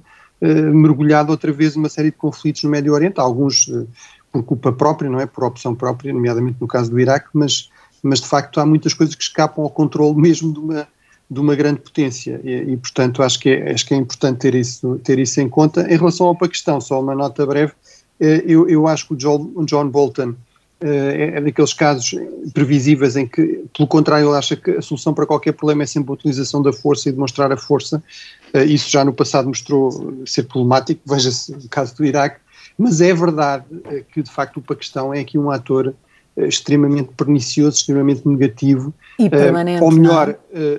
mergulhado 0.49 1.30
outra 1.30 1.53
vez 1.53 1.76
numa 1.76 1.88
série 1.88 2.11
de 2.11 2.16
conflitos 2.16 2.64
no 2.64 2.70
Médio 2.70 2.93
Oriente, 2.93 3.20
alguns 3.20 3.68
uh, 3.68 3.86
por 4.32 4.43
culpa 4.43 4.72
própria, 4.72 5.09
não 5.09 5.20
é? 5.20 5.26
Por 5.26 5.45
opção 5.45 5.74
própria, 5.74 6.12
nomeadamente 6.12 6.57
no 6.61 6.66
caso 6.66 6.90
do 6.90 6.99
Iraque, 6.99 7.28
mas, 7.32 7.70
mas 8.03 8.20
de 8.20 8.26
facto 8.26 8.59
há 8.59 8.66
muitas 8.66 8.95
coisas 8.95 9.14
que 9.14 9.22
escapam 9.22 9.62
ao 9.62 9.70
controle 9.70 10.20
mesmo 10.20 10.53
de 10.53 10.59
uma, 10.59 10.88
de 11.30 11.40
uma 11.40 11.55
grande 11.55 11.80
potência 11.80 12.40
e, 12.43 12.72
e, 12.72 12.76
portanto 12.76 13.22
acho 13.22 13.38
que, 13.38 13.51
é, 13.51 13.72
acho 13.72 13.86
que 13.86 13.95
é 13.95 13.97
importante 13.97 14.38
ter 14.38 14.55
isso, 14.55 14.99
ter 15.05 15.18
isso 15.18 15.40
em 15.40 15.49
conta. 15.49 15.82
Em 15.82 15.97
relação 15.97 16.26
ao 16.26 16.34
Paquistão, 16.34 16.80
só 16.80 17.01
uma 17.01 17.14
nota 17.14 17.47
breve, 17.47 17.72
uh, 17.72 18.24
eu, 18.24 18.68
eu 18.68 18.88
acho 18.88 19.07
que 19.07 19.14
o 19.14 19.16
John, 19.16 19.88
Bolton 19.88 20.34
é, 20.84 21.36
é 21.36 21.40
daqueles 21.40 21.72
casos 21.72 22.14
previsíveis 22.53 23.16
em 23.16 23.26
que, 23.26 23.64
pelo 23.76 23.86
contrário, 23.86 24.28
ele 24.28 24.36
acha 24.36 24.57
que 24.57 24.72
a 24.72 24.82
solução 24.82 25.14
para 25.14 25.26
qualquer 25.26 25.53
problema 25.53 25.84
é 25.84 25.86
sempre 25.86 26.11
a 26.11 26.14
utilização 26.14 26.61
da 26.61 26.72
força 26.72 27.09
e 27.09 27.12
demonstrar 27.12 27.53
a 27.53 27.57
força, 27.57 28.03
eh, 28.41 28.41
isso 28.66 28.90
já 28.90 29.05
no 29.05 29.12
passado 29.12 29.48
mostrou 29.48 30.22
ser 30.26 30.44
problemático, 30.44 31.00
veja-se 31.07 31.53
o 31.53 31.68
caso 31.68 31.96
do 31.96 32.05
Iraque, 32.05 32.40
mas 32.76 33.00
é 33.00 33.12
verdade 33.12 33.64
eh, 33.86 34.05
que 34.12 34.22
de 34.22 34.30
facto 34.30 34.59
o 34.59 34.62
Paquistão 34.62 35.12
é 35.12 35.20
aqui 35.20 35.38
um 35.38 35.50
ator 35.50 35.94
eh, 36.36 36.46
extremamente 36.46 37.11
pernicioso, 37.16 37.76
extremamente 37.76 38.26
negativo. 38.26 38.92
E 39.18 39.28
permanente. 39.28 39.82
ou 39.82 39.90
melhor, 39.90 40.36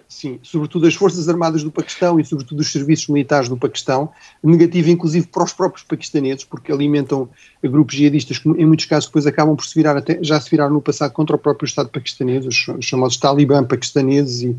sim, 0.09 0.39
sobretudo 0.41 0.87
as 0.87 0.95
Forças 0.95 1.29
Armadas 1.29 1.63
do 1.63 1.71
Paquistão 1.71 2.19
e 2.19 2.25
sobretudo 2.25 2.59
os 2.59 2.71
serviços 2.71 3.07
militares 3.07 3.47
do 3.47 3.55
Paquistão, 3.55 4.09
negativo 4.43 4.89
inclusive 4.89 5.27
para 5.27 5.43
os 5.43 5.53
próprios 5.53 5.85
paquistaneses, 5.85 6.43
porque 6.43 6.71
alimentam 6.71 7.29
grupos 7.63 7.95
jihadistas 7.95 8.39
que 8.39 8.49
em 8.49 8.65
muitos 8.65 8.85
casos 8.85 9.07
depois 9.07 9.27
acabam 9.27 9.55
por 9.55 9.65
se 9.65 9.75
virar, 9.75 9.95
até, 9.95 10.17
já 10.21 10.41
se 10.41 10.49
viraram 10.49 10.73
no 10.73 10.81
passado 10.81 11.13
contra 11.13 11.35
o 11.35 11.39
próprio 11.39 11.65
Estado 11.65 11.89
paquistanês, 11.89 12.45
os, 12.45 12.67
os 12.67 12.85
chamados 12.85 13.17
talibã 13.17 13.63
paquistaneses 13.63 14.41
e, 14.41 14.57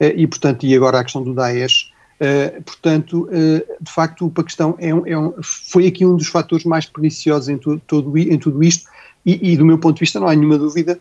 e 0.00 0.26
portanto, 0.26 0.64
e 0.64 0.74
agora 0.74 1.00
a 1.00 1.04
questão 1.04 1.22
do 1.22 1.34
Daesh. 1.34 1.95
Uh, 2.18 2.62
portanto, 2.62 3.28
uh, 3.28 3.82
de 3.84 3.92
facto, 3.92 4.26
o 4.26 4.30
Paquistão 4.30 4.74
é 4.78 4.94
um, 4.94 5.06
é 5.06 5.18
um, 5.18 5.34
foi 5.42 5.86
aqui 5.86 6.04
um 6.06 6.16
dos 6.16 6.28
fatores 6.28 6.64
mais 6.64 6.86
perniciosos 6.86 7.48
em, 7.48 7.58
tu, 7.58 7.78
todo, 7.86 8.16
em 8.16 8.38
tudo 8.38 8.62
isto, 8.64 8.88
e, 9.24 9.52
e, 9.52 9.56
do 9.56 9.66
meu 9.66 9.78
ponto 9.78 9.96
de 9.96 10.00
vista, 10.00 10.18
não 10.18 10.28
há 10.28 10.34
nenhuma 10.34 10.56
dúvida 10.56 10.98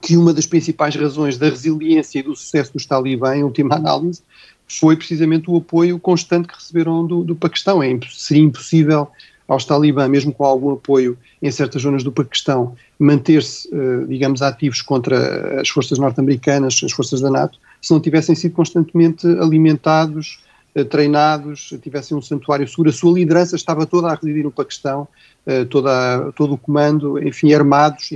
que 0.00 0.16
uma 0.16 0.32
das 0.32 0.46
principais 0.46 0.94
razões 0.94 1.36
da 1.36 1.48
resiliência 1.48 2.20
e 2.20 2.22
do 2.22 2.36
sucesso 2.36 2.72
dos 2.72 2.86
talibã, 2.86 3.36
em 3.36 3.42
última 3.42 3.74
análise, 3.74 4.22
foi 4.68 4.96
precisamente 4.96 5.50
o 5.50 5.56
apoio 5.56 5.98
constante 5.98 6.48
que 6.48 6.54
receberam 6.54 7.06
do, 7.06 7.24
do 7.24 7.34
Paquistão. 7.34 7.82
É, 7.82 7.98
seria 8.10 8.42
impossível 8.42 9.08
aos 9.46 9.64
talibã, 9.64 10.08
mesmo 10.08 10.32
com 10.32 10.44
algum 10.44 10.72
apoio 10.72 11.18
em 11.42 11.50
certas 11.50 11.82
zonas 11.82 12.02
do 12.02 12.10
Paquistão, 12.10 12.74
manter-se, 12.98 13.68
uh, 13.68 14.06
digamos, 14.06 14.42
ativos 14.42 14.80
contra 14.80 15.60
as 15.60 15.68
forças 15.68 15.98
norte-americanas, 15.98 16.80
as 16.82 16.92
forças 16.92 17.20
da 17.20 17.30
NATO, 17.30 17.58
se 17.80 17.92
não 17.92 18.00
tivessem 18.00 18.34
sido 18.34 18.54
constantemente 18.54 19.26
alimentados, 19.26 20.40
uh, 20.74 20.84
treinados, 20.84 21.74
tivessem 21.82 22.16
um 22.16 22.22
santuário 22.22 22.66
seguro. 22.66 22.88
A 22.88 22.92
sua 22.92 23.12
liderança 23.12 23.56
estava 23.56 23.84
toda 23.84 24.08
a 24.08 24.14
residir 24.14 24.44
no 24.44 24.50
Paquistão, 24.50 25.06
uh, 25.46 25.66
toda, 25.66 26.32
todo 26.32 26.54
o 26.54 26.58
comando, 26.58 27.22
enfim, 27.22 27.52
armados 27.52 28.10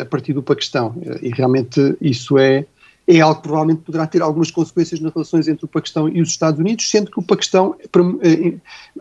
a 0.00 0.04
partir 0.04 0.32
do 0.32 0.44
Paquistão. 0.44 0.94
e 1.20 1.28
realmente 1.30 1.96
isso 2.00 2.38
é, 2.38 2.64
é 3.06 3.20
algo 3.20 3.36
que 3.36 3.42
provavelmente 3.42 3.82
poderá 3.82 4.06
ter 4.06 4.20
algumas 4.20 4.50
consequências 4.50 4.98
nas 5.00 5.12
relações 5.12 5.46
entre 5.46 5.64
o 5.64 5.68
Paquistão 5.68 6.08
e 6.08 6.20
os 6.20 6.30
Estados 6.30 6.58
Unidos, 6.58 6.90
sendo 6.90 7.10
que 7.10 7.20
o 7.20 7.22
Paquistão, 7.22 7.76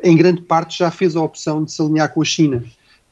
em 0.03 0.17
grande 0.17 0.41
parte, 0.43 0.77
já 0.77 0.91
fez 0.91 1.15
a 1.15 1.21
opção 1.21 1.63
de 1.63 1.71
se 1.71 1.81
alinhar 1.81 2.13
com 2.13 2.21
a 2.21 2.25
China. 2.25 2.63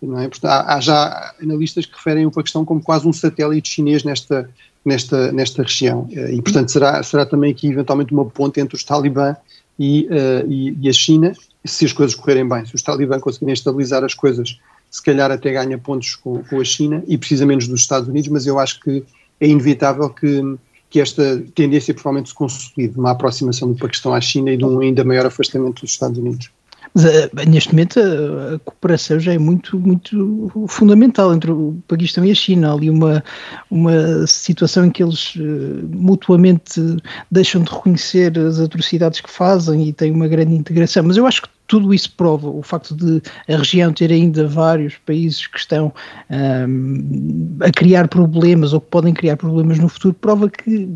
É? 0.03 0.27
Portanto, 0.27 0.51
há, 0.51 0.79
já 0.81 1.33
analistas 1.41 1.85
que 1.85 1.95
referem 1.95 2.25
o 2.25 2.31
Paquistão 2.31 2.65
como 2.65 2.81
quase 2.81 3.07
um 3.07 3.13
satélite 3.13 3.69
chinês 3.69 4.03
nesta, 4.03 4.49
nesta, 4.83 5.31
nesta 5.31 5.63
região. 5.63 6.07
E, 6.11 6.41
portanto, 6.41 6.69
será, 6.69 7.01
será 7.01 7.25
também 7.25 7.51
aqui 7.51 7.67
eventualmente 7.67 8.13
uma 8.13 8.25
ponte 8.25 8.59
entre 8.59 8.75
os 8.75 8.83
talibã 8.83 9.35
e, 9.79 10.07
uh, 10.11 10.51
e, 10.51 10.77
e, 10.79 10.89
a 10.89 10.93
China, 10.93 11.33
se 11.65 11.85
as 11.85 11.93
coisas 11.93 12.15
correrem 12.15 12.47
bem. 12.47 12.65
Se 12.65 12.75
os 12.75 12.81
talibã 12.81 13.19
conseguirem 13.19 13.53
estabilizar 13.53 14.03
as 14.03 14.13
coisas, 14.13 14.59
se 14.91 15.01
calhar 15.01 15.31
até 15.31 15.51
ganha 15.51 15.77
pontos 15.77 16.15
com, 16.15 16.43
com 16.43 16.59
a 16.59 16.65
China 16.65 17.01
e 17.07 17.17
precisa 17.17 17.45
menos 17.45 17.67
dos 17.67 17.79
Estados 17.79 18.07
Unidos, 18.07 18.29
mas 18.29 18.45
eu 18.45 18.59
acho 18.59 18.79
que 18.81 19.03
é 19.39 19.47
inevitável 19.47 20.09
que, 20.09 20.57
que 20.93 21.01
esta 21.01 21.43
tendência 21.55 21.91
provavelmente 21.91 22.29
se 22.29 22.35
consolide, 22.35 22.99
uma 22.99 23.09
aproximação 23.09 23.73
do 23.73 23.75
Paquistão 23.75 24.13
à 24.13 24.21
China 24.21 24.51
e 24.51 24.57
de 24.57 24.63
um 24.63 24.79
ainda 24.79 25.03
maior 25.03 25.25
afastamento 25.25 25.81
dos 25.81 25.89
Estados 25.89 26.19
Unidos. 26.19 26.51
Mas 26.93 27.05
uh, 27.05 27.31
neste 27.47 27.71
momento 27.71 27.99
a, 27.99 28.53
a, 28.53 28.59
cooperação 28.59 29.19
já 29.19 29.33
é 29.33 29.39
muito, 29.39 29.79
muito 29.79 30.67
fundamental 30.67 31.33
entre 31.33 31.49
o 31.49 31.75
Paquistão 31.87 32.23
e 32.23 32.29
a 32.29 32.35
China. 32.35 32.69
Há 32.69 32.73
ali 32.73 32.91
uma, 32.91 33.23
uma 33.71 34.27
situação 34.27 34.85
em 34.85 34.91
que 34.91 35.01
eles 35.01 35.35
uh, 35.35 35.39
mutuamente 35.89 36.79
deixam 37.31 37.63
de 37.63 37.71
reconhecer 37.71 38.37
as 38.37 38.59
atrocidades 38.59 39.19
que 39.19 39.31
fazem 39.31 39.87
e 39.87 39.93
têm 39.93 40.11
uma 40.11 40.27
grande 40.27 40.53
integração. 40.53 41.01
Mas 41.01 41.17
eu 41.17 41.25
acho 41.25 41.41
que 41.41 41.49
tudo 41.67 41.93
isso 41.93 42.11
prova 42.15 42.49
o 42.49 42.61
facto 42.61 42.95
de 42.95 43.21
a 43.47 43.57
região 43.57 43.91
ter 43.91 44.11
ainda 44.11 44.47
vários 44.47 44.95
países 45.05 45.47
que 45.47 45.57
estão 45.57 45.93
um, 46.29 47.57
a 47.61 47.71
criar 47.71 48.07
problemas 48.07 48.73
ou 48.73 48.81
que 48.81 48.87
podem 48.89 49.13
criar 49.13 49.37
problemas 49.37 49.79
no 49.79 49.87
futuro, 49.87 50.13
prova 50.13 50.49
que 50.49 50.89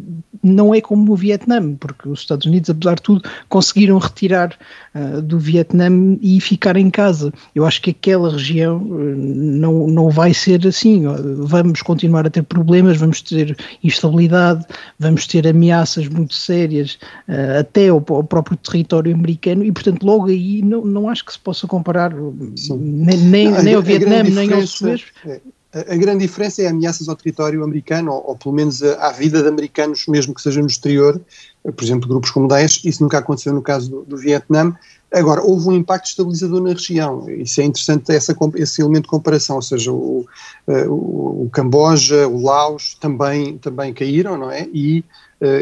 não 0.44 0.74
é 0.74 0.82
como 0.82 1.12
o 1.12 1.16
Vietnã, 1.16 1.74
porque 1.76 2.08
os 2.08 2.20
Estados 2.20 2.46
Unidos, 2.46 2.70
apesar 2.70 2.96
de 2.96 3.02
tudo, 3.02 3.30
conseguiram 3.50 3.98
retirar 3.98 4.56
uh, 4.94 5.22
do 5.22 5.40
Vietnã 5.40 5.90
e 6.22 6.40
ficar 6.40 6.78
em 6.78 6.90
casa. 6.90 7.34
Eu 7.56 7.66
acho 7.66 7.82
que 7.82 7.92
aquela 7.92 8.32
região 8.32 8.78
uh, 8.78 9.16
não, 9.16 9.88
não 9.88 10.10
vai 10.10 10.34
ser 10.34 10.66
assim. 10.68 11.04
Vamos 11.40 11.82
continuar 11.82 12.26
a 12.26 12.30
ter 12.30 12.44
problemas, 12.44 12.98
vamos 12.98 13.22
ter 13.22 13.56
instabilidade, 13.84 14.66
vamos 15.00 15.26
ter 15.28 15.48
ameaças 15.48 16.08
muito 16.08 16.34
sérias 16.34 16.98
uh, 17.28 17.60
até 17.60 17.90
ao, 17.90 18.04
ao 18.10 18.24
próprio 18.24 18.58
território 18.58 19.14
americano 19.14 19.64
e, 19.64 19.72
portanto, 19.72 20.06
logo 20.06 20.28
aí 20.28 20.62
não, 20.68 20.86
não 20.86 21.10
acho 21.10 21.26
que 21.26 21.34
se 21.34 21.40
possa 21.40 21.66
comparar 21.66 22.14
nem, 22.14 23.18
nem, 23.18 23.52
não, 23.52 23.64
nem 23.64 23.74
ao 23.76 23.82
Vietnã, 23.82 24.24
nem 24.24 24.54
ao 24.54 24.68
Suez. 24.68 25.06
É, 25.26 25.40
A, 25.74 25.94
a 25.94 25.98
grande 25.98 26.26
diferença 26.26 26.62
é 26.62 26.68
ameaças 26.68 27.10
ao 27.10 27.16
território 27.16 27.64
americano, 27.64 28.12
ou, 28.12 28.30
ou 28.30 28.36
pelo 28.38 28.56
menos 28.56 28.82
a, 28.82 29.08
à 29.08 29.12
vida 29.12 29.42
de 29.42 29.48
americanos, 29.48 30.06
mesmo 30.08 30.34
que 30.34 30.42
seja 30.42 30.62
no 30.62 30.68
exterior, 30.68 31.20
por 31.64 31.84
exemplo, 31.84 32.08
grupos 32.08 32.32
como 32.32 32.48
Daesh, 32.48 32.86
isso 32.86 33.04
nunca 33.04 33.18
aconteceu 33.18 33.54
no 33.54 33.62
caso 33.62 33.90
do, 33.90 34.04
do 34.04 34.18
Vietnã. 34.18 34.74
Agora, 35.12 35.42
houve 35.42 35.70
um 35.70 35.74
impacto 35.74 36.08
estabilizador 36.08 36.62
na 36.62 36.72
região, 36.72 37.30
isso 37.30 37.62
é 37.62 37.64
interessante, 37.64 38.12
essa, 38.12 38.36
esse 38.56 38.82
elemento 38.82 39.04
de 39.04 39.10
comparação, 39.10 39.56
ou 39.58 39.62
seja, 39.62 39.92
o, 39.92 40.26
o, 40.68 41.46
o 41.46 41.50
Camboja, 41.52 42.28
o 42.28 42.42
Laos 42.44 42.96
também, 42.96 43.58
também 43.58 43.94
caíram, 43.94 44.38
não 44.38 44.52
é? 44.52 44.68
E, 44.74 45.06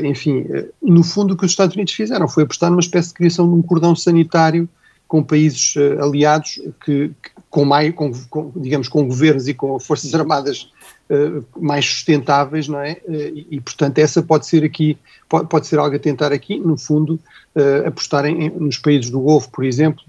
enfim, 0.03 0.45
no 0.81 1.03
fundo 1.03 1.33
o 1.33 1.37
que 1.37 1.45
os 1.45 1.51
Estados 1.51 1.75
Unidos 1.75 1.93
fizeram 1.93 2.27
foi 2.27 2.43
apostar 2.43 2.71
numa 2.71 2.79
espécie 2.79 3.09
de 3.09 3.15
criação 3.15 3.47
de 3.47 3.53
um 3.53 3.61
cordão 3.61 3.95
sanitário 3.95 4.67
com 5.07 5.23
países 5.23 5.75
aliados 6.01 6.59
que, 6.83 7.11
que 7.21 7.35
com 7.55 7.63
mais, 7.63 7.95
com, 7.95 8.11
com, 8.29 8.51
digamos, 8.53 8.89
com 8.89 9.07
governos 9.07 9.47
e 9.47 9.53
com 9.53 9.79
forças 9.79 10.11
armadas 10.15 10.69
uh, 11.09 11.41
mais 11.57 11.85
sustentáveis, 11.85 12.67
não 12.67 12.81
é? 12.81 12.97
Uh, 13.07 13.13
e, 13.13 13.47
e, 13.51 13.61
portanto, 13.61 13.97
essa 13.97 14.21
pode 14.21 14.45
ser 14.45 14.65
aqui, 14.65 14.97
pode, 15.29 15.47
pode 15.47 15.65
ser 15.65 15.79
algo 15.79 15.95
a 15.95 15.99
tentar 15.99 16.33
aqui, 16.33 16.59
no 16.59 16.77
fundo, 16.77 17.17
uh, 17.55 17.87
apostar 17.87 18.25
em, 18.25 18.49
nos 18.49 18.77
países 18.77 19.09
do 19.09 19.21
Golfo, 19.21 19.49
por 19.51 19.63
exemplo, 19.63 20.03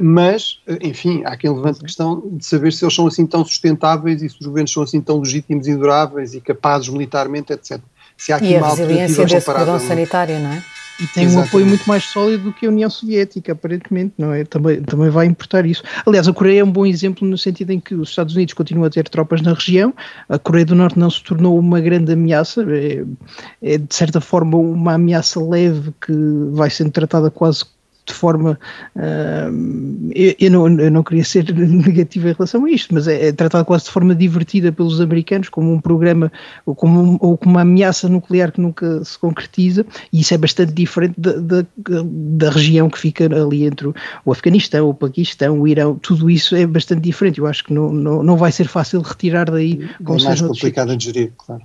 mas, 0.00 0.60
enfim, 0.80 1.24
há 1.24 1.36
quem 1.36 1.50
levante 1.50 1.80
a 1.80 1.82
questão 1.82 2.22
de 2.24 2.46
saber 2.46 2.72
se 2.72 2.84
eles 2.84 2.94
são 2.94 3.04
assim 3.04 3.26
tão 3.26 3.44
sustentáveis 3.44 4.22
e 4.22 4.28
se 4.28 4.36
os 4.38 4.46
governos 4.46 4.72
são 4.72 4.84
assim 4.84 5.00
tão 5.00 5.18
legítimos 5.18 5.66
e 5.66 5.74
duráveis 5.74 6.34
e 6.34 6.40
capazes 6.40 6.88
militarmente, 6.88 7.52
etc. 7.52 7.80
Se 8.16 8.32
há 8.32 8.36
aqui 8.36 8.52
e 8.52 8.56
uma 8.58 8.68
a 8.68 8.70
resiliência 8.70 9.26
desse 9.26 9.44
cordão 9.44 9.80
sanitário, 9.80 10.38
não 10.38 10.50
é? 10.50 10.62
E 10.98 11.06
tem 11.06 11.24
Exatamente. 11.24 11.36
um 11.36 11.48
apoio 11.48 11.66
muito 11.66 11.86
mais 11.86 12.04
sólido 12.04 12.44
do 12.44 12.52
que 12.52 12.64
a 12.64 12.70
União 12.70 12.88
Soviética, 12.88 13.52
aparentemente, 13.52 14.14
não 14.16 14.32
é? 14.32 14.44
Também, 14.44 14.80
também 14.82 15.10
vai 15.10 15.26
importar 15.26 15.66
isso. 15.66 15.82
Aliás, 16.06 16.26
a 16.26 16.32
Coreia 16.32 16.60
é 16.60 16.64
um 16.64 16.70
bom 16.70 16.86
exemplo 16.86 17.28
no 17.28 17.36
sentido 17.36 17.70
em 17.70 17.78
que 17.78 17.94
os 17.94 18.08
Estados 18.08 18.34
Unidos 18.34 18.54
continuam 18.54 18.86
a 18.86 18.90
ter 18.90 19.06
tropas 19.08 19.42
na 19.42 19.52
região, 19.52 19.94
a 20.28 20.38
Coreia 20.38 20.64
do 20.64 20.74
Norte 20.74 20.98
não 20.98 21.10
se 21.10 21.22
tornou 21.22 21.58
uma 21.58 21.80
grande 21.80 22.12
ameaça, 22.12 22.64
é, 22.70 23.04
é 23.62 23.78
de 23.78 23.94
certa 23.94 24.20
forma 24.20 24.56
uma 24.56 24.94
ameaça 24.94 25.38
leve 25.38 25.92
que 26.00 26.12
vai 26.52 26.70
sendo 26.70 26.90
tratada 26.90 27.30
quase 27.30 27.64
de 28.06 28.14
forma. 28.14 28.58
Uh, 28.94 30.10
eu, 30.14 30.34
eu, 30.38 30.50
não, 30.50 30.80
eu 30.80 30.90
não 30.90 31.02
queria 31.02 31.24
ser 31.24 31.44
negativo 31.52 32.28
em 32.28 32.32
relação 32.32 32.64
a 32.64 32.70
isto, 32.70 32.94
mas 32.94 33.08
é, 33.08 33.28
é, 33.28 33.32
tratado 33.32 33.64
quase 33.64 33.84
de 33.84 33.90
forma 33.90 34.14
divertida 34.14 34.70
pelos 34.72 35.00
americanos, 35.00 35.48
como 35.48 35.72
um 35.72 35.80
programa 35.80 36.30
ou 36.64 36.74
como, 36.74 37.18
ou 37.20 37.36
como 37.36 37.54
uma 37.54 37.62
ameaça 37.62 38.08
nuclear 38.08 38.52
que 38.52 38.60
nunca 38.60 39.04
se 39.04 39.18
concretiza, 39.18 39.84
e 40.12 40.20
isso 40.20 40.32
é 40.32 40.38
bastante 40.38 40.72
diferente 40.72 41.14
da, 41.18 41.32
da, 41.32 41.66
da 42.04 42.50
região 42.50 42.88
que 42.88 42.98
fica 42.98 43.24
ali 43.24 43.64
entre 43.64 43.88
o 44.24 44.32
Afeganistão, 44.32 44.88
o 44.88 44.94
Paquistão, 44.94 45.60
o 45.60 45.68
Irão, 45.68 45.96
tudo 45.96 46.30
isso 46.30 46.54
é 46.54 46.66
bastante 46.66 47.00
diferente. 47.00 47.38
Eu 47.38 47.46
acho 47.46 47.64
que 47.64 47.72
não, 47.72 47.92
não, 47.92 48.22
não 48.22 48.36
vai 48.36 48.52
ser 48.52 48.68
fácil 48.68 49.00
retirar 49.00 49.50
daí. 49.50 49.88
É 50.00 50.22
mais 50.24 50.40
complicado 50.40 50.96
de 50.96 51.04
gerir, 51.04 51.32
claro 51.36 51.62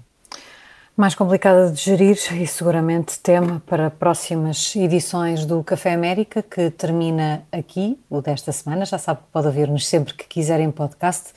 mais 0.95 1.15
complicada 1.15 1.71
de 1.71 1.81
gerir 1.81 2.17
e 2.33 2.45
seguramente 2.45 3.19
tema 3.19 3.61
para 3.65 3.89
próximas 3.89 4.75
edições 4.75 5.45
do 5.45 5.63
Café 5.63 5.93
América, 5.93 6.43
que 6.43 6.69
termina 6.69 7.43
aqui, 7.51 7.97
o 8.09 8.21
desta 8.21 8.51
semana. 8.51 8.85
Já 8.85 8.97
sabe 8.97 9.21
que 9.21 9.27
pode 9.31 9.47
ouvir-nos 9.47 9.87
sempre 9.87 10.13
que 10.13 10.25
quiser 10.27 10.59
em 10.59 10.69
podcast 10.69 11.33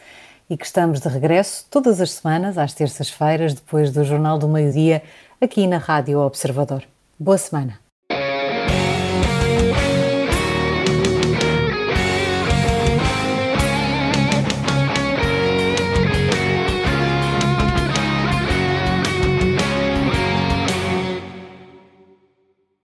e 0.50 0.56
que 0.56 0.66
estamos 0.66 1.00
de 1.00 1.08
regresso 1.08 1.66
todas 1.70 2.00
as 2.00 2.12
semanas, 2.12 2.58
às 2.58 2.74
terças-feiras, 2.74 3.54
depois 3.54 3.90
do 3.90 4.04
Jornal 4.04 4.38
do 4.38 4.48
Meio-Dia, 4.48 5.02
aqui 5.40 5.66
na 5.66 5.78
Rádio 5.78 6.20
Observador. 6.20 6.84
Boa 7.18 7.38
semana. 7.38 7.83